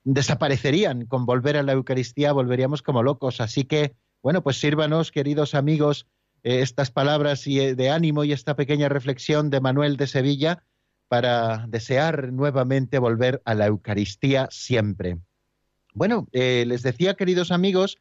desaparecerían 0.05 1.05
con 1.05 1.27
volver 1.27 1.57
a 1.57 1.63
la 1.63 1.73
Eucaristía, 1.73 2.33
volveríamos 2.33 2.83
como 2.83 3.03
locos. 3.03 3.41
Así 3.41 3.65
que, 3.65 3.95
bueno, 4.23 4.43
pues 4.43 4.59
sírvanos, 4.59 5.13
queridos 5.13 5.55
amigos, 5.55 6.07
estas 6.43 6.91
palabras 6.91 7.45
de 7.45 7.91
ánimo 7.91 8.25
y 8.25 8.33
esta 8.33 8.57
pequeña 8.57 8.89
reflexión 8.89 9.51
de 9.51 9.61
Manuel 9.61 9.97
de 9.97 10.07
Sevilla, 10.07 10.65
para 11.09 11.65
desear 11.69 12.33
nuevamente 12.33 12.99
volver 12.99 13.43
a 13.45 13.55
la 13.55 13.67
Eucaristía 13.67 14.49
siempre. 14.51 15.19
Bueno, 15.95 16.29
eh, 16.33 16.65
les 16.67 16.83
decía, 16.83 17.15
queridos 17.15 17.51
amigos, 17.51 17.99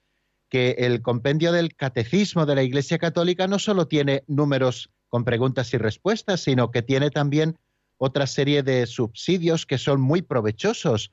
que 0.49 0.71
el 0.79 1.01
compendio 1.01 1.51
del 1.51 1.75
Catecismo 1.75 2.45
de 2.45 2.55
la 2.55 2.63
Iglesia 2.63 2.97
Católica 2.97 3.47
no 3.47 3.59
solo 3.59 3.87
tiene 3.87 4.23
números 4.27 4.89
con 5.09 5.23
preguntas 5.23 5.73
y 5.73 5.77
respuestas, 5.77 6.41
sino 6.41 6.71
que 6.71 6.81
tiene 6.81 7.09
también 7.09 7.57
otra 7.97 8.27
serie 8.27 8.63
de 8.63 8.85
subsidios 8.85 9.65
que 9.65 9.77
son 9.77 9.99
muy 10.01 10.21
provechosos. 10.21 11.11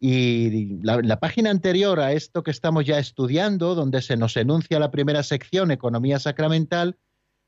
Y 0.00 0.78
la, 0.82 1.00
la 1.02 1.20
página 1.20 1.50
anterior 1.50 2.00
a 2.00 2.12
esto 2.12 2.42
que 2.42 2.50
estamos 2.50 2.84
ya 2.84 2.98
estudiando, 2.98 3.74
donde 3.74 4.02
se 4.02 4.16
nos 4.16 4.36
enuncia 4.36 4.80
la 4.80 4.90
primera 4.90 5.22
sección, 5.22 5.70
Economía 5.70 6.18
Sacramental, 6.18 6.96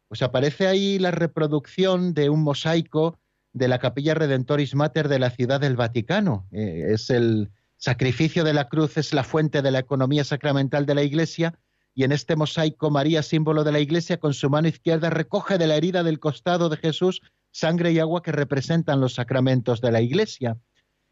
pues 0.08 0.22
aparece 0.22 0.68
ahí 0.68 0.98
la 0.98 1.10
reproducción 1.10 2.14
de 2.14 2.30
un 2.30 2.42
mosaico 2.42 3.18
de 3.52 3.68
la 3.68 3.78
Capilla 3.78 4.14
Redentoris 4.14 4.74
Mater 4.74 5.08
de 5.08 5.18
la 5.18 5.30
Ciudad 5.30 5.60
del 5.60 5.76
Vaticano. 5.76 6.46
Eh, 6.52 6.90
es 6.90 7.10
el 7.10 7.50
sacrificio 7.84 8.44
de 8.44 8.54
la 8.54 8.70
cruz, 8.70 8.96
es 8.96 9.12
la 9.12 9.24
fuente 9.24 9.60
de 9.60 9.70
la 9.70 9.78
economía 9.78 10.24
sacramental 10.24 10.86
de 10.86 10.94
la 10.94 11.02
Iglesia, 11.02 11.58
y 11.94 12.04
en 12.04 12.12
este 12.12 12.34
mosaico 12.34 12.90
María, 12.90 13.22
símbolo 13.22 13.62
de 13.62 13.72
la 13.72 13.78
Iglesia, 13.78 14.16
con 14.18 14.32
su 14.32 14.48
mano 14.48 14.68
izquierda 14.68 15.10
recoge 15.10 15.58
de 15.58 15.66
la 15.66 15.76
herida 15.76 16.02
del 16.02 16.18
costado 16.18 16.70
de 16.70 16.78
Jesús 16.78 17.20
sangre 17.50 17.92
y 17.92 17.98
agua 17.98 18.22
que 18.22 18.32
representan 18.32 19.02
los 19.02 19.14
sacramentos 19.14 19.82
de 19.82 19.92
la 19.92 20.00
Iglesia. 20.00 20.56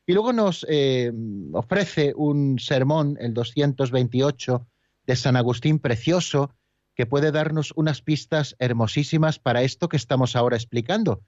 Y 0.07 0.15
luego 0.15 0.33
nos 0.33 0.65
eh, 0.67 1.13
ofrece 1.53 2.15
un 2.17 2.59
sermón, 2.59 3.19
el 3.21 3.35
228 3.35 4.67
de 5.07 5.17
San 5.17 5.37
Agustín 5.37 5.79
precioso, 5.79 6.55
que 6.97 7.05
puede 7.05 7.33
darnos 7.33 7.75
unas 7.77 8.01
pistas 8.01 8.57
hermosísimas 8.59 9.39
para 9.39 9.63
esto 9.63 9.91
que 9.91 9.99
estamos 9.99 10.37
ahora 10.37 10.57
explicando. 10.57 11.23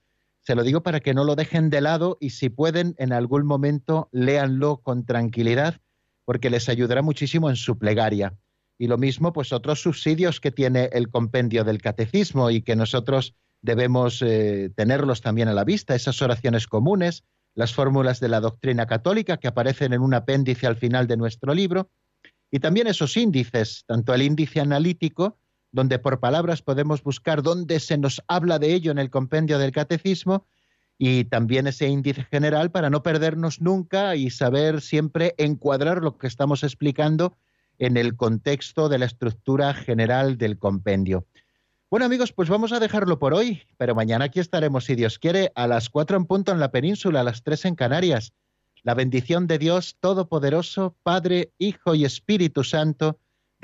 Se 0.45 0.53
lo 0.53 0.63
digo 0.63 0.83
para 0.83 0.99
que 0.99 1.15
no 1.15 1.23
lo 1.23 1.35
dejen 1.35 1.71
de 1.71 1.81
lado 1.81 2.17
y 2.21 2.29
si 2.29 2.49
pueden 2.49 2.93
en 2.99 3.13
algún 3.13 3.47
momento 3.47 4.09
léanlo 4.11 4.77
con 4.77 5.03
tranquilidad 5.03 5.81
porque 6.23 6.51
les 6.51 6.69
ayudará 6.69 7.01
muchísimo 7.01 7.49
en 7.49 7.55
su 7.55 7.79
plegaria. 7.79 8.35
Y 8.77 8.85
lo 8.85 8.99
mismo, 8.99 9.33
pues 9.33 9.51
otros 9.53 9.81
subsidios 9.81 10.39
que 10.39 10.51
tiene 10.51 10.89
el 10.93 11.09
compendio 11.09 11.63
del 11.63 11.81
catecismo 11.81 12.51
y 12.51 12.61
que 12.61 12.75
nosotros 12.75 13.33
debemos 13.61 14.21
eh, 14.21 14.69
tenerlos 14.75 15.21
también 15.21 15.47
a 15.47 15.53
la 15.53 15.63
vista, 15.63 15.95
esas 15.95 16.21
oraciones 16.21 16.67
comunes, 16.67 17.23
las 17.55 17.73
fórmulas 17.73 18.19
de 18.19 18.27
la 18.27 18.39
doctrina 18.39 18.85
católica 18.85 19.37
que 19.37 19.47
aparecen 19.47 19.93
en 19.93 20.01
un 20.01 20.13
apéndice 20.13 20.67
al 20.67 20.75
final 20.75 21.07
de 21.07 21.17
nuestro 21.17 21.55
libro, 21.55 21.89
y 22.51 22.59
también 22.59 22.85
esos 22.85 23.17
índices, 23.17 23.83
tanto 23.87 24.13
el 24.13 24.21
índice 24.21 24.59
analítico, 24.59 25.39
donde 25.75 25.99
por 25.99 26.21
palabras 26.21 26.61
podemos 26.61 27.03
buscar 27.03 27.43
dónde 27.43 27.81
se 27.81 27.97
nos 27.97 28.23
habla 28.29 28.59
de 28.59 28.73
ello 28.73 28.91
en 28.91 28.97
el 28.97 29.09
compendio 29.09 29.59
del 29.59 29.73
catecismo, 29.73 30.47
y 30.97 31.25
también 31.25 31.67
ese 31.67 31.89
índice 31.89 32.23
general 32.23 32.71
para 32.71 32.89
no 32.89 33.03
perdernos 33.03 33.59
nunca 33.59 34.15
y 34.15 34.29
saber 34.29 34.79
siempre 34.79 35.35
encuadrar 35.37 36.01
lo 36.01 36.17
que 36.17 36.27
estamos 36.27 36.63
explicando 36.63 37.35
en 37.77 37.97
el 37.97 38.15
contexto 38.15 38.87
de 38.87 38.99
la 38.99 39.05
estructura 39.05 39.73
general 39.73 40.37
del 40.37 40.57
compendio. 40.57 41.27
Bueno 41.91 42.05
amigos, 42.05 42.31
pues 42.31 42.47
vamos 42.47 42.71
a 42.71 42.79
dejarlo 42.79 43.19
por 43.19 43.33
hoy, 43.33 43.63
pero 43.75 43.95
mañana 43.95 44.25
aquí 44.25 44.39
estaremos, 44.39 44.85
si 44.85 44.95
Dios 44.95 45.19
quiere, 45.19 45.51
a 45.55 45.67
las 45.67 45.89
cuatro 45.89 46.15
en 46.15 46.25
punto 46.25 46.53
en 46.53 46.61
la 46.61 46.71
península, 46.71 47.19
a 47.19 47.23
las 47.25 47.43
tres 47.43 47.65
en 47.65 47.75
Canarias. 47.75 48.31
La 48.81 48.93
bendición 48.93 49.45
de 49.45 49.57
Dios 49.57 49.97
Todopoderoso, 49.99 50.95
Padre, 51.03 51.51
Hijo 51.57 51.95
y 51.95 52.05
Espíritu 52.05 52.63
Santo, 52.63 53.19